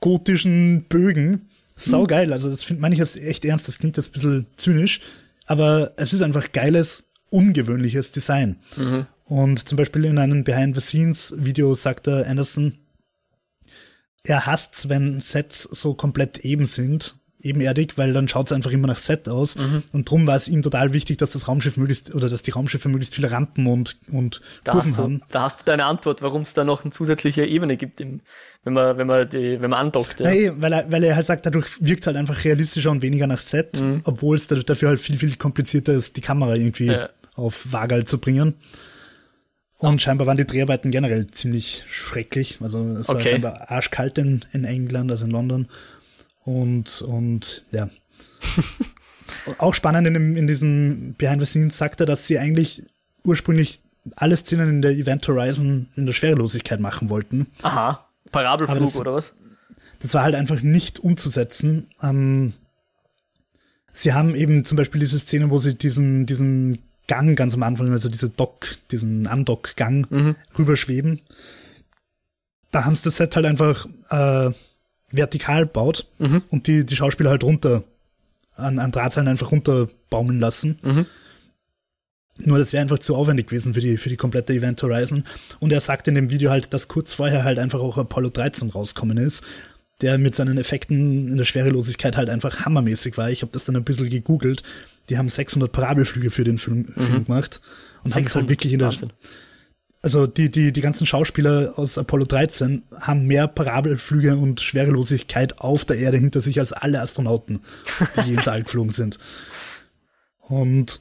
gotischen 0.00 0.84
Bögen. 0.90 1.48
Sau 1.74 2.04
geil. 2.04 2.34
Also, 2.34 2.50
das 2.50 2.62
finde 2.62 2.82
meine 2.82 2.94
ich 2.94 2.98
jetzt 2.98 3.16
echt 3.16 3.46
ernst. 3.46 3.68
Das 3.68 3.78
klingt 3.78 3.96
jetzt 3.96 4.10
ein 4.10 4.12
bisschen 4.12 4.46
zynisch. 4.56 5.00
Aber 5.46 5.92
es 5.96 6.12
ist 6.12 6.22
einfach 6.22 6.52
geiles, 6.52 7.04
ungewöhnliches 7.30 8.10
Design. 8.10 8.60
Mhm. 8.76 9.06
Und 9.24 9.68
zum 9.68 9.76
Beispiel 9.76 10.04
in 10.04 10.18
einem 10.18 10.44
Behind-the-Scenes-Video 10.44 11.74
sagt 11.74 12.06
der 12.06 12.26
Anderson, 12.26 12.78
er 14.22 14.46
hasst 14.46 14.88
wenn 14.88 15.20
Sets 15.20 15.62
so 15.62 15.94
komplett 15.94 16.38
eben 16.38 16.64
sind, 16.64 17.16
ebenerdig, 17.40 17.98
weil 17.98 18.12
dann 18.12 18.28
schaut 18.28 18.46
es 18.46 18.52
einfach 18.52 18.70
immer 18.70 18.86
nach 18.86 18.96
Set 18.96 19.28
aus. 19.28 19.56
Mhm. 19.56 19.82
Und 19.92 20.08
darum 20.08 20.26
war 20.26 20.36
es 20.36 20.48
ihm 20.48 20.62
total 20.62 20.92
wichtig, 20.92 21.18
dass 21.18 21.30
das 21.30 21.48
Raumschiff 21.48 21.76
möglichst, 21.76 22.14
oder 22.14 22.28
dass 22.28 22.42
die 22.42 22.50
Raumschiffe 22.50 22.88
möglichst 22.88 23.14
viele 23.14 23.30
Rampen 23.30 23.66
und, 23.66 23.98
und 24.10 24.40
da 24.64 24.72
Kurven 24.72 24.92
du, 24.92 24.98
haben. 24.98 25.20
Da 25.30 25.42
hast 25.42 25.60
du 25.60 25.64
deine 25.64 25.84
Antwort, 25.84 26.22
warum 26.22 26.42
es 26.42 26.54
da 26.54 26.64
noch 26.64 26.84
eine 26.84 26.92
zusätzliche 26.92 27.44
Ebene 27.44 27.76
gibt, 27.76 28.00
im, 28.00 28.20
wenn 28.64 28.72
man, 28.72 28.96
wenn 28.98 29.06
man 29.06 29.28
die, 29.28 29.60
wenn 29.60 29.70
man 29.70 29.80
andockt. 29.80 30.20
Ja. 30.20 30.30
Nee, 30.30 30.52
weil 30.56 30.72
er, 30.72 30.90
weil 30.90 31.04
er 31.04 31.16
halt 31.16 31.26
sagt, 31.26 31.46
dadurch 31.46 31.66
wirkt 31.80 32.02
es 32.02 32.06
halt 32.06 32.16
einfach 32.16 32.44
realistischer 32.44 32.90
und 32.90 33.02
weniger 33.02 33.26
nach 33.26 33.40
Set, 33.40 33.80
mhm. 33.80 34.00
obwohl 34.04 34.36
es 34.36 34.46
dafür 34.46 34.88
halt 34.88 35.00
viel, 35.00 35.18
viel 35.18 35.36
komplizierter 35.36 35.92
ist, 35.92 36.16
die 36.16 36.22
Kamera 36.22 36.54
irgendwie 36.54 36.86
ja. 36.86 37.08
auf 37.34 37.72
Wagal 37.72 38.04
zu 38.04 38.18
bringen. 38.18 38.54
Und 39.78 40.00
scheinbar 40.00 40.26
waren 40.26 40.38
die 40.38 40.46
Dreharbeiten 40.46 40.90
generell 40.90 41.26
ziemlich 41.26 41.84
schrecklich. 41.90 42.58
Also 42.62 42.82
es 42.92 43.10
okay. 43.10 43.18
war 43.18 43.28
scheinbar 43.28 43.70
arschkalt 43.70 44.16
in, 44.16 44.44
in 44.52 44.64
England, 44.64 45.10
also 45.10 45.26
in 45.26 45.30
London. 45.30 45.68
Und, 46.46 47.02
und 47.02 47.64
ja. 47.72 47.90
auch 49.58 49.74
spannend 49.74 50.06
in, 50.06 50.14
dem, 50.14 50.36
in 50.36 50.46
diesem 50.46 51.14
Behind 51.18 51.40
the 51.40 51.46
Scenes 51.46 51.76
sagt 51.76 52.00
er, 52.00 52.06
dass 52.06 52.26
sie 52.26 52.38
eigentlich 52.38 52.84
ursprünglich 53.24 53.82
alle 54.14 54.36
Szenen 54.36 54.68
in 54.70 54.82
der 54.82 54.92
Event 54.92 55.26
Horizon 55.26 55.88
in 55.96 56.06
der 56.06 56.12
Schwerelosigkeit 56.12 56.78
machen 56.78 57.10
wollten. 57.10 57.48
Aha. 57.62 58.08
Parabelflug 58.30 58.78
das, 58.78 58.96
oder 58.96 59.14
was? 59.14 59.32
Das 59.98 60.14
war 60.14 60.22
halt 60.22 60.36
einfach 60.36 60.62
nicht 60.62 61.00
umzusetzen. 61.00 61.90
Ähm, 62.00 62.52
sie 63.92 64.12
haben 64.12 64.36
eben 64.36 64.64
zum 64.64 64.76
Beispiel 64.76 65.00
diese 65.00 65.18
Szene, 65.18 65.50
wo 65.50 65.58
sie 65.58 65.74
diesen, 65.74 66.26
diesen 66.26 66.78
Gang 67.08 67.36
ganz 67.36 67.54
am 67.54 67.64
Anfang, 67.64 67.90
also 67.90 68.08
diese 68.08 68.30
Dock, 68.30 68.66
diesen 68.92 69.26
Undock-Gang 69.26 70.08
mhm. 70.10 70.36
rüberschweben. 70.56 71.22
Da 72.70 72.84
haben 72.84 72.94
sie 72.94 73.02
das 73.02 73.16
Set 73.16 73.34
halt 73.34 73.46
einfach 73.46 73.86
äh, 74.10 74.52
vertikal 75.10 75.66
baut 75.66 76.06
mhm. 76.18 76.42
und 76.50 76.66
die, 76.66 76.84
die 76.84 76.96
Schauspieler 76.96 77.30
halt 77.30 77.44
runter 77.44 77.84
an, 78.54 78.78
an 78.78 78.92
Drahtseilen 78.92 79.28
einfach 79.28 79.52
runterbaumeln 79.52 80.40
lassen. 80.40 80.78
Mhm. 80.82 81.06
Nur 82.38 82.58
das 82.58 82.72
wäre 82.72 82.82
einfach 82.82 82.98
zu 82.98 83.14
aufwendig 83.14 83.46
gewesen 83.48 83.74
für 83.74 83.80
die, 83.80 83.96
für 83.96 84.10
die 84.10 84.16
komplette 84.16 84.52
Event 84.52 84.82
Horizon. 84.82 85.24
Und 85.58 85.72
er 85.72 85.80
sagt 85.80 86.08
in 86.08 86.14
dem 86.14 86.30
Video 86.30 86.50
halt, 86.50 86.74
dass 86.74 86.88
kurz 86.88 87.14
vorher 87.14 87.44
halt 87.44 87.58
einfach 87.58 87.80
auch 87.80 87.96
Apollo 87.96 88.30
13 88.30 88.70
rauskommen 88.70 89.16
ist, 89.16 89.42
der 90.02 90.18
mit 90.18 90.34
seinen 90.34 90.58
Effekten 90.58 91.28
in 91.28 91.38
der 91.38 91.46
Schwerelosigkeit 91.46 92.16
halt 92.16 92.28
einfach 92.28 92.66
hammermäßig 92.66 93.16
war. 93.16 93.30
Ich 93.30 93.40
habe 93.40 93.52
das 93.52 93.64
dann 93.64 93.76
ein 93.76 93.84
bisschen 93.84 94.10
gegoogelt 94.10 94.62
die 95.08 95.18
haben 95.18 95.28
600 95.28 95.70
Parabelflüge 95.70 96.30
für 96.30 96.44
den 96.44 96.58
Film, 96.58 96.86
mhm. 96.94 97.02
Film 97.02 97.24
gemacht 97.24 97.60
und 98.02 98.14
haben 98.14 98.24
es 98.24 98.34
halt 98.34 98.48
wirklich 98.48 98.72
in 98.72 98.80
der, 98.80 98.88
Wahnsinn. 98.88 99.12
Also 100.06 100.28
die, 100.28 100.52
die, 100.52 100.70
die 100.70 100.82
ganzen 100.82 101.04
Schauspieler 101.04 101.72
aus 101.74 101.98
Apollo 101.98 102.26
13 102.26 102.84
haben 103.00 103.26
mehr 103.26 103.48
Parabelflüge 103.48 104.36
und 104.36 104.60
Schwerelosigkeit 104.60 105.58
auf 105.58 105.84
der 105.84 105.98
Erde 105.98 106.16
hinter 106.16 106.40
sich 106.40 106.60
als 106.60 106.72
alle 106.72 107.00
Astronauten, 107.00 107.58
die 108.24 108.34
ins 108.34 108.46
All 108.46 108.62
geflogen 108.62 108.92
sind. 108.92 109.18
Und, 110.38 111.00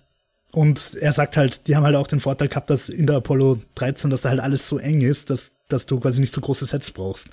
und 0.54 0.96
er 1.00 1.14
sagt 1.14 1.38
halt, 1.38 1.68
die 1.68 1.76
haben 1.76 1.84
halt 1.84 1.96
auch 1.96 2.08
den 2.08 2.20
Vorteil 2.20 2.48
gehabt, 2.48 2.72
dass 2.72 2.90
in 2.90 3.06
der 3.06 3.18
Apollo 3.18 3.62
13, 3.76 4.10
dass 4.10 4.22
da 4.22 4.30
halt 4.30 4.40
alles 4.40 4.68
so 4.68 4.80
eng 4.80 5.02
ist, 5.02 5.30
dass, 5.30 5.52
dass 5.68 5.86
du 5.86 6.00
quasi 6.00 6.20
nicht 6.20 6.34
so 6.34 6.42
große 6.42 6.66
Sets 6.66 6.90
brauchst. 6.90 7.28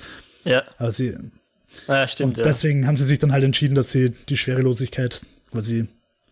Ja. 0.45 0.65
Aber 0.77 0.93
sie, 0.93 1.17
ja, 1.89 2.07
stimmt, 2.07 2.37
und 2.37 2.45
deswegen 2.45 2.87
haben 2.87 2.97
sie 2.97 3.05
sich 3.05 3.19
dann 3.19 3.33
halt 3.33 3.45
entschieden, 3.45 3.77
dass 3.77 3.91
sie 3.91 4.11
die 4.29 4.37
Schwerelosigkeit 4.37 5.25
quasi 5.51 5.87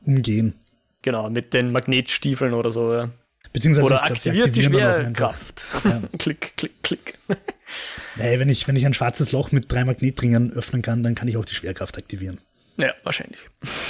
umgehen. 0.04 0.52
Genau, 1.00 1.30
mit 1.30 1.54
den 1.54 1.72
Magnetstiefeln 1.72 2.52
oder 2.52 2.70
so. 2.72 2.92
Ja. 2.92 3.08
Beziehungsweise 3.52 3.86
oder 3.86 3.96
ich 3.96 4.02
glaub, 4.02 4.16
aktiviert 4.16 4.56
die 4.56 4.62
Schwerkraft. 4.62 5.64
Ja. 5.84 6.02
klick, 6.18 6.52
klick, 6.56 6.82
klick. 6.82 7.18
Naja, 8.16 8.38
wenn 8.38 8.48
ich, 8.48 8.68
wenn 8.68 8.76
ich 8.76 8.86
ein 8.86 8.94
schwarzes 8.94 9.32
Loch 9.32 9.50
mit 9.50 9.70
drei 9.72 9.84
Magnetringern 9.84 10.52
öffnen 10.52 10.82
kann, 10.82 11.02
dann 11.02 11.14
kann 11.14 11.26
ich 11.26 11.36
auch 11.36 11.44
die 11.44 11.54
Schwerkraft 11.54 11.98
aktivieren. 11.98 12.38
Ja, 12.76 12.94
wahrscheinlich. 13.02 13.40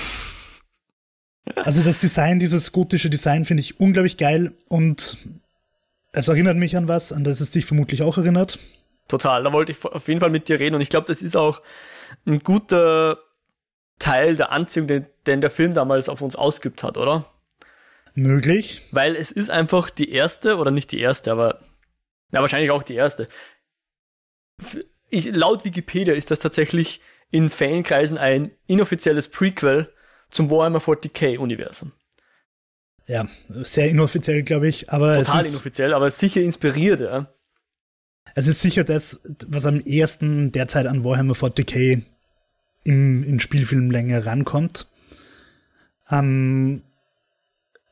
Also 1.56 1.82
das 1.82 1.98
Design, 1.98 2.38
dieses 2.38 2.70
gotische 2.70 3.10
Design 3.10 3.44
finde 3.44 3.62
ich 3.62 3.80
unglaublich 3.80 4.16
geil 4.16 4.52
und 4.68 5.16
es 6.12 6.28
erinnert 6.28 6.56
mich 6.56 6.76
an 6.76 6.86
was, 6.86 7.12
an 7.12 7.24
das 7.24 7.40
es 7.40 7.50
dich 7.50 7.66
vermutlich 7.66 8.02
auch 8.02 8.18
erinnert. 8.18 8.58
Total, 9.08 9.42
da 9.42 9.52
wollte 9.52 9.72
ich 9.72 9.84
auf 9.84 10.06
jeden 10.06 10.20
Fall 10.20 10.30
mit 10.30 10.48
dir 10.48 10.60
reden 10.60 10.76
und 10.76 10.80
ich 10.80 10.90
glaube, 10.90 11.08
das 11.08 11.22
ist 11.22 11.36
auch 11.36 11.60
ein 12.24 12.38
guter 12.40 13.18
Teil 13.98 14.36
der 14.36 14.52
Anziehung, 14.52 14.86
den, 14.86 15.06
den 15.26 15.40
der 15.40 15.50
Film 15.50 15.74
damals 15.74 16.08
auf 16.08 16.20
uns 16.20 16.36
ausgeübt 16.36 16.82
hat, 16.84 16.96
oder? 16.96 17.26
Möglich. 18.14 18.82
Weil 18.90 19.16
es 19.16 19.30
ist 19.30 19.50
einfach 19.50 19.90
die 19.90 20.10
erste, 20.10 20.56
oder 20.56 20.70
nicht 20.70 20.92
die 20.92 21.00
erste, 21.00 21.32
aber 21.32 21.60
ja, 22.32 22.40
wahrscheinlich 22.40 22.70
auch 22.70 22.82
die 22.82 22.94
erste. 22.94 23.26
Ich, 25.08 25.26
laut 25.26 25.64
Wikipedia 25.64 26.14
ist 26.14 26.30
das 26.30 26.38
tatsächlich 26.38 27.00
in 27.30 27.50
Fankreisen 27.50 28.18
ein 28.18 28.50
inoffizielles 28.66 29.28
Prequel 29.28 29.92
zum 30.30 30.50
Warhammer 30.50 30.78
40k-Universum. 30.78 31.92
Ja, 33.06 33.26
sehr 33.48 33.88
inoffiziell, 33.88 34.42
glaube 34.42 34.68
ich. 34.68 34.90
Aber 34.90 35.16
Total 35.16 35.40
es 35.40 35.46
ist, 35.46 35.52
inoffiziell, 35.54 35.94
aber 35.94 36.10
sicher 36.10 36.40
inspiriert, 36.40 37.00
ja. 37.00 37.32
Es 38.34 38.46
ist 38.46 38.60
sicher 38.60 38.84
das, 38.84 39.20
was 39.48 39.66
am 39.66 39.80
ersten 39.80 40.52
derzeit 40.52 40.86
an 40.86 41.04
Warhammer 41.04 41.34
40k 41.34 42.02
im, 42.84 43.24
in 43.24 43.40
Spielfilmlänge 43.40 44.24
rankommt. 44.26 44.86
Ähm, 46.10 46.82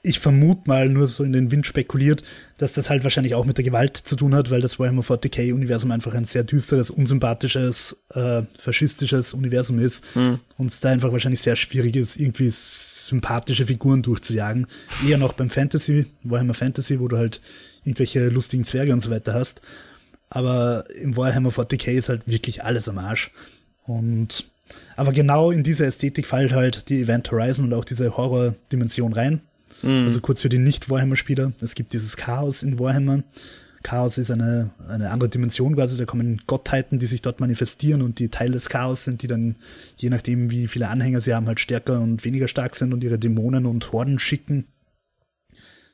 ich 0.03 0.21
vermute 0.21 0.63
mal, 0.67 0.89
nur 0.89 1.09
so 1.09 1.25
in 1.25 1.33
den 1.33 1.51
Wind 1.51 1.67
spekuliert, 1.67 2.23
dass 2.57 2.73
das 2.73 2.89
halt 2.89 3.03
wahrscheinlich 3.03 3.35
auch 3.35 3.45
mit 3.45 3.59
der 3.59 3.65
Gewalt 3.65 3.97
zu 3.97 4.15
tun 4.15 4.35
hat, 4.35 4.51
weil 4.51 4.61
das 4.61 4.79
Warhammer 4.79 5.03
40k-Universum 5.03 5.91
einfach 5.91 6.15
ein 6.15 6.25
sehr 6.25 6.45
düsteres, 6.45 6.91
unsympathisches, 6.91 8.05
äh, 8.15 8.43
faschistisches 8.59 9.35
Universum 9.35 9.81
ist 9.81 10.05
mhm. 10.15 10.39
und 10.57 10.71
es 10.71 10.79
da 10.81 10.91
einfach 10.91 11.11
wahrscheinlich 11.11 11.41
sehr 11.41 11.57
schwierig 11.57 11.97
ist, 11.97 12.17
irgendwie 12.17 12.49
sympathische 12.51 13.67
Figuren 13.67 14.03
durchzujagen. 14.03 14.69
Eher 15.07 15.19
noch 15.19 15.33
beim 15.33 15.51
Fantasy, 15.51 16.07
Warhammer 16.23 16.55
Fantasy, 16.55 17.01
wo 17.01 17.09
du 17.09 17.19
halt 17.19 17.41
irgendwelche 17.85 18.29
lustigen 18.29 18.65
Zwerge 18.65 18.93
und 18.93 19.03
so 19.03 19.11
weiter 19.11 19.35
hast. 19.35 19.63
Aber 20.31 20.85
im 21.01 21.17
Warhammer 21.17 21.51
40k 21.51 21.91
ist 21.93 22.09
halt 22.09 22.27
wirklich 22.27 22.63
alles 22.63 22.89
am 22.89 22.99
Arsch. 22.99 23.33
Und 23.85 24.45
aber 24.97 25.13
genau 25.13 25.51
in 25.51 25.63
diese 25.63 25.87
Ästhetik 25.87 26.27
fällt 26.27 26.53
halt 26.53 26.89
die 26.89 27.01
Event 27.01 27.31
Horizon 27.31 27.67
und 27.67 27.75
auch 27.75 27.85
diese 27.85 28.17
Horror-Dimension 28.17 29.13
rein. 29.13 29.41
Mhm. 29.83 30.05
Also 30.05 30.21
kurz 30.21 30.41
für 30.41 30.49
die 30.49 30.59
Nicht-Warhammer-Spieler. 30.59 31.53
Es 31.61 31.75
gibt 31.75 31.93
dieses 31.93 32.17
Chaos 32.17 32.63
in 32.63 32.79
Warhammer. 32.79 33.23
Chaos 33.83 34.19
ist 34.19 34.31
eine, 34.31 34.71
eine 34.89 35.11
andere 35.11 35.29
Dimension 35.29 35.75
quasi. 35.75 35.99
Da 35.99 36.05
kommen 36.05 36.43
Gottheiten, 36.47 36.99
die 36.99 37.07
sich 37.07 37.23
dort 37.23 37.41
manifestieren 37.41 38.03
und 38.03 38.19
die 38.19 38.29
Teil 38.29 38.51
des 38.51 38.69
Chaos 38.69 39.05
sind, 39.05 39.23
die 39.23 39.29
dann, 39.29 39.57
je 39.97 40.11
nachdem, 40.11 40.51
wie 40.51 40.67
viele 40.67 40.89
Anhänger 40.89 41.21
sie 41.21 41.35
haben, 41.35 41.47
halt 41.47 41.61
stärker 41.61 42.01
und 42.01 42.25
weniger 42.25 42.49
stark 42.49 42.75
sind 42.75 42.93
und 42.93 43.05
ihre 43.05 43.19
Dämonen 43.19 43.67
und 43.67 43.93
Horden 43.93 44.19
schicken. 44.19 44.67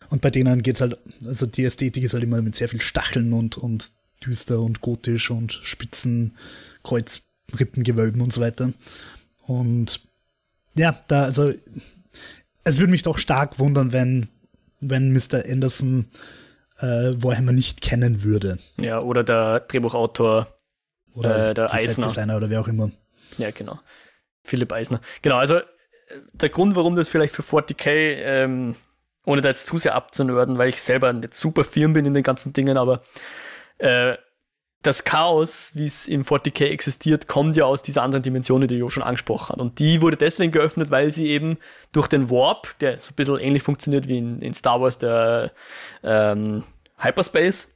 Und 0.09 0.23
bei 0.23 0.31
denen 0.31 0.63
geht's 0.63 0.81
halt, 0.81 0.99
also 1.25 1.47
die 1.47 1.65
Ästhetik 1.65 2.05
ist 2.05 2.15
halt 2.15 2.25
immer 2.25 2.41
mit 2.43 2.57
sehr 2.57 2.69
viel 2.69 2.81
Stacheln 2.81 3.33
und, 3.33 3.59
und 3.59 3.93
düster 4.25 4.61
und 4.61 4.81
gotisch 4.81 5.31
und 5.31 5.53
spitzen 5.53 6.37
Kreuz 6.83 7.23
Rippengewölben 7.59 8.21
und 8.21 8.33
so 8.33 8.41
weiter. 8.41 8.73
Und 9.47 10.01
ja, 10.77 10.99
da, 11.09 11.25
also, 11.25 11.53
es 12.65 12.79
würde 12.79 12.91
mich 12.91 13.03
doch 13.03 13.19
stark 13.19 13.59
wundern, 13.59 13.93
wenn, 13.93 14.29
wenn 14.81 15.13
Mr. 15.13 15.45
Anderson 15.49 16.11
äh, 16.79 17.13
Warhammer 17.17 17.53
nicht 17.53 17.81
kennen 17.81 18.25
würde. 18.25 18.59
Ja, 18.79 19.01
oder 19.01 19.23
der 19.23 19.61
Drehbuchautor 19.61 20.49
oder 21.15 21.51
äh, 21.51 21.55
der 21.55 21.73
Eisner. 21.73 22.07
Designer 22.07 22.37
oder 22.37 22.51
wer 22.51 22.61
auch 22.61 22.69
immer. 22.69 22.91
Ja, 23.39 23.51
genau. 23.51 23.79
Philipp 24.43 24.73
Eisner. 24.73 25.01
Genau, 25.23 25.37
also 25.37 25.61
der 26.33 26.49
Grund, 26.49 26.77
warum 26.77 26.97
das 26.97 27.09
vielleicht 27.09 27.35
für 27.35 27.43
40k, 27.43 27.89
ähm, 27.89 28.77
ohne 29.25 29.41
da 29.41 29.49
jetzt 29.49 29.67
zu 29.67 29.79
sehr 29.79 29.95
abzunörden, 29.95 30.59
weil 30.59 30.69
ich 30.69 30.81
selber 30.81 31.13
nicht 31.13 31.35
super 31.35 31.65
firm 31.65 31.93
bin 31.95 32.05
in 32.05 32.15
den 32.15 32.23
ganzen 32.23 32.53
Dingen, 32.53 32.77
aber 32.77 33.03
äh, 33.79 34.17
das 34.87 35.05
Chaos, 35.05 35.71
wie 35.75 35.87
es 35.87 36.07
im 36.07 36.25
40k 36.25 36.67
existiert, 36.67 37.27
kommt 37.27 37.57
ja 37.57 37.65
aus 37.65 37.83
dieser 37.83 38.03
anderen 38.03 38.23
Dimension, 38.23 38.67
die 38.67 38.77
Jo 38.77 38.91
schon 38.91 39.03
angesprochen 39.03 39.51
hat. 39.51 39.59
Und 39.59 39.79
die 39.79 40.01
wurde 40.03 40.17
deswegen 40.17 40.53
geöffnet, 40.53 40.91
weil 40.91 41.13
sie 41.13 41.29
eben 41.29 41.59
durch 41.93 42.07
den 42.07 42.31
Warp, 42.31 42.79
der 42.81 42.99
so 43.01 43.11
ein 43.11 43.15
bisschen 43.15 43.39
ähnlich 43.39 43.63
funktioniert 43.63 44.09
wie 44.09 44.19
in, 44.19 44.41
in 44.41 44.55
Star 44.55 44.81
Wars 44.81 44.99
der 44.99 45.53
ähm, 46.03 46.65
Hyperspace, 46.99 47.73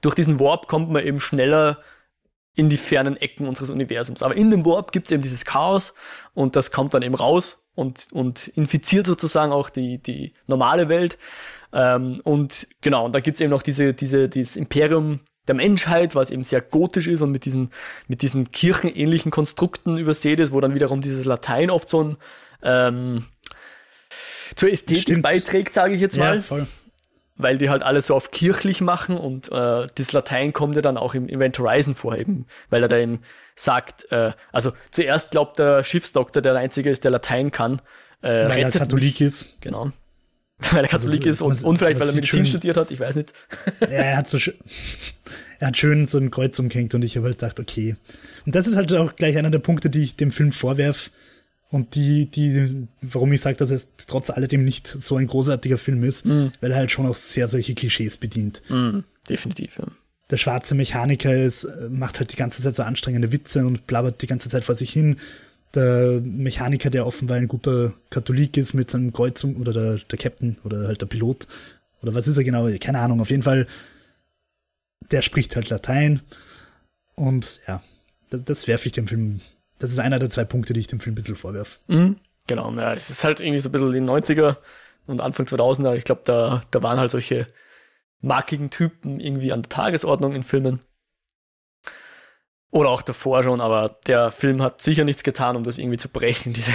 durch 0.00 0.14
diesen 0.14 0.38
Warp 0.38 0.68
kommt 0.68 0.90
man 0.90 1.04
eben 1.04 1.20
schneller 1.20 1.78
in 2.54 2.68
die 2.68 2.76
fernen 2.76 3.16
Ecken 3.16 3.48
unseres 3.48 3.70
Universums. 3.70 4.22
Aber 4.22 4.36
in 4.36 4.50
dem 4.50 4.66
Warp 4.66 4.92
gibt 4.92 5.06
es 5.06 5.12
eben 5.12 5.22
dieses 5.22 5.44
Chaos 5.44 5.94
und 6.34 6.56
das 6.56 6.70
kommt 6.70 6.92
dann 6.94 7.02
eben 7.02 7.14
raus 7.14 7.64
und, 7.74 8.08
und 8.12 8.48
infiziert 8.48 9.06
sozusagen 9.06 9.52
auch 9.52 9.70
die, 9.70 9.98
die 9.98 10.34
normale 10.46 10.88
Welt. 10.88 11.18
Ähm, 11.72 12.20
und 12.24 12.68
genau, 12.82 13.06
und 13.06 13.14
da 13.14 13.20
gibt 13.20 13.36
es 13.36 13.40
eben 13.40 13.50
noch 13.50 13.62
diese, 13.62 13.94
diese, 13.94 14.28
dieses 14.28 14.56
Imperium 14.56 15.20
der 15.48 15.54
Menschheit, 15.54 16.14
was 16.14 16.30
eben 16.30 16.44
sehr 16.44 16.60
gotisch 16.60 17.08
ist 17.08 17.20
und 17.20 17.32
mit 17.32 17.44
diesen, 17.44 17.70
mit 18.06 18.22
diesen 18.22 18.50
kirchenähnlichen 18.50 19.30
Konstrukten 19.30 19.98
übersät 19.98 20.38
ist, 20.40 20.52
wo 20.52 20.60
dann 20.60 20.74
wiederum 20.74 21.00
dieses 21.00 21.24
Latein 21.24 21.70
oft 21.70 21.88
so 21.88 22.04
ein 22.04 22.16
ähm, 22.62 23.26
zur 24.54 24.70
Ästhetik 24.70 25.02
Stimmt. 25.02 25.22
beiträgt, 25.22 25.74
sage 25.74 25.94
ich 25.94 26.00
jetzt 26.00 26.16
mal. 26.16 26.36
Ja, 26.36 26.42
voll. 26.42 26.66
Weil 27.36 27.58
die 27.58 27.70
halt 27.70 27.82
alles 27.82 28.06
so 28.06 28.14
auf 28.14 28.30
kirchlich 28.30 28.80
machen 28.80 29.16
und 29.16 29.50
äh, 29.50 29.86
das 29.94 30.12
Latein 30.12 30.52
kommt 30.52 30.76
ja 30.76 30.82
dann 30.82 30.96
auch 30.96 31.14
im 31.14 31.28
Event 31.28 31.58
Horizon 31.58 31.94
vor, 31.94 32.16
eben, 32.16 32.46
weil 32.70 32.82
er 32.82 32.88
da 32.88 32.98
eben 32.98 33.22
sagt, 33.56 34.12
äh, 34.12 34.32
also 34.52 34.72
zuerst 34.90 35.30
glaubt 35.30 35.58
der 35.58 35.82
Schiffsdoktor, 35.82 36.42
der 36.42 36.52
der 36.52 36.60
Einzige 36.60 36.90
ist, 36.90 37.04
der 37.04 37.10
Latein 37.10 37.50
kann. 37.50 37.80
Äh, 38.20 38.48
weil 38.48 38.58
er 38.58 38.70
Katholik 38.70 39.20
mich. 39.20 39.20
ist. 39.22 39.62
Genau. 39.62 39.92
Weil 40.70 40.84
er 40.84 40.88
Katholik 40.88 41.26
also, 41.26 41.50
ist 41.50 41.62
und, 41.62 41.68
und 41.68 41.78
vielleicht 41.78 42.00
weil 42.00 42.08
er 42.08 42.14
Medizin 42.14 42.38
schön, 42.38 42.46
studiert 42.46 42.76
hat, 42.76 42.90
ich 42.90 43.00
weiß 43.00 43.16
nicht. 43.16 43.32
Ja, 43.80 43.88
er 43.88 44.16
hat 44.18 44.28
so 44.28 44.38
er 45.58 45.68
hat 45.68 45.76
schön 45.76 46.06
so 46.06 46.18
ein 46.18 46.30
Kreuz 46.30 46.58
umgehängt 46.58 46.94
und 46.94 47.04
ich 47.04 47.16
habe 47.16 47.26
halt 47.26 47.38
gedacht, 47.38 47.60
okay. 47.60 47.96
Und 48.46 48.54
das 48.54 48.66
ist 48.66 48.76
halt 48.76 48.92
auch 48.94 49.16
gleich 49.16 49.36
einer 49.36 49.50
der 49.50 49.58
Punkte, 49.58 49.90
die 49.90 50.02
ich 50.02 50.16
dem 50.16 50.32
Film 50.32 50.52
vorwerf 50.52 51.10
und 51.70 51.94
die, 51.94 52.26
die, 52.26 52.86
warum 53.00 53.32
ich 53.32 53.40
sage, 53.40 53.56
dass 53.56 53.70
es 53.70 53.88
trotz 54.06 54.30
alledem 54.30 54.64
nicht 54.64 54.86
so 54.86 55.16
ein 55.16 55.26
großartiger 55.26 55.78
Film 55.78 56.04
ist, 56.04 56.26
mm. 56.26 56.48
weil 56.60 56.70
er 56.70 56.76
halt 56.76 56.90
schon 56.90 57.06
auch 57.06 57.14
sehr 57.14 57.48
solche 57.48 57.74
Klischees 57.74 58.18
bedient. 58.18 58.60
Mm, 58.68 58.98
definitiv, 59.28 59.78
ja. 59.78 59.86
Der 60.30 60.36
schwarze 60.36 60.74
Mechaniker 60.74 61.34
ist, 61.34 61.66
macht 61.90 62.18
halt 62.18 62.32
die 62.32 62.36
ganze 62.36 62.62
Zeit 62.62 62.74
so 62.74 62.82
anstrengende 62.82 63.32
Witze 63.32 63.66
und 63.66 63.86
blabbert 63.86 64.20
die 64.22 64.26
ganze 64.26 64.48
Zeit 64.48 64.64
vor 64.64 64.74
sich 64.74 64.90
hin 64.90 65.16
der 65.74 66.20
Mechaniker, 66.22 66.90
der 66.90 67.06
offenbar 67.06 67.38
ein 67.38 67.48
guter 67.48 67.94
Katholik 68.10 68.56
ist 68.56 68.74
mit 68.74 68.90
seinem 68.90 69.12
Kreuzung 69.12 69.56
oder 69.56 69.72
der, 69.72 69.96
der 69.96 70.18
Captain 70.18 70.58
oder 70.64 70.86
halt 70.86 71.00
der 71.00 71.06
Pilot 71.06 71.46
oder 72.02 72.14
was 72.14 72.26
ist 72.26 72.36
er 72.36 72.44
genau, 72.44 72.68
keine 72.80 73.00
Ahnung, 73.00 73.20
auf 73.20 73.30
jeden 73.30 73.42
Fall, 73.42 73.66
der 75.10 75.22
spricht 75.22 75.56
halt 75.56 75.70
Latein 75.70 76.20
und 77.14 77.60
ja, 77.66 77.82
das, 78.30 78.44
das 78.44 78.68
werfe 78.68 78.86
ich 78.86 78.92
dem 78.92 79.06
Film, 79.06 79.40
das 79.78 79.90
ist 79.90 79.98
einer 79.98 80.18
der 80.18 80.30
zwei 80.30 80.44
Punkte, 80.44 80.72
die 80.72 80.80
ich 80.80 80.88
dem 80.88 81.00
Film 81.00 81.12
ein 81.12 81.16
bisschen 81.16 81.36
vorwerfe. 81.36 81.78
Mhm, 81.86 82.16
genau, 82.46 82.72
ja, 82.72 82.94
das 82.94 83.10
ist 83.10 83.24
halt 83.24 83.40
irgendwie 83.40 83.60
so 83.60 83.68
ein 83.68 83.72
bisschen 83.72 83.92
die 83.92 84.00
90er 84.00 84.56
und 85.06 85.20
Anfang 85.20 85.46
2000er, 85.46 85.94
ich 85.94 86.04
glaube, 86.04 86.22
da, 86.24 86.62
da 86.70 86.82
waren 86.82 86.98
halt 86.98 87.10
solche 87.10 87.46
markigen 88.20 88.70
Typen 88.70 89.20
irgendwie 89.20 89.52
an 89.52 89.62
der 89.62 89.68
Tagesordnung 89.68 90.34
in 90.34 90.44
Filmen. 90.44 90.80
Oder 92.72 92.88
auch 92.88 93.02
davor 93.02 93.44
schon, 93.44 93.60
aber 93.60 93.98
der 94.06 94.30
Film 94.30 94.62
hat 94.62 94.80
sicher 94.80 95.04
nichts 95.04 95.22
getan, 95.22 95.56
um 95.56 95.62
das 95.62 95.76
irgendwie 95.78 95.98
zu 95.98 96.08
brechen, 96.08 96.52
diese 96.54 96.72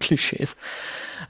Klischees. 0.00 0.56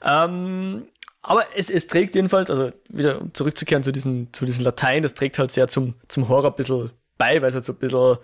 Ähm, 0.03 0.87
aber 1.21 1.45
es, 1.55 1.69
es 1.69 1.85
trägt 1.87 2.15
jedenfalls, 2.15 2.49
also 2.49 2.73
wieder 2.89 3.21
zurückzukehren 3.33 3.83
zu 3.83 3.91
diesen, 3.91 4.33
zu 4.33 4.45
diesen 4.45 4.65
Latein, 4.65 5.03
das 5.03 5.13
trägt 5.13 5.37
halt 5.37 5.51
sehr 5.51 5.67
zum, 5.67 5.93
zum 6.07 6.27
Horror 6.27 6.51
ein 6.51 6.55
bisschen 6.55 6.89
bei, 7.19 7.41
weil 7.41 7.49
es 7.49 7.55
halt 7.55 7.65
so 7.65 7.73
ein 7.73 7.79
bisschen 7.79 8.17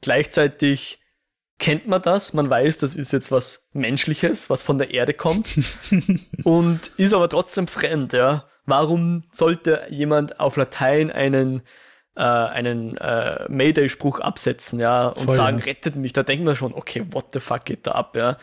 gleichzeitig 0.00 0.98
kennt 1.60 1.86
man 1.86 2.02
das, 2.02 2.32
man 2.32 2.50
weiß, 2.50 2.78
das 2.78 2.96
ist 2.96 3.12
jetzt 3.12 3.30
was 3.30 3.68
Menschliches, 3.72 4.50
was 4.50 4.62
von 4.62 4.78
der 4.78 4.92
Erde 4.92 5.14
kommt 5.14 5.46
und 6.44 6.88
ist 6.96 7.14
aber 7.14 7.28
trotzdem 7.28 7.68
fremd, 7.68 8.12
ja. 8.12 8.48
Warum 8.66 9.22
sollte 9.30 9.86
jemand 9.90 10.40
auf 10.40 10.56
Latein 10.56 11.12
einen 11.12 11.62
äh, 12.16 12.22
einen 12.22 12.96
äh, 12.96 13.46
Mayday-Spruch 13.48 14.20
absetzen, 14.20 14.80
ja, 14.80 15.08
und 15.08 15.24
Voll, 15.24 15.36
sagen, 15.36 15.58
ja. 15.58 15.64
rettet 15.64 15.96
mich, 15.96 16.12
da 16.12 16.22
denkt 16.22 16.44
man 16.44 16.56
schon, 16.56 16.74
okay, 16.74 17.04
what 17.10 17.26
the 17.32 17.40
fuck 17.40 17.64
geht 17.64 17.86
da 17.86 17.92
ab, 17.92 18.16
ja. 18.16 18.36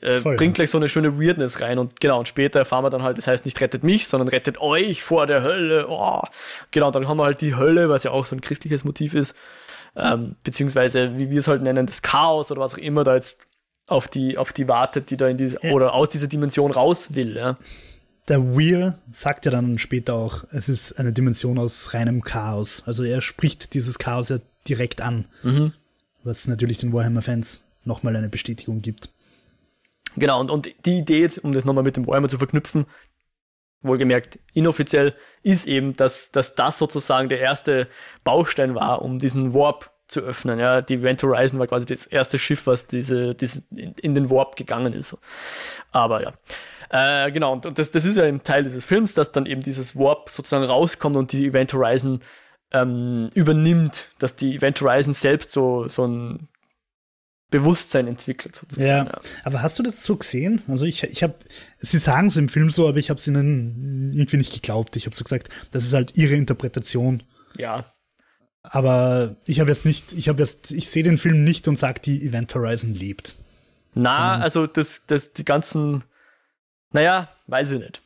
Äh, 0.00 0.18
Voll, 0.18 0.36
bringt 0.36 0.56
ja. 0.56 0.62
gleich 0.62 0.70
so 0.70 0.78
eine 0.78 0.88
schöne 0.88 1.20
Weirdness 1.20 1.60
rein 1.60 1.78
und 1.78 2.00
genau, 2.00 2.20
und 2.20 2.28
später 2.28 2.60
erfahren 2.60 2.84
wir 2.84 2.90
dann 2.90 3.02
halt, 3.02 3.18
das 3.18 3.26
heißt 3.26 3.44
nicht 3.44 3.60
rettet 3.60 3.82
mich, 3.82 4.06
sondern 4.06 4.28
rettet 4.28 4.60
euch 4.60 5.02
vor 5.02 5.26
der 5.26 5.42
Hölle, 5.42 5.86
oh. 5.88 6.22
Genau, 6.70 6.90
dann 6.90 7.08
haben 7.08 7.18
wir 7.18 7.24
halt 7.24 7.40
die 7.40 7.56
Hölle, 7.56 7.88
was 7.88 8.04
ja 8.04 8.12
auch 8.12 8.24
so 8.24 8.36
ein 8.36 8.40
christliches 8.40 8.84
Motiv 8.84 9.14
ist, 9.14 9.34
ähm, 9.96 10.36
beziehungsweise, 10.44 11.18
wie 11.18 11.30
wir 11.30 11.40
es 11.40 11.48
halt 11.48 11.62
nennen, 11.62 11.86
das 11.86 12.02
Chaos 12.02 12.50
oder 12.50 12.60
was 12.60 12.74
auch 12.74 12.78
immer 12.78 13.04
da 13.04 13.14
jetzt 13.14 13.46
auf 13.86 14.06
die, 14.06 14.38
auf 14.38 14.52
die 14.52 14.68
wartet, 14.68 15.10
die 15.10 15.16
da 15.16 15.28
in 15.28 15.36
diese, 15.36 15.58
ja. 15.62 15.72
oder 15.72 15.94
aus 15.94 16.10
dieser 16.10 16.28
Dimension 16.28 16.70
raus 16.70 17.14
will, 17.14 17.36
ja 17.36 17.56
der 18.28 18.54
Weir 18.54 18.98
sagt 19.10 19.46
ja 19.46 19.50
dann 19.50 19.78
später 19.78 20.14
auch, 20.14 20.44
es 20.52 20.68
ist 20.68 20.98
eine 20.98 21.12
Dimension 21.12 21.58
aus 21.58 21.94
reinem 21.94 22.22
Chaos. 22.22 22.84
Also 22.86 23.04
er 23.04 23.22
spricht 23.22 23.74
dieses 23.74 23.98
Chaos 23.98 24.28
ja 24.28 24.38
direkt 24.68 25.00
an, 25.00 25.26
mhm. 25.42 25.72
was 26.24 26.46
natürlich 26.46 26.78
den 26.78 26.92
Warhammer-Fans 26.92 27.64
nochmal 27.84 28.16
eine 28.16 28.28
Bestätigung 28.28 28.82
gibt. 28.82 29.10
Genau, 30.16 30.40
und, 30.40 30.50
und 30.50 30.70
die 30.84 30.98
Idee, 30.98 31.28
um 31.42 31.52
das 31.52 31.64
nochmal 31.64 31.84
mit 31.84 31.96
dem 31.96 32.06
Warhammer 32.06 32.28
zu 32.28 32.38
verknüpfen, 32.38 32.86
wohlgemerkt 33.82 34.38
inoffiziell, 34.52 35.14
ist 35.42 35.66
eben, 35.66 35.96
dass, 35.96 36.32
dass 36.32 36.54
das 36.54 36.78
sozusagen 36.78 37.28
der 37.28 37.40
erste 37.40 37.86
Baustein 38.24 38.74
war, 38.74 39.02
um 39.02 39.18
diesen 39.18 39.54
Warp 39.54 39.90
zu 40.08 40.20
öffnen. 40.20 40.58
Ja, 40.58 40.80
die 40.80 40.94
Event 40.94 41.22
Horizon 41.22 41.58
war 41.58 41.66
quasi 41.66 41.86
das 41.86 42.06
erste 42.06 42.38
Schiff, 42.38 42.66
was 42.66 42.86
diese, 42.86 43.34
diese 43.34 43.62
in, 43.70 43.92
in 44.00 44.14
den 44.14 44.30
Warp 44.30 44.56
gegangen 44.56 44.92
ist. 44.92 45.16
Aber 45.92 46.22
ja. 46.22 46.32
Äh, 46.90 47.30
genau, 47.32 47.52
und 47.52 47.78
das, 47.78 47.90
das 47.90 48.04
ist 48.04 48.16
ja 48.16 48.24
ein 48.24 48.42
Teil 48.42 48.62
dieses 48.62 48.84
Films, 48.84 49.14
dass 49.14 49.32
dann 49.32 49.46
eben 49.46 49.62
dieses 49.62 49.96
Warp 49.96 50.30
sozusagen 50.30 50.64
rauskommt 50.64 51.16
und 51.16 51.32
die 51.32 51.46
Event 51.46 51.72
Horizon 51.72 52.20
ähm, 52.70 53.30
übernimmt, 53.34 54.08
dass 54.18 54.36
die 54.36 54.56
Event 54.56 54.80
Horizon 54.80 55.12
selbst 55.12 55.50
so, 55.50 55.88
so 55.88 56.06
ein 56.06 56.48
Bewusstsein 57.50 58.06
entwickelt. 58.08 58.56
Sozusagen. 58.56 58.86
Ja, 58.86 59.04
ja, 59.04 59.20
aber 59.44 59.62
hast 59.62 59.78
du 59.78 59.82
das 59.82 60.04
so 60.04 60.16
gesehen? 60.16 60.62
Also 60.68 60.84
ich, 60.84 61.02
ich 61.04 61.22
habe, 61.22 61.34
sie 61.78 61.98
sagen 61.98 62.28
es 62.28 62.36
im 62.36 62.48
Film 62.48 62.68
so, 62.68 62.88
aber 62.88 62.98
ich 62.98 63.08
habe 63.10 63.18
es 63.18 63.26
ihnen 63.26 64.12
irgendwie 64.12 64.36
nicht 64.36 64.52
geglaubt. 64.52 64.96
Ich 64.96 65.06
habe 65.06 65.16
so 65.16 65.24
gesagt, 65.24 65.48
das 65.72 65.84
ist 65.84 65.94
halt 65.94 66.16
ihre 66.16 66.34
Interpretation. 66.34 67.22
Ja. 67.56 67.84
Aber 68.62 69.36
ich 69.46 69.60
habe 69.60 69.70
jetzt 69.70 69.86
nicht, 69.86 70.12
ich 70.12 70.28
habe 70.28 70.42
jetzt, 70.42 70.72
ich 70.72 70.90
sehe 70.90 71.02
den 71.02 71.16
Film 71.16 71.42
nicht 71.42 71.68
und 71.68 71.78
sage, 71.78 72.00
die 72.00 72.22
Event 72.26 72.54
Horizon 72.54 72.92
lebt. 72.92 73.36
Na, 73.94 74.38
also 74.38 74.66
das, 74.66 75.00
das, 75.06 75.32
die 75.32 75.44
ganzen 75.44 76.04
naja, 76.90 77.28
weiß 77.46 77.72
ich 77.72 77.80
nicht. 77.80 78.02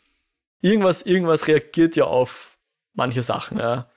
Irgendwas, 0.60 1.02
irgendwas 1.02 1.48
reagiert 1.48 1.96
ja 1.96 2.04
auf 2.04 2.58
manche 2.94 3.22
Sachen, 3.22 3.58
ja. 3.58 3.88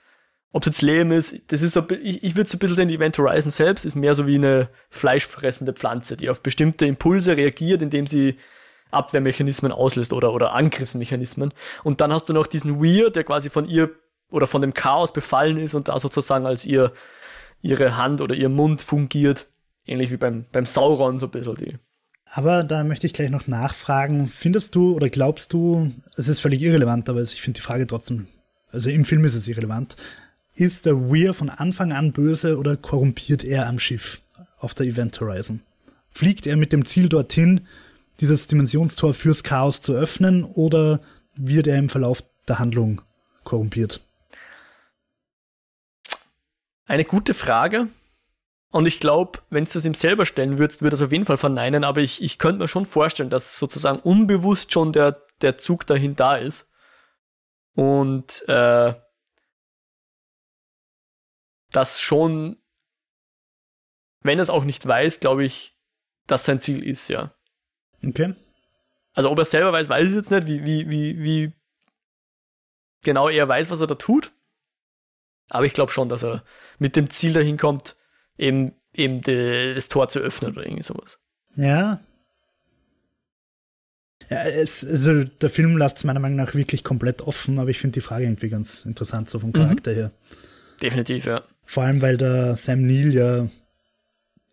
Ob 0.51 0.61
es 0.63 0.67
jetzt 0.67 0.81
Leben 0.81 1.11
ist, 1.11 1.35
das 1.51 1.61
ist 1.61 1.73
so, 1.73 1.85
ich, 1.89 2.23
ich 2.23 2.35
würde 2.35 2.49
so 2.49 2.55
ein 2.55 2.59
bisschen 2.59 2.77
sehen, 2.77 2.87
die 2.87 2.95
Event 2.95 3.17
Horizon 3.17 3.51
selbst 3.51 3.83
ist 3.83 3.95
mehr 3.95 4.15
so 4.15 4.25
wie 4.25 4.35
eine 4.35 4.69
fleischfressende 4.89 5.73
Pflanze, 5.73 6.15
die 6.15 6.29
auf 6.29 6.41
bestimmte 6.41 6.85
Impulse 6.85 7.35
reagiert, 7.35 7.81
indem 7.81 8.07
sie 8.07 8.37
Abwehrmechanismen 8.89 9.73
auslöst 9.73 10.13
oder, 10.13 10.33
oder 10.33 10.53
Angriffsmechanismen. 10.53 11.53
Und 11.83 11.99
dann 11.99 12.13
hast 12.13 12.29
du 12.29 12.33
noch 12.33 12.47
diesen 12.47 12.81
Weir, 12.81 13.09
der 13.09 13.25
quasi 13.25 13.49
von 13.49 13.67
ihr 13.67 13.91
oder 14.31 14.47
von 14.47 14.61
dem 14.61 14.73
Chaos 14.73 15.11
befallen 15.11 15.57
ist 15.57 15.73
und 15.73 15.89
da 15.89 15.99
sozusagen 15.99 16.45
als 16.45 16.65
ihr, 16.65 16.93
ihre 17.61 17.97
Hand 17.97 18.21
oder 18.21 18.33
ihr 18.33 18.49
Mund 18.49 18.81
fungiert. 18.81 19.47
Ähnlich 19.85 20.09
wie 20.09 20.17
beim, 20.17 20.45
beim 20.51 20.65
Sauron 20.65 21.19
so 21.19 21.27
ein 21.27 21.31
bisschen 21.31 21.55
die 21.55 21.77
aber 22.33 22.63
da 22.63 22.83
möchte 22.83 23.07
ich 23.07 23.13
gleich 23.13 23.29
noch 23.29 23.47
nachfragen. 23.47 24.27
Findest 24.27 24.75
du 24.75 24.95
oder 24.95 25.09
glaubst 25.09 25.53
du, 25.53 25.91
es 26.17 26.27
ist 26.27 26.41
völlig 26.41 26.61
irrelevant, 26.61 27.07
aber 27.09 27.21
ich 27.21 27.41
finde 27.41 27.59
die 27.59 27.65
Frage 27.65 27.87
trotzdem, 27.87 28.27
also 28.71 28.89
im 28.89 29.05
Film 29.05 29.23
ist 29.25 29.35
es 29.35 29.47
irrelevant. 29.47 29.95
Ist 30.53 30.85
der 30.85 31.09
Weir 31.09 31.33
von 31.33 31.49
Anfang 31.49 31.91
an 31.91 32.13
böse 32.13 32.57
oder 32.57 32.77
korrumpiert 32.77 33.43
er 33.43 33.67
am 33.67 33.79
Schiff 33.79 34.21
auf 34.57 34.73
der 34.73 34.85
Event 34.85 35.19
Horizon? 35.19 35.61
Fliegt 36.11 36.47
er 36.47 36.55
mit 36.55 36.71
dem 36.71 36.85
Ziel 36.85 37.09
dorthin, 37.09 37.61
dieses 38.19 38.47
Dimensionstor 38.47 39.13
fürs 39.13 39.43
Chaos 39.43 39.81
zu 39.81 39.93
öffnen 39.93 40.43
oder 40.43 41.01
wird 41.35 41.67
er 41.67 41.77
im 41.77 41.89
Verlauf 41.89 42.23
der 42.47 42.59
Handlung 42.59 43.01
korrumpiert? 43.43 44.01
Eine 46.85 47.03
gute 47.03 47.33
Frage. 47.33 47.89
Und 48.71 48.85
ich 48.85 48.99
glaube, 48.99 49.39
wenn 49.49 49.65
du 49.65 49.71
das 49.71 49.85
ihm 49.85 49.93
selber 49.93 50.25
stellen 50.25 50.57
würdest, 50.57 50.81
würde 50.81 50.95
er 50.95 50.99
es 50.99 51.05
auf 51.05 51.11
jeden 51.11 51.25
Fall 51.25 51.37
verneinen, 51.37 51.83
aber 51.83 52.01
ich, 52.01 52.21
ich 52.21 52.37
könnte 52.39 52.59
mir 52.59 52.67
schon 52.67 52.85
vorstellen, 52.85 53.29
dass 53.29 53.57
sozusagen 53.57 53.99
unbewusst 53.99 54.73
schon 54.73 54.91
der, 54.91 55.25
der 55.41 55.57
Zug 55.57 55.85
dahin 55.85 56.15
da 56.15 56.35
ist. 56.35 56.69
Und 57.73 58.47
äh, 58.49 58.93
das 61.71 62.01
schon, 62.01 62.57
wenn 64.21 64.39
er 64.39 64.43
es 64.43 64.49
auch 64.49 64.63
nicht 64.63 64.85
weiß, 64.85 65.19
glaube 65.19 65.45
ich, 65.45 65.77
dass 66.27 66.45
sein 66.45 66.59
Ziel 66.59 66.85
ist, 66.85 67.07
ja. 67.07 67.33
Okay. 68.03 68.35
Also 69.13 69.31
ob 69.31 69.39
er 69.39 69.45
selber 69.45 69.71
weiß, 69.71 69.87
weiß 69.87 70.09
ich 70.09 70.15
jetzt 70.15 70.31
nicht, 70.31 70.47
wie, 70.47 70.63
wie, 70.65 70.89
wie, 70.89 71.23
wie 71.23 71.53
genau 73.03 73.29
er 73.29 73.47
weiß, 73.47 73.69
was 73.69 73.81
er 73.81 73.87
da 73.87 73.95
tut. 73.95 74.33
Aber 75.49 75.65
ich 75.65 75.73
glaube 75.73 75.91
schon, 75.91 76.09
dass 76.09 76.23
er 76.23 76.43
mit 76.79 76.95
dem 76.95 77.09
Ziel 77.09 77.33
dahin 77.33 77.57
kommt, 77.57 77.95
eben, 78.37 78.73
eben 78.93 79.21
das 79.21 79.87
Tor 79.89 80.09
zu 80.09 80.19
öffnen 80.19 80.51
oder 80.51 80.65
irgendwie 80.65 80.83
sowas. 80.83 81.19
Ja. 81.55 81.99
ja 84.29 84.43
es, 84.43 84.85
also 84.85 85.23
der 85.23 85.49
Film 85.49 85.77
lässt 85.77 85.97
es 85.97 86.03
meiner 86.03 86.19
Meinung 86.19 86.37
nach 86.37 86.53
wirklich 86.53 86.83
komplett 86.83 87.21
offen, 87.21 87.59
aber 87.59 87.69
ich 87.69 87.79
finde 87.79 87.95
die 87.95 88.01
Frage 88.01 88.25
irgendwie 88.25 88.49
ganz 88.49 88.85
interessant, 88.85 89.29
so 89.29 89.39
vom 89.39 89.53
Charakter 89.53 89.91
mhm. 89.91 89.95
her. 89.95 90.11
Definitiv, 90.81 91.25
ja. 91.25 91.43
Vor 91.63 91.83
allem, 91.83 92.01
weil 92.01 92.17
der 92.17 92.55
Sam 92.55 92.85
Neill 92.85 93.13
ja 93.13 93.47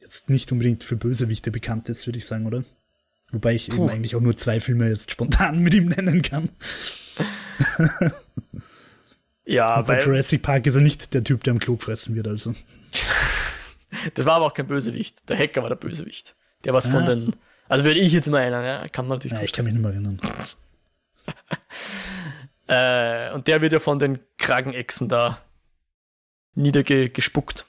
jetzt 0.01 0.30
nicht 0.30 0.51
unbedingt 0.53 0.85
für 0.85 0.97
Bösewichte 0.97 1.51
bekannt 1.51 1.89
ist, 1.89 2.07
würde 2.07 2.18
ich 2.18 2.26
sagen, 2.26 2.47
oder? 2.47 2.64
Wobei 3.33 3.55
ich 3.55 3.68
Puh. 3.68 3.76
eben 3.76 3.89
eigentlich 3.89 4.14
auch 4.14 4.20
nur 4.20 4.37
zwei 4.37 4.61
Filme 4.61 4.89
jetzt 4.89 5.11
spontan 5.11 5.61
mit 5.61 5.74
ihm 5.74 5.89
nennen 5.89 6.22
kann. 6.22 6.51
ja, 9.45 9.80
bei 9.83 9.99
Jurassic 10.01 10.43
Park 10.43 10.66
ist 10.66 10.74
er 10.74 10.83
nicht 10.83 11.14
der 11.14 11.24
Typ, 11.24 11.43
der 11.45 11.53
am 11.53 11.59
Klo 11.59 11.76
fressen 11.76 12.14
wird, 12.14 12.28
also. 12.28 12.55
das 14.15 14.25
war 14.25 14.37
aber 14.37 14.47
auch 14.47 14.55
kein 14.55 14.67
Bösewicht. 14.67 15.29
Der 15.29 15.39
Hacker 15.39 15.63
war 15.63 15.69
der 15.69 15.77
Bösewicht. 15.77 16.35
Der 16.65 16.73
was 16.73 16.87
ah. 16.87 16.91
von 16.91 17.07
den. 17.07 17.37
Also 17.69 17.85
würde 17.85 18.01
ich 18.01 18.13
jetzt 18.13 18.29
mal 18.29 18.41
erinnern, 18.41 18.65
ja, 18.65 18.89
kann 18.89 19.07
man 19.07 19.19
natürlich. 19.19 19.39
Ja, 19.39 19.45
ich 19.45 19.53
kann 19.53 19.65
mich 19.65 19.75
nicht 19.75 19.83
mehr 19.83 19.93
erinnern. 19.93 20.21
äh, 22.67 23.33
und 23.35 23.47
der 23.49 23.61
wird 23.61 23.73
ja 23.73 23.81
von 23.81 23.99
den 23.99 24.19
Kragenechsen 24.39 25.09
da 25.09 25.39
niedergespuckt. 26.55 27.67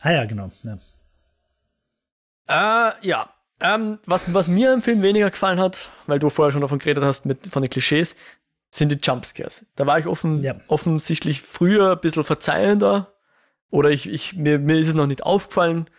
Ah 0.00 0.12
ja, 0.12 0.24
genau. 0.24 0.50
Ja. 0.64 0.78
Äh, 2.48 3.06
ja. 3.06 3.30
Ähm, 3.58 3.98
was, 4.04 4.34
was 4.34 4.48
mir 4.48 4.74
im 4.74 4.82
Film 4.82 5.00
weniger 5.00 5.30
gefallen 5.30 5.58
hat, 5.58 5.88
weil 6.06 6.18
du 6.18 6.28
vorher 6.28 6.52
schon 6.52 6.60
davon 6.60 6.78
geredet 6.78 7.02
hast, 7.02 7.24
mit, 7.24 7.46
von 7.46 7.62
den 7.62 7.70
Klischees, 7.70 8.14
sind 8.70 8.90
die 8.90 8.98
Jumpscares. 9.02 9.64
Da 9.76 9.86
war 9.86 9.98
ich 9.98 10.06
offen, 10.06 10.40
ja. 10.40 10.56
offensichtlich 10.68 11.40
früher 11.40 11.92
ein 11.92 12.00
bisschen 12.00 12.24
verzeihender. 12.24 13.14
Oder 13.70 13.90
ich, 13.90 14.08
ich, 14.08 14.34
mir, 14.34 14.58
mir 14.58 14.78
ist 14.78 14.88
es 14.88 14.94
noch 14.94 15.06
nicht 15.06 15.22
aufgefallen, 15.22 15.90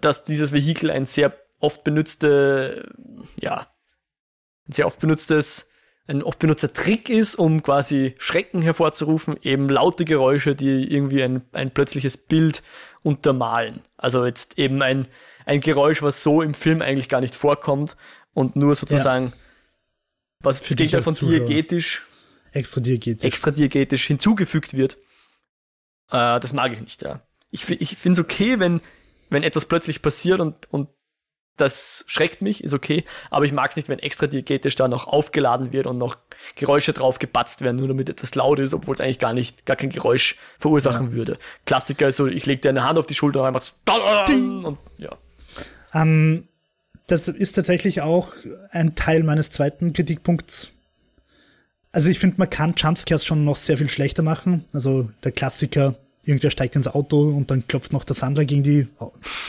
dass 0.00 0.24
dieses 0.24 0.52
Vehikel 0.52 0.90
ein 0.90 1.06
sehr 1.06 1.36
oft 1.60 1.84
benutzte, 1.84 2.92
ja, 3.40 3.68
ein 4.66 4.72
sehr 4.72 4.86
oft 4.86 4.98
benutztes 4.98 5.68
ein 6.06 6.22
oft 6.22 6.38
benutzter 6.38 6.72
Trick 6.72 7.08
ist, 7.08 7.36
um 7.36 7.62
quasi 7.62 8.14
Schrecken 8.18 8.62
hervorzurufen, 8.62 9.36
eben 9.42 9.68
laute 9.68 10.04
Geräusche, 10.04 10.54
die 10.54 10.92
irgendwie 10.92 11.22
ein, 11.22 11.42
ein 11.52 11.70
plötzliches 11.70 12.16
Bild 12.16 12.62
untermalen. 13.02 13.80
Also 13.96 14.24
jetzt 14.26 14.58
eben 14.58 14.82
ein, 14.82 15.06
ein 15.46 15.60
Geräusch, 15.60 16.02
was 16.02 16.22
so 16.22 16.42
im 16.42 16.54
Film 16.54 16.82
eigentlich 16.82 17.08
gar 17.08 17.20
nicht 17.20 17.34
vorkommt 17.34 17.96
und 18.34 18.56
nur 18.56 18.74
sozusagen, 18.74 19.26
ja. 19.26 19.32
was 20.40 20.60
Für 20.60 20.74
das 20.74 21.04
von 21.04 21.14
diegetisch, 21.14 22.02
extra 22.50 22.80
diegetisch, 22.80 23.24
extra 23.24 23.50
diegetisch 23.52 24.06
hinzugefügt 24.06 24.74
wird. 24.74 24.98
Äh, 26.12 26.38
das 26.38 26.52
mag 26.52 26.72
ich 26.72 26.80
nicht, 26.80 27.02
ja. 27.02 27.20
Ich, 27.50 27.68
ich 27.68 27.96
finde 27.96 28.20
es 28.20 28.24
okay, 28.24 28.60
wenn, 28.60 28.80
wenn 29.30 29.42
etwas 29.42 29.64
plötzlich 29.64 30.02
passiert 30.02 30.40
und, 30.40 30.72
und 30.72 30.88
das 31.56 32.04
schreckt 32.06 32.40
mich, 32.40 32.64
ist 32.64 32.72
okay, 32.72 33.04
aber 33.30 33.44
ich 33.44 33.52
mag 33.52 33.70
es 33.70 33.76
nicht, 33.76 33.88
wenn 33.88 33.98
extra 33.98 34.26
diegetisch 34.26 34.74
da 34.74 34.88
noch 34.88 35.06
aufgeladen 35.06 35.72
wird 35.72 35.86
und 35.86 35.98
noch 35.98 36.16
Geräusche 36.54 36.92
drauf 36.92 37.18
gepatzt 37.18 37.60
werden, 37.60 37.76
nur 37.76 37.88
damit 37.88 38.08
etwas 38.08 38.34
laut 38.34 38.58
ist, 38.58 38.72
obwohl 38.72 38.94
es 38.94 39.00
eigentlich 39.00 39.18
gar 39.18 39.34
nicht, 39.34 39.66
gar 39.66 39.76
kein 39.76 39.90
Geräusch 39.90 40.36
verursachen 40.58 41.08
ja. 41.08 41.12
würde. 41.12 41.38
Klassiker 41.66 42.08
ist 42.08 42.16
so, 42.16 42.26
ich 42.26 42.46
lege 42.46 42.62
dir 42.62 42.70
eine 42.70 42.84
Hand 42.84 42.98
auf 42.98 43.06
die 43.06 43.14
Schulter 43.14 43.40
und 43.40 43.46
einfach 43.46 43.70
und 44.64 44.78
ja. 44.96 45.16
Ähm, 45.92 46.48
das 47.06 47.28
ist 47.28 47.52
tatsächlich 47.52 48.00
auch 48.00 48.32
ein 48.70 48.94
Teil 48.94 49.22
meines 49.22 49.50
zweiten 49.50 49.92
Kritikpunkts. 49.92 50.72
Also 51.92 52.08
ich 52.08 52.18
finde, 52.18 52.36
man 52.38 52.50
kann 52.50 52.74
Jumpscares 52.76 53.24
schon 53.24 53.44
noch 53.44 53.56
sehr 53.56 53.78
viel 53.78 53.88
schlechter 53.88 54.22
machen. 54.22 54.64
Also 54.72 55.10
der 55.22 55.32
Klassiker, 55.32 55.94
irgendwer 56.24 56.50
steigt 56.50 56.74
ins 56.74 56.88
Auto 56.88 57.28
und 57.28 57.50
dann 57.50 57.66
klopft 57.66 57.92
noch 57.92 58.04
der 58.04 58.16
Sandler 58.16 58.44
gegen 58.44 58.62
die, 58.62 58.88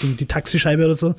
gegen 0.02 0.18
die 0.18 0.26
Taxischeibe 0.26 0.84
oder 0.84 0.96
so 0.96 1.16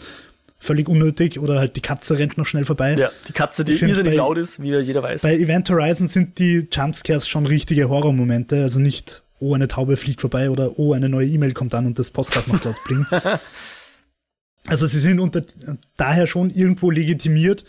völlig 0.65 0.89
unnötig 0.89 1.39
oder 1.39 1.59
halt 1.59 1.77
die 1.77 1.81
Katze 1.81 2.19
rennt 2.19 2.39
noch 2.39 2.47
schnell 2.47 2.65
vorbei. 2.65 2.97
Ja, 2.99 3.11
die 3.29 3.33
Katze, 3.33 3.65
die 3.65 3.73
irrsinnig 3.73 4.15
laut 4.15 4.39
ist, 4.39 4.61
wie 4.61 4.75
jeder 4.75 5.03
weiß. 5.03 5.23
Bei 5.23 5.37
Event 5.37 5.69
Horizon 5.71 6.09
sind 6.09 6.39
die 6.39 6.67
Jumpscares 6.73 7.29
schon 7.29 7.47
richtige 7.47 7.89
Horrormomente, 7.89 8.63
also 8.63 8.81
nicht, 8.81 9.23
oh, 9.39 9.55
eine 9.55 9.69
Taube 9.69 9.97
fliegt 9.97 10.23
vorbei 10.23 10.51
oder 10.51 10.79
oh, 10.79 10.95
eine 10.95 11.09
neue 11.09 11.27
E-Mail 11.27 11.53
kommt 11.53 11.75
an 11.75 11.87
und 11.87 11.99
das 11.99 12.11
Postkarte 12.11 12.51
macht 12.51 12.65
laut 12.65 12.83
bringen. 12.85 13.07
also 14.67 14.87
sie 14.87 15.01
sind 15.01 15.21
unter, 15.21 15.43
daher 15.97 16.27
schon 16.27 16.51
irgendwo 16.51 16.91
legitimiert. 16.91 17.65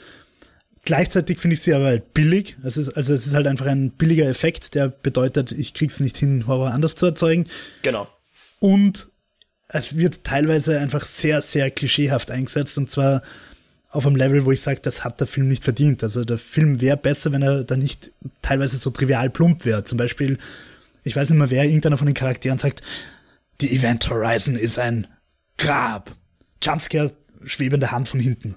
Gleichzeitig 0.86 1.40
finde 1.40 1.56
ich 1.56 1.62
sie 1.62 1.74
aber 1.74 1.86
halt 1.86 2.14
billig. 2.14 2.56
Es 2.64 2.78
ist, 2.78 2.90
also 2.90 3.14
es 3.14 3.26
ist 3.26 3.34
halt 3.34 3.48
einfach 3.48 3.66
ein 3.66 3.90
billiger 3.92 4.28
Effekt, 4.28 4.76
der 4.76 4.90
bedeutet, 4.90 5.52
ich 5.52 5.74
krieg's 5.74 6.00
nicht 6.00 6.16
hin, 6.16 6.46
Horror 6.46 6.72
anders 6.72 6.96
zu 6.96 7.08
erzeugen. 7.08 7.48
Genau. 7.82 8.08
Und 8.60 9.08
es 9.68 9.98
wird 9.98 10.24
teilweise 10.24 10.80
einfach 10.80 11.04
sehr, 11.04 11.42
sehr 11.42 11.72
klischeehaft 11.72 12.30
eingesetzt 12.30 12.78
und 12.78 12.90
zwar 12.90 13.24
auf 13.90 14.06
einem 14.06 14.16
Level, 14.16 14.46
wo 14.46 14.52
ich 14.52 14.62
sage, 14.62 14.80
das 14.82 15.04
hat 15.04 15.20
der 15.20 15.28
Film 15.28 15.48
nicht 15.48 15.64
verdient. 15.64 16.04
Also 16.04 16.24
der 16.24 16.38
Film 16.38 16.82
wäre 16.82 16.98
besser, 16.98 17.32
wenn 17.32 17.42
er 17.42 17.64
da 17.64 17.78
nicht 17.78 18.12
teilweise 18.42 18.78
so 18.78 18.90
trivial 18.90 19.30
plump 19.30 19.66
wäre. 19.66 19.86
Zum 19.86 19.98
Beispiel, 19.98 20.38
ich 21.04 21.16
weiß 21.16 21.30
nicht 21.30 21.40
mehr 21.40 21.50
wer, 21.50 21.64
irgendeiner 21.64 21.98
von 21.98 22.08
den 22.08 22.14
Charakteren 22.14 22.60
sagt, 22.60 22.82
die 23.62 23.74
Event 23.74 24.10
Horizon 24.10 24.56
ist 24.56 24.78
ein 24.78 25.08
Grab. 25.58 26.14
Jumpscare, 26.62 27.12
schwebende 27.46 27.92
Hand 27.92 28.10
von 28.10 28.20
hinten. 28.20 28.56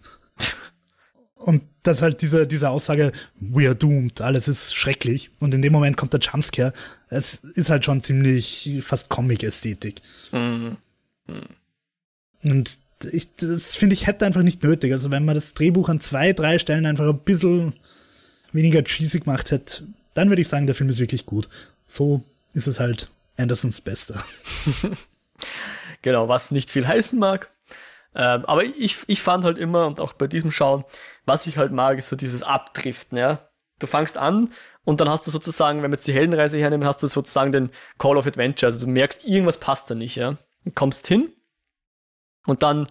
Und 1.39 1.63
das 1.85 2.03
halt 2.03 2.21
diese, 2.21 2.47
diese 2.47 2.69
Aussage, 2.69 3.13
we 3.41 3.67
are 3.67 3.77
doomed, 3.77 4.21
alles 4.21 4.49
ist 4.49 4.75
schrecklich. 4.75 5.31
Und 5.39 5.55
in 5.55 5.63
dem 5.63 5.73
Moment 5.73 5.97
kommt 5.97 6.13
der 6.13 6.21
Jumpscare. 6.21 6.73
Es 7.09 7.37
ist 7.55 7.71
halt 7.71 7.85
schon 7.85 8.01
ziemlich 8.01 8.81
fast 8.83 9.09
Comic-Ästhetik. 9.09 10.03
Mhm. 10.33 10.77
Hm. 11.27 11.43
Und 12.43 12.79
ich, 13.13 13.35
das 13.37 13.77
finde 13.77 13.95
ich 13.95 14.07
hätte 14.07 14.27
einfach 14.27 14.43
nicht 14.43 14.63
nötig. 14.63 14.93
Also 14.93 15.11
wenn 15.11 15.25
man 15.25 15.35
das 15.35 15.55
Drehbuch 15.55 15.89
an 15.89 16.01
zwei, 16.01 16.33
drei 16.33 16.59
Stellen 16.59 16.87
einfach 16.87 17.09
ein 17.09 17.19
bisschen 17.21 17.75
weniger 18.53 18.83
cheesy 18.83 19.21
gemacht 19.21 19.51
hätte, 19.51 19.85
dann 20.15 20.29
würde 20.29 20.43
ich 20.43 20.49
sagen, 20.49 20.67
der 20.67 20.75
Film 20.75 20.91
ist 20.91 20.99
wirklich 20.99 21.27
gut. 21.27 21.49
So 21.87 22.25
ist 22.55 22.67
es 22.67 22.81
halt 22.81 23.09
Andersons 23.37 23.81
Bester. 23.81 24.23
genau, 26.03 26.29
was 26.29 26.51
nicht 26.51 26.71
viel 26.71 26.87
heißen 26.87 27.19
mag. 27.19 27.51
Ähm, 28.15 28.45
aber 28.47 28.65
ich, 28.65 28.97
ich 29.07 29.23
fand 29.23 29.45
halt 29.45 29.59
immer, 29.59 29.87
und 29.87 30.01
auch 30.01 30.13
bei 30.15 30.27
diesem 30.27 30.51
Schauen, 30.51 30.85
was 31.29 31.47
ich 31.47 31.59
halt 31.59 31.73
mag, 31.73 31.99
ist 31.99 32.09
so 32.09 32.17
dieses 32.17 32.43
Abdriften, 32.43 33.19
ja. 33.19 33.49
Du 33.79 33.87
fangst 33.87 34.19
an 34.19 34.51
und 34.85 35.01
dann 35.01 35.09
hast 35.09 35.27
du 35.27 35.31
sozusagen, 35.31 35.83
wenn 35.83 35.93
wir 35.93 35.97
jetzt 35.97 36.09
die 36.09 36.13
Heldenreise 36.13 36.59
hernehmen, 36.59 36.89
hast 36.89 37.03
du 37.03 37.07
sozusagen 37.07 37.53
den 37.53 37.71
Call 37.99 38.17
of 38.17 38.27
Adventure. 38.27 38.67
Also 38.67 38.81
du 38.81 38.89
merkst, 38.89 39.25
irgendwas 39.25 39.59
passt 39.59 39.89
da 39.89 39.95
nicht, 39.95 40.17
ja 40.17 40.37
kommst 40.75 41.07
hin 41.07 41.33
und 42.47 42.63
dann 42.63 42.89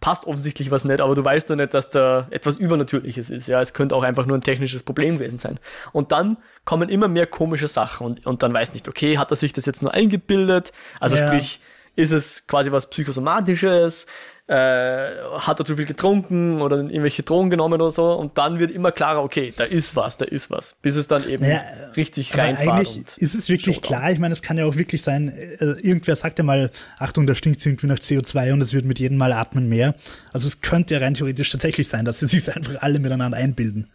passt 0.00 0.26
offensichtlich 0.26 0.70
was 0.70 0.84
nicht, 0.84 1.00
aber 1.00 1.14
du 1.14 1.24
weißt 1.24 1.48
doch 1.48 1.56
nicht, 1.56 1.72
dass 1.72 1.88
da 1.90 2.26
etwas 2.30 2.56
Übernatürliches 2.56 3.30
ist. 3.30 3.46
Ja, 3.46 3.60
es 3.62 3.72
könnte 3.72 3.94
auch 3.94 4.02
einfach 4.02 4.26
nur 4.26 4.36
ein 4.36 4.42
technisches 4.42 4.82
Problem 4.82 5.18
gewesen 5.18 5.38
sein. 5.38 5.58
Und 5.92 6.12
dann 6.12 6.36
kommen 6.64 6.88
immer 6.88 7.08
mehr 7.08 7.26
komische 7.26 7.68
Sachen 7.68 8.06
und, 8.06 8.26
und 8.26 8.42
dann 8.42 8.52
weiß 8.52 8.74
nicht, 8.74 8.86
okay, 8.88 9.16
hat 9.16 9.30
er 9.30 9.36
sich 9.36 9.52
das 9.52 9.64
jetzt 9.64 9.82
nur 9.82 9.94
eingebildet? 9.94 10.72
Also 11.00 11.16
ja. 11.16 11.28
sprich, 11.28 11.60
ist 11.96 12.12
es 12.12 12.46
quasi 12.46 12.72
was 12.72 12.88
Psychosomatisches? 12.90 14.06
äh, 14.46 15.14
hat 15.38 15.58
er 15.58 15.64
zu 15.64 15.74
viel 15.76 15.86
getrunken 15.86 16.60
oder 16.60 16.76
irgendwelche 16.76 17.22
Drogen 17.22 17.48
genommen 17.48 17.80
oder 17.80 17.90
so 17.90 18.12
und 18.12 18.36
dann 18.36 18.58
wird 18.58 18.70
immer 18.70 18.92
klarer, 18.92 19.22
okay, 19.22 19.54
da 19.56 19.64
ist 19.64 19.96
was, 19.96 20.18
da 20.18 20.26
ist 20.26 20.50
was, 20.50 20.76
bis 20.82 20.96
es 20.96 21.06
dann 21.06 21.26
eben 21.26 21.44
naja, 21.44 21.62
richtig 21.96 22.36
reinfährt. 22.36 22.68
Eigentlich 22.68 23.04
ist 23.16 23.34
es 23.34 23.48
wirklich 23.48 23.80
klar, 23.80 24.10
ich 24.10 24.18
meine, 24.18 24.34
es 24.34 24.42
kann 24.42 24.58
ja 24.58 24.66
auch 24.66 24.76
wirklich 24.76 25.00
sein, 25.02 25.28
äh, 25.28 25.64
irgendwer 25.80 26.14
sagt 26.14 26.38
ja 26.38 26.44
mal, 26.44 26.70
Achtung, 26.98 27.26
da 27.26 27.34
stinkt 27.34 27.64
irgendwie 27.64 27.86
nach 27.86 27.98
CO2 27.98 28.52
und 28.52 28.60
es 28.60 28.74
wird 28.74 28.84
mit 28.84 28.98
jedem 28.98 29.16
Mal 29.16 29.32
atmen 29.32 29.66
mehr. 29.66 29.94
Also 30.34 30.46
es 30.46 30.60
könnte 30.60 30.94
ja 30.94 31.00
rein 31.00 31.14
theoretisch 31.14 31.50
tatsächlich 31.50 31.88
sein, 31.88 32.04
dass 32.04 32.20
sie 32.20 32.26
sich 32.38 32.54
einfach 32.54 32.82
alle 32.82 32.98
miteinander 32.98 33.38
einbilden. 33.38 33.88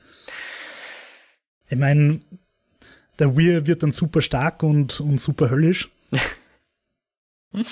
Ich 1.70 1.78
meine, 1.78 2.22
der 3.20 3.38
Weir 3.38 3.68
wird 3.68 3.84
dann 3.84 3.92
super 3.92 4.24
stark 4.24 4.64
und, 4.64 5.00
und 5.00 5.22
super 5.22 5.52
höllisch. 5.52 5.92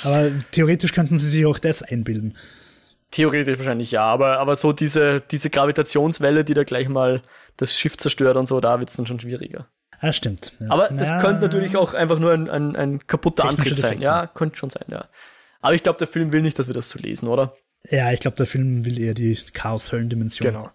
Aber 0.04 0.32
theoretisch 0.52 0.94
könnten 0.94 1.20
sie 1.20 1.30
sich 1.30 1.46
auch 1.46 1.60
das 1.60 1.84
einbilden. 1.84 2.36
Theoretisch 3.12 3.58
wahrscheinlich 3.58 3.92
ja, 3.92 4.04
aber, 4.04 4.40
aber 4.40 4.56
so 4.56 4.74
diese, 4.74 5.22
diese 5.22 5.50
Gravitationswelle, 5.50 6.44
die 6.44 6.54
da 6.54 6.64
gleich 6.64 6.90
mal 6.90 7.22
das 7.56 7.78
Schiff 7.78 7.98
zerstört 7.98 8.36
und 8.36 8.48
so, 8.48 8.60
da 8.60 8.80
wird 8.80 8.90
es 8.90 8.96
dann 8.96 9.06
schon 9.06 9.20
schwieriger. 9.20 9.68
Ah, 10.00 10.14
stimmt. 10.14 10.54
Ja. 10.60 10.68
Aber 10.70 10.90
das 10.90 11.08
ja. 11.08 11.22
könnte 11.22 11.42
natürlich 11.42 11.76
auch 11.76 11.94
einfach 11.94 12.20
nur 12.20 12.32
ein, 12.32 12.50
ein, 12.50 12.76
ein 12.76 13.08
kaputter 13.08 13.46
Antrieb 13.46 13.76
sein. 13.78 14.02
Ja, 14.02 14.28
könnte 14.28 14.58
schon 14.58 14.70
sein, 14.70 14.86
ja. 14.90 15.06
Aber 15.62 15.74
ich 15.74 15.84
glaube, 15.84 15.98
der 15.98 16.08
Film 16.08 16.32
will 16.32 16.42
nicht, 16.42 16.60
dass 16.60 16.68
wir 16.68 16.74
das 16.74 16.90
so 16.90 17.00
lesen, 17.00 17.28
oder? 17.28 17.54
Ja, 17.90 18.12
ich 18.12 18.20
glaube, 18.20 18.38
der 18.38 18.46
Film 18.46 18.86
will 18.86 19.00
eher 19.00 19.14
die 19.14 19.36
Chaos-Höllen-Dimension. 19.54 20.52
Genau. 20.52 20.70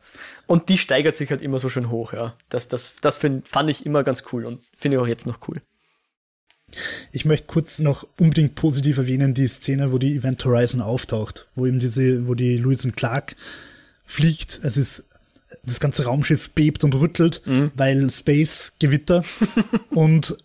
Und 0.46 0.68
die 0.68 0.78
steigert 0.78 1.16
sich 1.16 1.30
halt 1.30 1.42
immer 1.42 1.59
so 1.59 1.68
schön 1.68 1.90
hoch, 1.90 2.12
ja. 2.12 2.34
Das, 2.48 2.68
das, 2.68 2.94
das 3.00 3.18
find, 3.18 3.46
fand 3.48 3.70
ich 3.70 3.86
immer 3.86 4.03
ganz 4.03 4.24
cool 4.32 4.44
und 4.44 4.64
finde 4.76 4.96
ich 4.96 5.03
auch 5.03 5.07
jetzt 5.07 5.26
noch 5.26 5.38
cool. 5.48 5.61
Ich 7.10 7.24
möchte 7.24 7.46
kurz 7.46 7.78
noch 7.78 8.06
unbedingt 8.18 8.54
positiv 8.54 8.98
erwähnen, 8.98 9.34
die 9.34 9.46
Szene, 9.46 9.92
wo 9.92 9.98
die 9.98 10.16
Event 10.16 10.44
Horizon 10.44 10.80
auftaucht, 10.80 11.48
wo 11.54 11.66
eben 11.66 11.78
diese, 11.78 12.26
wo 12.28 12.34
die 12.34 12.56
Lewis 12.56 12.84
und 12.84 12.96
Clark 12.96 13.36
fliegt. 14.06 14.60
Es 14.62 14.76
ist, 14.76 15.04
das 15.64 15.80
ganze 15.80 16.04
Raumschiff 16.04 16.50
bebt 16.50 16.84
und 16.84 16.94
rüttelt, 16.94 17.42
mhm. 17.46 17.70
weil 17.74 18.10
Space 18.10 18.74
Gewitter 18.78 19.24
und 19.90 20.36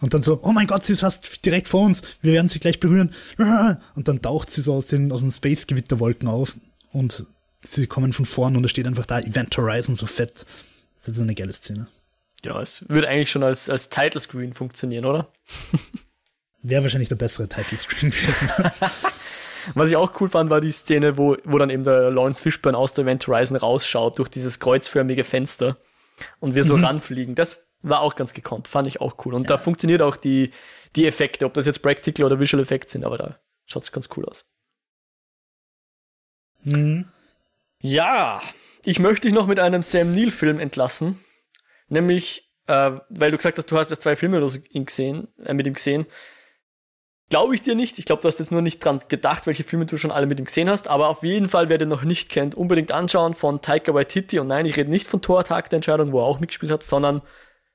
Und 0.00 0.14
dann 0.14 0.22
so, 0.22 0.40
oh 0.42 0.50
mein 0.50 0.66
Gott, 0.66 0.84
sie 0.84 0.94
ist 0.94 1.00
fast 1.00 1.44
direkt 1.44 1.68
vor 1.68 1.86
uns, 1.86 2.02
wir 2.22 2.32
werden 2.32 2.48
sie 2.48 2.58
gleich 2.58 2.80
berühren. 2.80 3.14
Und 3.94 4.08
dann 4.08 4.20
taucht 4.20 4.50
sie 4.50 4.60
so 4.60 4.74
aus 4.74 4.88
den, 4.88 5.12
aus 5.12 5.20
den 5.20 5.30
Space-Gewitterwolken 5.30 6.26
auf 6.26 6.56
und 6.92 7.24
sie 7.62 7.86
kommen 7.86 8.12
von 8.12 8.26
vorn 8.26 8.56
und 8.56 8.64
da 8.64 8.68
steht 8.68 8.86
einfach 8.86 9.06
da 9.06 9.20
Event 9.20 9.56
Horizon 9.56 9.94
so 9.94 10.06
fett. 10.06 10.44
Das 11.04 11.14
ist 11.14 11.20
eine 11.20 11.36
geile 11.36 11.52
Szene. 11.52 11.86
Ja, 12.44 12.60
es 12.60 12.84
würde 12.88 13.08
eigentlich 13.08 13.30
schon 13.30 13.42
als, 13.42 13.68
als 13.68 13.88
Title 13.88 14.20
Screen 14.20 14.52
funktionieren, 14.52 15.04
oder? 15.04 15.28
Wäre 16.62 16.82
wahrscheinlich 16.82 17.08
der 17.08 17.16
bessere 17.16 17.48
Title 17.48 17.78
Screen 17.78 18.10
gewesen. 18.10 18.50
Was 19.74 19.88
ich 19.88 19.96
auch 19.96 20.20
cool 20.20 20.28
fand, 20.28 20.50
war 20.50 20.60
die 20.60 20.72
Szene, 20.72 21.16
wo, 21.16 21.36
wo 21.44 21.56
dann 21.58 21.70
eben 21.70 21.84
der 21.84 22.10
Lawrence 22.10 22.42
Fishburne 22.42 22.76
aus 22.76 22.94
der 22.94 23.04
Event 23.04 23.26
Horizon 23.26 23.56
rausschaut 23.56 24.18
durch 24.18 24.28
dieses 24.28 24.58
kreuzförmige 24.58 25.22
Fenster 25.22 25.76
und 26.40 26.56
wir 26.56 26.64
so 26.64 26.76
mhm. 26.76 26.84
ranfliegen. 26.84 27.34
Das 27.36 27.68
war 27.82 28.00
auch 28.00 28.16
ganz 28.16 28.32
gekonnt, 28.32 28.68
fand 28.68 28.88
ich 28.88 29.00
auch 29.00 29.24
cool. 29.24 29.34
Und 29.34 29.42
ja. 29.42 29.48
da 29.48 29.58
funktioniert 29.58 30.02
auch 30.02 30.16
die, 30.16 30.52
die 30.96 31.06
Effekte, 31.06 31.46
ob 31.46 31.54
das 31.54 31.66
jetzt 31.66 31.80
Practical 31.80 32.26
oder 32.26 32.40
Visual 32.40 32.62
Effects 32.62 32.92
sind, 32.92 33.04
aber 33.04 33.18
da 33.18 33.38
schaut 33.66 33.84
es 33.84 33.92
ganz 33.92 34.08
cool 34.16 34.24
aus. 34.26 34.44
Mhm. 36.64 37.06
Ja, 37.80 38.42
ich 38.84 38.98
möchte 38.98 39.28
dich 39.28 39.34
noch 39.34 39.46
mit 39.46 39.58
einem 39.58 39.82
Sam 39.82 40.14
Neill-Film 40.14 40.60
entlassen. 40.60 41.18
Nämlich, 41.92 42.50
äh, 42.68 42.92
weil 43.10 43.30
du 43.30 43.36
gesagt 43.36 43.58
hast, 43.58 43.70
du 43.70 43.76
hast 43.76 43.90
erst 43.90 44.00
zwei 44.00 44.16
Filme 44.16 44.42
oder 44.42 44.50
gesehen, 44.72 45.28
äh, 45.44 45.52
mit 45.52 45.66
ihm 45.66 45.74
gesehen. 45.74 46.06
Glaube 47.28 47.54
ich 47.54 47.60
dir 47.60 47.74
nicht. 47.74 47.98
Ich 47.98 48.06
glaube, 48.06 48.22
du 48.22 48.28
hast 48.28 48.38
jetzt 48.38 48.50
nur 48.50 48.62
nicht 48.62 48.82
dran 48.82 49.00
gedacht, 49.08 49.46
welche 49.46 49.62
Filme 49.62 49.84
du 49.84 49.98
schon 49.98 50.10
alle 50.10 50.24
mit 50.24 50.38
ihm 50.38 50.46
gesehen 50.46 50.70
hast. 50.70 50.88
Aber 50.88 51.08
auf 51.08 51.22
jeden 51.22 51.50
Fall, 51.50 51.68
wer 51.68 51.76
den 51.76 51.90
noch 51.90 52.02
nicht 52.02 52.30
kennt, 52.30 52.54
unbedingt 52.54 52.92
anschauen 52.92 53.34
von 53.34 53.60
Taika 53.60 53.92
Waititi. 53.92 54.38
Und 54.38 54.46
nein, 54.46 54.64
ich 54.64 54.74
rede 54.78 54.88
nicht 54.88 55.06
von 55.06 55.20
Tor 55.20 55.44
Tag 55.44 55.68
der 55.68 55.76
Entscheidung, 55.76 56.12
wo 56.12 56.20
er 56.20 56.24
auch 56.24 56.40
mitgespielt 56.40 56.72
hat, 56.72 56.82
sondern 56.82 57.20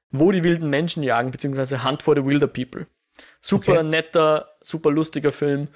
wo 0.10 0.32
die 0.32 0.44
wilden 0.44 0.72
Menschen 0.72 1.04
jagen, 1.04 1.30
beziehungsweise 1.30 1.84
Hunt 1.84 2.02
for 2.02 2.16
the 2.16 2.26
Wilder 2.26 2.48
People. 2.48 2.88
Super 3.40 3.74
okay. 3.74 3.84
netter, 3.84 4.50
super 4.62 4.90
lustiger 4.90 5.32
Film. 5.32 5.68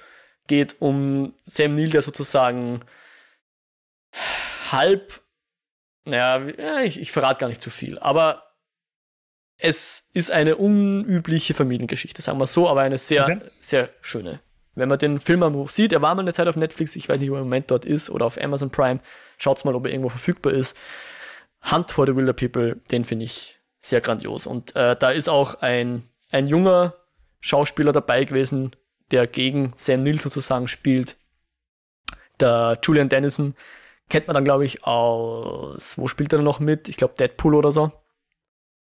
Geht 0.48 0.76
um 0.80 1.34
Sam 1.46 1.76
Neill, 1.76 1.90
der 1.90 2.02
sozusagen 2.02 2.80
halb, 4.72 5.21
naja, 6.04 6.80
ich, 6.82 7.00
ich 7.00 7.12
verrate 7.12 7.40
gar 7.40 7.48
nicht 7.48 7.62
zu 7.62 7.70
viel, 7.70 7.98
aber 7.98 8.44
es 9.56 10.10
ist 10.12 10.30
eine 10.30 10.56
unübliche 10.56 11.54
Familiengeschichte, 11.54 12.20
sagen 12.20 12.38
wir 12.38 12.46
so, 12.46 12.68
aber 12.68 12.80
eine 12.80 12.98
sehr, 12.98 13.24
okay. 13.24 13.38
sehr 13.60 13.90
schöne. 14.00 14.40
Wenn 14.74 14.88
man 14.88 14.98
den 14.98 15.20
Film 15.20 15.40
mal 15.40 15.68
sieht, 15.68 15.92
er 15.92 16.02
war 16.02 16.14
mal 16.14 16.22
eine 16.22 16.32
Zeit 16.32 16.48
auf 16.48 16.56
Netflix, 16.56 16.96
ich 16.96 17.08
weiß 17.08 17.18
nicht, 17.18 17.30
ob 17.30 17.36
er 17.36 17.42
im 17.42 17.46
Moment 17.46 17.70
dort 17.70 17.84
ist 17.84 18.10
oder 18.10 18.26
auf 18.26 18.40
Amazon 18.40 18.70
Prime, 18.70 19.00
schaut's 19.38 19.64
mal, 19.64 19.74
ob 19.74 19.84
er 19.84 19.92
irgendwo 19.92 20.08
verfügbar 20.08 20.52
ist. 20.52 20.76
Hunt 21.70 21.92
for 21.92 22.06
the 22.06 22.16
Wilder 22.16 22.32
People, 22.32 22.76
den 22.90 23.04
finde 23.04 23.26
ich 23.26 23.60
sehr 23.78 24.00
grandios. 24.00 24.46
Und 24.46 24.74
äh, 24.74 24.96
da 24.96 25.10
ist 25.10 25.28
auch 25.28 25.60
ein, 25.60 26.08
ein 26.30 26.48
junger 26.48 26.94
Schauspieler 27.40 27.92
dabei 27.92 28.24
gewesen, 28.24 28.74
der 29.10 29.26
gegen 29.26 29.74
Sam 29.76 30.02
Neill 30.02 30.18
sozusagen 30.18 30.66
spielt. 30.66 31.16
Der 32.40 32.78
Julian 32.82 33.08
Dennison 33.08 33.54
kennt 34.08 34.26
man 34.26 34.34
dann, 34.34 34.44
glaube 34.44 34.64
ich, 34.64 34.84
aus, 34.84 35.96
wo 35.98 36.08
spielt 36.08 36.32
er 36.32 36.42
noch 36.42 36.60
mit? 36.60 36.88
Ich 36.88 36.96
glaube, 36.96 37.14
Deadpool 37.18 37.54
oder 37.54 37.72
so. 37.72 37.92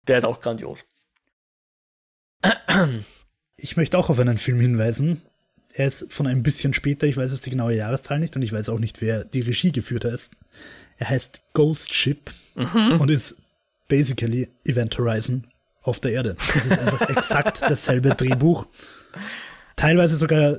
Der 0.08 0.18
ist 0.18 0.24
auch 0.24 0.40
grandios. 0.40 0.84
Ich 3.56 3.76
möchte 3.76 3.98
auch 3.98 4.10
auf 4.10 4.18
einen 4.18 4.38
Film 4.38 4.58
hinweisen. 4.60 5.22
Er 5.74 5.86
ist 5.86 6.12
von 6.12 6.26
ein 6.26 6.42
bisschen 6.42 6.74
später, 6.74 7.06
ich 7.06 7.16
weiß 7.16 7.30
jetzt 7.30 7.46
die 7.46 7.50
genaue 7.50 7.74
Jahreszahl 7.74 8.18
nicht 8.18 8.36
und 8.36 8.42
ich 8.42 8.52
weiß 8.52 8.68
auch 8.68 8.78
nicht, 8.78 9.00
wer 9.00 9.24
die 9.24 9.40
Regie 9.40 9.72
geführt 9.72 10.04
hat. 10.04 10.30
Er 10.98 11.08
heißt 11.08 11.40
Ghost 11.54 11.94
Ship 11.94 12.30
mhm. 12.54 13.00
und 13.00 13.10
ist 13.10 13.36
basically 13.88 14.50
Event 14.64 14.98
Horizon 14.98 15.46
auf 15.82 16.00
der 16.00 16.12
Erde. 16.12 16.36
Es 16.56 16.66
ist 16.66 16.78
einfach 16.78 17.08
exakt 17.16 17.62
dasselbe 17.62 18.10
Drehbuch. 18.10 18.66
Teilweise 19.76 20.16
sogar 20.16 20.58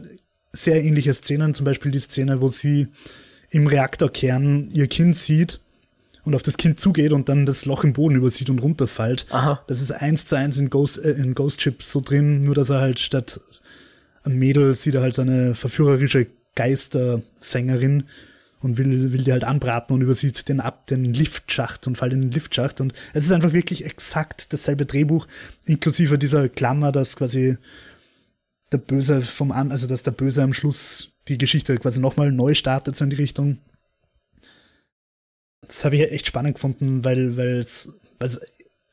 sehr 0.52 0.84
ähnliche 0.84 1.14
Szenen, 1.14 1.54
zum 1.54 1.66
Beispiel 1.66 1.91
die 1.91 2.00
Szene, 2.00 2.41
wo 2.41 2.48
sie 2.48 2.88
im 3.54 3.68
Reaktorkern 3.68 4.70
ihr 4.72 4.88
Kind 4.88 5.16
sieht 5.16 5.60
und 6.26 6.36
auf 6.36 6.43
das 6.43 6.58
Kind 6.58 6.80
zugeht 6.80 7.14
und 7.14 7.30
dann 7.30 7.45
das 7.45 7.66
Loch 7.66 7.84
im 7.84 7.93
Boden 7.93 8.16
übersieht 8.16 8.49
und 8.49 8.60
runterfällt. 8.60 9.28
Aha. 9.30 9.64
Das 9.68 9.82
ist 9.82 9.91
eins 9.91 10.26
zu 10.26 10.36
eins 10.36 10.58
in 10.58 10.70
Ghost, 10.70 11.04
äh, 11.04 11.12
in 11.12 11.36
Ghost 11.36 11.62
Ship 11.62 11.82
so 11.82 12.01
drin, 12.01 12.41
nur 12.41 12.56
dass 12.56 12.70
er 12.70 12.82
halt 12.82 12.99
statt 12.99 13.39
einem 14.24 14.39
Mädel 14.39 14.74
sieht 14.74 14.95
er 14.95 15.01
halt 15.01 15.14
seine 15.14 15.54
verführerische 15.54 16.28
Geistersängerin 16.56 18.06
und 18.62 18.78
will, 18.78 19.12
will 19.12 19.24
die 19.24 19.32
halt 19.32 19.43
anbraten 19.43 19.93
und 19.93 20.01
übersieht 20.01 20.47
den 20.47 20.62
ab, 20.62 20.88
den 20.88 21.14
Liftschacht 21.14 21.86
und 21.86 21.97
fällt 21.97 22.14
in 22.14 22.22
den 22.22 22.32
Liftschacht 22.32 22.80
und 22.80 22.93
es 23.14 23.26
ist 23.26 23.32
einfach 23.32 23.54
wirklich 23.54 23.86
exakt 23.86 24.54
dasselbe 24.54 24.86
Drehbuch, 24.86 25.28
inklusive 25.66 26.18
dieser 26.18 26.47
Klammer, 26.47 26.91
dass 26.91 27.18
quasi 27.18 27.58
der 28.74 28.80
Böse 28.80 29.22
vom 29.22 29.52
An, 29.52 29.72
also 29.72 29.88
dass 29.88 30.04
der 30.04 30.12
Böse 30.12 30.44
am 30.44 30.54
Schluss 30.54 31.14
die 31.28 31.38
Geschichte 31.38 31.78
quasi 31.78 32.00
nochmal 32.00 32.32
neu 32.32 32.54
startet, 32.54 32.96
so 32.96 33.04
in 33.04 33.10
die 33.10 33.16
Richtung 33.16 33.60
das 35.68 35.86
habe 35.86 35.96
ich 35.96 36.12
echt 36.12 36.28
spannend 36.28 36.56
gefunden, 36.56 37.04
weil, 37.04 37.38
weil 37.38 37.58
es, 37.58 37.94
also 38.20 38.40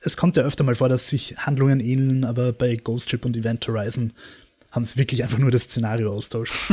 es 0.01 0.17
kommt 0.17 0.37
ja 0.37 0.45
öfter 0.45 0.65
mal 0.65 0.75
vor, 0.75 0.89
dass 0.89 1.09
sich 1.09 1.37
Handlungen 1.39 1.81
ähneln, 1.81 2.25
aber 2.25 2.53
bei 2.53 2.77
Ghost 2.77 3.11
Ship 3.11 3.25
und 3.25 3.37
Event 3.37 3.67
Horizon 3.67 4.13
haben 4.71 4.83
es 4.83 4.97
wirklich 4.97 5.23
einfach 5.23 5.39
nur 5.39 5.51
das 5.51 5.65
Szenario 5.65 6.13
austauscht. 6.13 6.55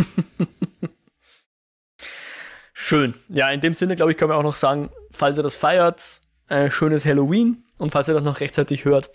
Schön. 2.74 3.16
Ja, 3.28 3.49
in 3.49 3.60
dem 3.60 3.74
Sinne, 3.74 3.95
glaube 3.95 4.12
ich, 4.12 4.18
kann 4.18 4.30
man 4.30 4.38
auch 4.38 4.43
noch 4.43 4.55
sagen, 4.55 4.89
falls 5.12 5.38
ihr 5.38 5.43
das 5.43 5.55
feiert, 5.55 6.22
ein 6.47 6.72
schönes 6.72 7.03
Halloween 7.03 7.66
und 7.78 7.91
falls 7.91 8.08
ihr 8.08 8.14
das 8.14 8.24
noch 8.24 8.39
rechtzeitig 8.39 8.86
hört. 8.86 9.10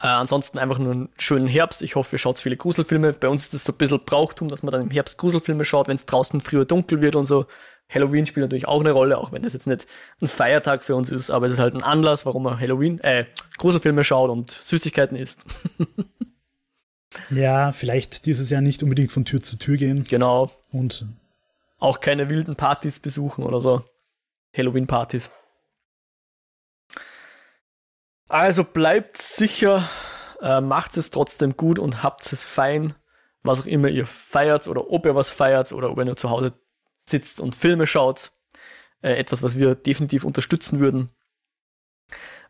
Äh, 0.00 0.06
ansonsten 0.06 0.58
einfach 0.58 0.78
nur 0.78 0.92
einen 0.92 1.08
schönen 1.18 1.48
Herbst. 1.48 1.82
Ich 1.82 1.96
hoffe, 1.96 2.16
ihr 2.16 2.18
schaut 2.18 2.38
viele 2.38 2.56
Gruselfilme. 2.56 3.12
Bei 3.12 3.28
uns 3.28 3.44
ist 3.44 3.54
das 3.54 3.64
so 3.64 3.72
ein 3.72 3.78
bisschen 3.78 4.00
Brauchtum, 4.04 4.48
dass 4.48 4.62
man 4.62 4.72
dann 4.72 4.82
im 4.82 4.90
Herbst 4.90 5.18
Gruselfilme 5.18 5.64
schaut, 5.64 5.88
wenn 5.88 5.96
es 5.96 6.06
draußen 6.06 6.40
früher 6.40 6.64
dunkel 6.64 7.00
wird 7.00 7.16
und 7.16 7.24
so. 7.24 7.46
Halloween 7.90 8.26
spielt 8.26 8.44
natürlich 8.44 8.68
auch 8.68 8.80
eine 8.80 8.92
Rolle, 8.92 9.18
auch 9.18 9.32
wenn 9.32 9.42
das 9.42 9.54
jetzt 9.54 9.66
nicht 9.66 9.86
ein 10.20 10.28
Feiertag 10.28 10.84
für 10.84 10.94
uns 10.94 11.10
ist, 11.10 11.30
aber 11.30 11.46
es 11.46 11.54
ist 11.54 11.58
halt 11.58 11.74
ein 11.74 11.82
Anlass, 11.82 12.26
warum 12.26 12.42
man 12.42 12.60
Halloween, 12.60 13.00
äh, 13.00 13.24
Gruselfilme 13.56 14.04
schaut 14.04 14.30
und 14.30 14.50
Süßigkeiten 14.50 15.16
isst. 15.16 15.44
ja, 17.30 17.72
vielleicht 17.72 18.26
dieses 18.26 18.50
Jahr 18.50 18.60
nicht 18.60 18.82
unbedingt 18.82 19.10
von 19.10 19.24
Tür 19.24 19.40
zu 19.40 19.58
Tür 19.58 19.78
gehen. 19.78 20.04
Genau. 20.04 20.50
Und 20.70 21.06
auch 21.78 22.00
keine 22.00 22.28
wilden 22.28 22.56
Partys 22.56 22.98
besuchen 22.98 23.42
oder 23.44 23.60
so. 23.60 23.82
Halloween-Partys. 24.56 25.30
Also 28.28 28.62
bleibt 28.62 29.16
sicher, 29.16 29.88
äh, 30.42 30.60
macht 30.60 30.96
es 30.98 31.10
trotzdem 31.10 31.56
gut 31.56 31.78
und 31.78 32.02
habt 32.02 32.30
es 32.30 32.44
fein, 32.44 32.94
was 33.42 33.60
auch 33.60 33.66
immer 33.66 33.88
ihr 33.88 34.06
feiert 34.06 34.68
oder 34.68 34.90
ob 34.90 35.06
ihr 35.06 35.14
was 35.14 35.30
feiert 35.30 35.72
oder 35.72 35.90
ob 35.90 35.98
ihr 35.98 36.16
zu 36.16 36.28
Hause 36.28 36.52
sitzt 37.06 37.40
und 37.40 37.54
Filme 37.54 37.86
schaut. 37.86 38.32
Äh, 39.00 39.14
etwas, 39.14 39.42
was 39.42 39.56
wir 39.56 39.74
definitiv 39.74 40.24
unterstützen 40.24 40.80
würden. 40.80 41.10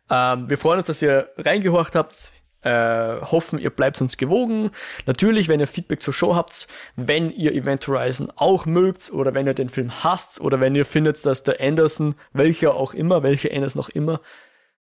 Ähm, 0.09 0.49
wir 0.49 0.57
freuen 0.57 0.79
uns, 0.79 0.87
dass 0.87 1.01
ihr 1.01 1.29
reingehorcht 1.37 1.95
habt. 1.95 2.31
Äh, 2.61 3.21
hoffen, 3.21 3.57
ihr 3.57 3.69
bleibt 3.69 4.01
uns 4.01 4.17
gewogen. 4.17 4.71
Natürlich, 5.05 5.47
wenn 5.47 5.61
ihr 5.61 5.67
Feedback 5.67 6.01
zur 6.01 6.13
Show 6.13 6.35
habt, 6.35 6.67
wenn 6.97 7.31
ihr 7.31 7.53
Event 7.53 7.87
Horizon 7.87 8.33
auch 8.35 8.65
mögt 8.65 9.13
oder 9.13 9.33
wenn 9.33 9.47
ihr 9.47 9.53
den 9.53 9.69
Film 9.69 10.03
hasst 10.03 10.41
oder 10.41 10.59
wenn 10.59 10.75
ihr 10.75 10.85
findet, 10.85 11.25
dass 11.25 11.43
der 11.43 11.61
Anderson, 11.61 12.15
welcher 12.33 12.73
auch 12.73 12.93
immer, 12.93 13.23
welcher 13.23 13.53
Anderson 13.53 13.81
auch 13.81 13.89
immer, 13.89 14.19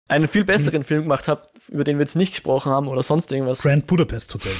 einen 0.08 0.28
viel 0.28 0.44
besseren 0.44 0.80
mhm. 0.80 0.86
Film 0.86 1.02
gemacht 1.02 1.28
hat, 1.28 1.50
über 1.68 1.84
den 1.84 1.98
wir 1.98 2.04
jetzt 2.04 2.16
nicht 2.16 2.32
gesprochen 2.32 2.70
haben 2.70 2.88
oder 2.88 3.02
sonst 3.02 3.32
irgendwas. 3.32 3.62
Grand 3.62 3.86
Budapest 3.86 4.34
Hotel. 4.34 4.52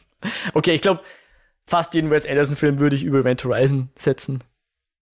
okay, 0.54 0.72
ich 0.72 0.80
glaube, 0.80 1.02
fast 1.66 1.94
jeden 1.94 2.10
Wes 2.10 2.26
Anderson-Film 2.26 2.78
würde 2.78 2.96
ich 2.96 3.04
über 3.04 3.20
Event 3.20 3.44
Horizon 3.44 3.90
setzen. 3.96 4.42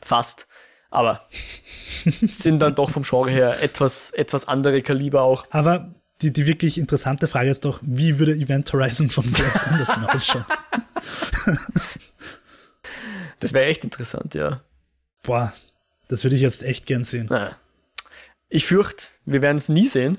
Fast. 0.00 0.46
Aber 0.90 1.26
sind 2.04 2.60
dann 2.60 2.74
doch 2.74 2.90
vom 2.90 3.02
Genre 3.02 3.30
her 3.30 3.62
etwas, 3.62 4.10
etwas 4.10 4.46
andere 4.46 4.82
Kaliber 4.82 5.22
auch. 5.22 5.44
Aber 5.50 5.90
die, 6.22 6.32
die 6.32 6.46
wirklich 6.46 6.78
interessante 6.78 7.26
Frage 7.26 7.50
ist 7.50 7.64
doch, 7.64 7.80
wie 7.82 8.18
würde 8.18 8.32
Event 8.32 8.72
Horizon 8.72 9.10
von 9.10 9.24
Wes 9.36 9.64
Anderson 9.64 10.04
ausschauen? 10.06 10.44
das 13.40 13.52
wäre 13.52 13.66
echt 13.66 13.84
interessant, 13.84 14.34
ja. 14.34 14.60
Boah, 15.22 15.52
das 16.08 16.22
würde 16.22 16.36
ich 16.36 16.42
jetzt 16.42 16.62
echt 16.62 16.86
gern 16.86 17.04
sehen. 17.04 17.26
Naja. 17.26 17.56
Ich 18.54 18.66
fürchte, 18.66 19.08
wir 19.24 19.42
werden 19.42 19.56
es 19.56 19.68
nie 19.68 19.88
sehen. 19.88 20.18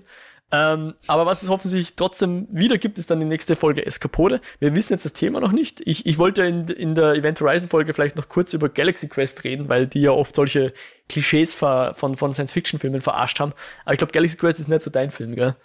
Ähm, 0.52 0.96
aber 1.08 1.26
was 1.26 1.42
es 1.42 1.48
hoffentlich 1.48 1.96
trotzdem 1.96 2.50
wieder 2.52 2.76
gibt, 2.76 3.00
ist 3.00 3.10
dann 3.10 3.22
die 3.22 3.26
nächste 3.26 3.56
Folge 3.56 3.86
Eskapode. 3.86 4.42
Wir 4.60 4.76
wissen 4.76 4.92
jetzt 4.92 5.06
das 5.06 5.14
Thema 5.14 5.40
noch 5.40 5.54
nicht. 5.54 5.82
Ich, 5.86 6.06
ich 6.06 6.18
wollte 6.18 6.44
in, 6.44 6.68
in 6.68 6.96
der 6.96 7.14
Event 7.14 7.40
Horizon 7.40 7.70
Folge 7.70 7.94
vielleicht 7.94 8.18
noch 8.18 8.28
kurz 8.28 8.52
über 8.52 8.68
Galaxy 8.68 9.08
Quest 9.08 9.46
reden, 9.46 9.70
weil 9.70 9.88
die 9.88 10.02
ja 10.02 10.12
oft 10.12 10.36
solche 10.36 10.74
Klischees 11.08 11.56
von, 11.56 11.94
von 11.94 12.34
Science-Fiction-Filmen 12.34 13.00
verarscht 13.00 13.40
haben. 13.40 13.54
Aber 13.86 13.94
ich 13.94 14.00
glaube, 14.00 14.12
Galaxy 14.12 14.36
Quest 14.36 14.60
ist 14.60 14.68
nicht 14.68 14.82
so 14.82 14.90
dein 14.90 15.12
Film, 15.12 15.34
gell? 15.36 15.56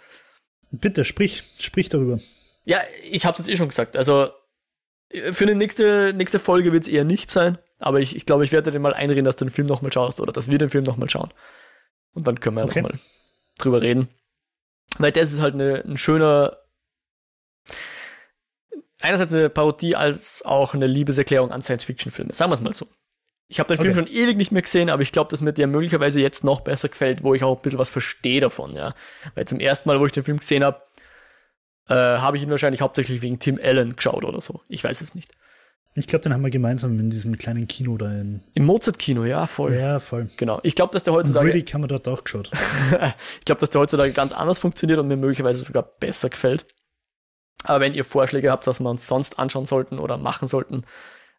Bitte, 0.71 1.03
sprich, 1.03 1.43
sprich 1.59 1.89
darüber. 1.89 2.19
Ja, 2.63 2.79
ich 3.03 3.25
habe 3.25 3.33
es 3.33 3.39
jetzt 3.39 3.49
eh 3.49 3.57
schon 3.57 3.67
gesagt. 3.67 3.97
Also 3.97 4.29
für 5.31 5.43
eine 5.43 5.55
nächste, 5.55 6.13
nächste 6.13 6.39
Folge 6.39 6.71
wird 6.71 6.83
es 6.83 6.87
eher 6.87 7.03
nicht 7.03 7.31
sein, 7.31 7.57
aber 7.79 7.99
ich, 7.99 8.15
ich 8.15 8.25
glaube, 8.25 8.45
ich 8.45 8.53
werde 8.53 8.71
dir 8.71 8.79
mal 8.79 8.93
einreden, 8.93 9.25
dass 9.25 9.35
du 9.35 9.43
den 9.43 9.51
Film 9.51 9.67
nochmal 9.67 9.91
schaust 9.91 10.21
oder 10.21 10.31
dass 10.31 10.49
wir 10.49 10.57
den 10.57 10.69
Film 10.69 10.85
nochmal 10.85 11.09
schauen. 11.09 11.33
Und 12.13 12.27
dann 12.27 12.39
können 12.39 12.57
wir 12.57 12.65
okay. 12.65 12.81
nochmal 12.81 12.99
drüber 13.57 13.81
reden. 13.81 14.09
Weil 14.97 15.11
das 15.11 15.31
ist 15.31 15.39
halt 15.39 15.53
eine, 15.53 15.83
ein 15.85 15.97
schöner 15.97 16.57
einerseits 19.01 19.33
eine 19.33 19.49
Parodie 19.49 19.95
als 19.95 20.43
auch 20.45 20.73
eine 20.73 20.87
Liebeserklärung 20.87 21.51
an 21.51 21.61
Science-Fiction-Filme. 21.61 22.33
Sagen 22.33 22.51
wir 22.51 22.55
es 22.55 22.61
mal 22.61 22.73
so. 22.73 22.87
Ich 23.47 23.59
habe 23.59 23.67
den 23.67 23.79
okay. 23.79 23.93
Film 23.93 24.07
schon 24.07 24.15
ewig 24.15 24.37
nicht 24.37 24.51
mehr 24.51 24.61
gesehen, 24.61 24.89
aber 24.89 25.01
ich 25.01 25.11
glaube, 25.11 25.29
dass 25.29 25.41
mir 25.41 25.51
der 25.51 25.67
möglicherweise 25.67 26.21
jetzt 26.21 26.43
noch 26.43 26.61
besser 26.61 26.87
gefällt, 26.87 27.23
wo 27.23 27.33
ich 27.33 27.43
auch 27.43 27.57
ein 27.57 27.61
bisschen 27.61 27.79
was 27.79 27.89
verstehe 27.89 28.39
davon, 28.39 28.75
ja. 28.75 28.95
Weil 29.35 29.45
zum 29.45 29.59
ersten 29.59 29.89
Mal, 29.89 29.99
wo 29.99 30.05
ich 30.05 30.13
den 30.13 30.23
Film 30.23 30.39
gesehen 30.39 30.63
habe, 30.63 30.81
äh, 31.89 31.95
habe 31.95 32.37
ich 32.37 32.43
ihn 32.43 32.49
wahrscheinlich 32.49 32.81
hauptsächlich 32.81 33.21
wegen 33.21 33.39
Tim 33.39 33.59
Allen 33.61 33.97
geschaut 33.97 34.23
oder 34.23 34.39
so. 34.39 34.61
Ich 34.69 34.83
weiß 34.83 35.01
es 35.01 35.15
nicht. 35.15 35.33
Ich 35.95 36.07
glaube, 36.07 36.23
den 36.23 36.33
haben 36.33 36.41
wir 36.41 36.49
gemeinsam 36.49 36.97
in 36.99 37.09
diesem 37.09 37.37
kleinen 37.37 37.67
Kino 37.67 37.97
da 37.97 38.09
in. 38.11 38.41
Im 38.53 38.65
Mozart-Kino, 38.65 39.25
ja, 39.25 39.45
voll. 39.45 39.73
Ja, 39.73 39.99
voll. 39.99 40.29
Genau. 40.37 40.59
Ich 40.63 40.75
glaube, 40.75 40.93
dass 40.93 41.03
der 41.03 41.13
heutzutage. 41.13 41.45
Und 41.45 41.53
Riddick 41.53 41.73
haben 41.73 41.83
wir 41.83 41.87
dort 41.87 42.07
auch 42.07 42.23
geschaut. 42.23 42.49
ich 43.39 43.45
glaube, 43.45 43.59
dass 43.59 43.69
der 43.69 43.81
heutzutage 43.81 44.13
ganz 44.13 44.31
anders 44.31 44.59
funktioniert 44.59 44.99
und 44.99 45.07
mir 45.07 45.17
möglicherweise 45.17 45.63
sogar 45.63 45.83
besser 45.83 46.29
gefällt. 46.29 46.65
Aber 47.63 47.81
wenn 47.81 47.93
ihr 47.93 48.05
Vorschläge 48.05 48.51
habt, 48.51 48.67
was 48.67 48.79
wir 48.79 48.89
uns 48.89 49.05
sonst 49.05 49.37
anschauen 49.37 49.65
sollten 49.65 49.99
oder 49.99 50.17
machen 50.17 50.47
sollten, 50.47 50.83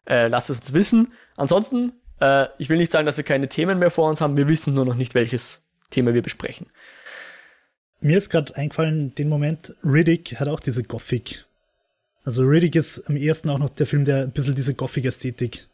äh, 0.05 0.27
lasst 0.27 0.49
es 0.49 0.59
uns 0.59 0.73
wissen. 0.73 1.13
Ansonsten 1.35 1.93
äh, 2.23 2.47
ich 2.57 2.69
will 2.69 2.77
nicht 2.77 2.91
sagen, 2.91 3.05
dass 3.05 3.17
wir 3.17 3.23
keine 3.23 3.49
Themen 3.49 3.79
mehr 3.79 3.91
vor 3.91 4.09
uns 4.09 4.21
haben, 4.21 4.37
wir 4.37 4.47
wissen 4.47 4.73
nur 4.73 4.85
noch 4.85 4.95
nicht, 4.95 5.13
welches 5.13 5.61
Thema 5.89 6.13
wir 6.13 6.21
besprechen. 6.21 6.67
Mir 7.99 8.17
ist 8.17 8.29
gerade 8.29 8.55
eingefallen, 8.55 9.13
den 9.15 9.29
Moment, 9.29 9.75
Riddick 9.83 10.39
hat 10.39 10.47
auch 10.47 10.59
diese 10.59 10.83
Gothic. 10.83 11.45
Also 12.23 12.43
Riddick 12.43 12.75
ist 12.75 13.09
am 13.09 13.15
ersten 13.15 13.49
auch 13.49 13.59
noch 13.59 13.69
der 13.69 13.85
Film, 13.85 14.05
der 14.05 14.23
ein 14.23 14.31
bisschen 14.31 14.55
diese 14.55 14.73
Gothic-Ästhetik 14.73 15.67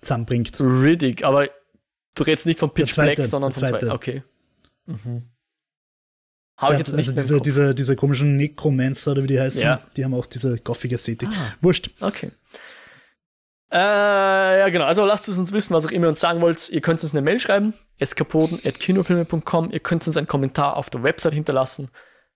zusammenbringt. 0.00 0.60
Riddick, 0.60 1.24
aber 1.24 1.48
du 2.14 2.22
redest 2.22 2.46
nicht 2.46 2.60
von 2.60 2.72
Pitch 2.72 2.92
zweite, 2.92 3.16
Black, 3.16 3.28
sondern 3.28 3.52
von 3.52 3.68
zweite. 3.68 3.90
Okay. 3.90 4.22
Mhm. 4.86 5.24
Habe 6.56 6.74
ich 6.74 6.78
jetzt 6.80 6.92
nicht 6.92 7.08
also 7.16 7.38
diese, 7.38 7.40
diese, 7.40 7.74
diese 7.74 7.96
komischen 7.96 8.36
Necromancer 8.36 9.12
oder 9.12 9.22
wie 9.22 9.28
die 9.28 9.40
heißen, 9.40 9.62
ja. 9.62 9.80
die 9.96 10.04
haben 10.04 10.14
auch 10.14 10.26
diese 10.26 10.58
Gothic-Ästhetik. 10.58 11.30
Ah. 11.32 11.54
Wurscht. 11.62 11.90
Okay. 12.00 12.30
Äh, 13.72 14.58
ja, 14.58 14.68
genau. 14.68 14.84
Also 14.84 15.04
lasst 15.04 15.28
es 15.28 15.38
uns 15.38 15.52
wissen, 15.52 15.74
was 15.74 15.86
auch 15.86 15.90
immer 15.90 16.06
ihr 16.06 16.10
uns 16.10 16.20
sagen 16.20 16.40
wollt. 16.40 16.68
Ihr 16.68 16.80
könnt 16.80 17.02
uns 17.02 17.12
eine 17.12 17.22
Mail 17.22 17.40
schreiben, 17.40 17.72
eskapoden.kinofilme.com. 17.98 19.70
Ihr 19.70 19.80
könnt 19.80 20.06
uns 20.06 20.16
einen 20.16 20.26
Kommentar 20.26 20.76
auf 20.76 20.90
der 20.90 21.02
Website 21.02 21.34
hinterlassen, 21.34 21.88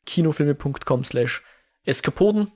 kinofilme.com 0.06 1.04
slash 1.04 1.42
eskapoden. 1.84 2.50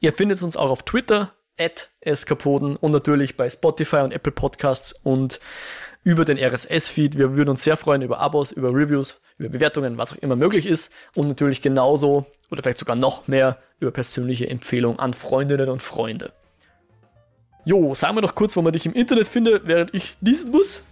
Ihr 0.00 0.12
findet 0.12 0.42
uns 0.42 0.56
auch 0.56 0.70
auf 0.70 0.82
Twitter, 0.82 1.32
at 1.58 1.88
eskapoden 2.00 2.76
und 2.76 2.92
natürlich 2.92 3.36
bei 3.36 3.48
Spotify 3.48 3.96
und 3.96 4.12
Apple 4.12 4.32
Podcasts 4.32 4.92
und 4.92 5.40
über 6.04 6.24
den 6.24 6.38
RSS-Feed. 6.38 7.18
Wir 7.18 7.34
würden 7.34 7.50
uns 7.50 7.64
sehr 7.64 7.76
freuen 7.76 8.02
über 8.02 8.18
Abos, 8.18 8.52
über 8.52 8.68
Reviews, 8.68 9.20
über 9.38 9.48
Bewertungen, 9.48 9.98
was 9.98 10.12
auch 10.12 10.18
immer 10.18 10.36
möglich 10.36 10.66
ist. 10.66 10.92
Und 11.14 11.28
natürlich 11.28 11.62
genauso 11.62 12.26
oder 12.50 12.62
vielleicht 12.62 12.78
sogar 12.78 12.94
noch 12.94 13.26
mehr 13.26 13.58
über 13.80 13.90
persönliche 13.90 14.48
Empfehlungen 14.48 15.00
an 15.00 15.14
Freundinnen 15.14 15.68
und 15.68 15.82
Freunde. 15.82 16.32
Jo, 17.64 17.94
sagen 17.94 18.16
wir 18.16 18.22
doch 18.22 18.36
kurz, 18.36 18.54
wo 18.54 18.62
man 18.62 18.72
dich 18.72 18.86
im 18.86 18.92
Internet 18.92 19.26
findet, 19.26 19.66
während 19.66 19.92
ich 19.94 20.16
lesen 20.20 20.52
muss. 20.52 20.82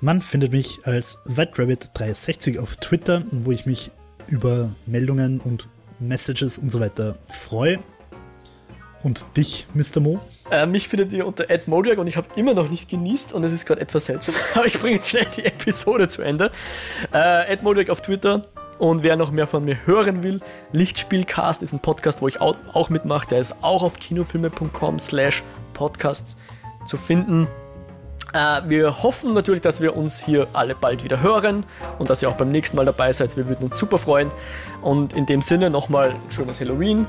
Man 0.00 0.20
findet 0.20 0.50
mich 0.50 0.80
als 0.84 1.24
WhiteRabbit360 1.26 2.58
auf 2.58 2.76
Twitter, 2.76 3.22
wo 3.30 3.52
ich 3.52 3.64
mich 3.64 3.92
über 4.26 4.74
Meldungen 4.86 5.38
und 5.38 5.68
Messages 5.98 6.58
und 6.58 6.70
so 6.70 6.80
weiter 6.80 7.16
freue. 7.30 7.78
Und 9.02 9.26
dich, 9.36 9.66
Mr. 9.74 10.00
Mo? 10.00 10.20
Äh, 10.50 10.64
mich 10.64 10.88
findet 10.88 11.12
ihr 11.12 11.26
unter 11.26 11.46
@modiak 11.66 11.98
und 11.98 12.06
ich 12.06 12.16
habe 12.16 12.28
immer 12.36 12.54
noch 12.54 12.70
nicht 12.70 12.88
genießt 12.88 13.34
und 13.34 13.44
es 13.44 13.52
ist 13.52 13.66
gerade 13.66 13.82
etwas 13.82 14.06
seltsam. 14.06 14.34
Aber 14.54 14.66
ich 14.66 14.80
bringe 14.80 14.96
jetzt 14.96 15.10
schnell 15.10 15.26
die 15.36 15.44
Episode 15.44 16.08
zu 16.08 16.22
Ende. 16.22 16.50
Äh, 17.12 17.56
@modiak 17.62 17.90
auf 17.90 18.00
Twitter, 18.00 18.42
und 18.78 19.02
wer 19.02 19.16
noch 19.16 19.30
mehr 19.30 19.46
von 19.46 19.64
mir 19.64 19.86
hören 19.86 20.22
will, 20.22 20.40
Lichtspielcast 20.72 21.62
ist 21.62 21.72
ein 21.72 21.80
Podcast, 21.80 22.22
wo 22.22 22.28
ich 22.28 22.40
auch 22.40 22.90
mitmache. 22.90 23.28
Der 23.28 23.40
ist 23.40 23.54
auch 23.62 23.82
auf 23.82 23.94
kinofilme.com 23.94 24.98
slash 24.98 25.42
podcasts 25.74 26.36
zu 26.86 26.96
finden. 26.96 27.46
Äh, 28.34 28.62
wir 28.68 29.02
hoffen 29.02 29.32
natürlich, 29.32 29.62
dass 29.62 29.80
wir 29.80 29.96
uns 29.96 30.18
hier 30.18 30.48
alle 30.52 30.74
bald 30.74 31.04
wieder 31.04 31.22
hören 31.22 31.64
und 31.98 32.10
dass 32.10 32.20
ihr 32.20 32.28
auch 32.28 32.36
beim 32.36 32.50
nächsten 32.50 32.76
Mal 32.76 32.84
dabei 32.84 33.12
seid. 33.12 33.36
Wir 33.36 33.46
würden 33.46 33.64
uns 33.64 33.78
super 33.78 33.98
freuen. 33.98 34.30
Und 34.82 35.12
in 35.12 35.24
dem 35.24 35.40
Sinne 35.40 35.70
nochmal 35.70 36.10
ein 36.10 36.30
schönes 36.30 36.60
Halloween. 36.60 37.06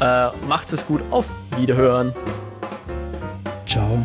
Äh, 0.00 0.28
macht's 0.48 0.72
es 0.72 0.84
gut. 0.86 1.02
Auf 1.10 1.26
Wiederhören. 1.56 2.14
Ciao. 3.66 4.04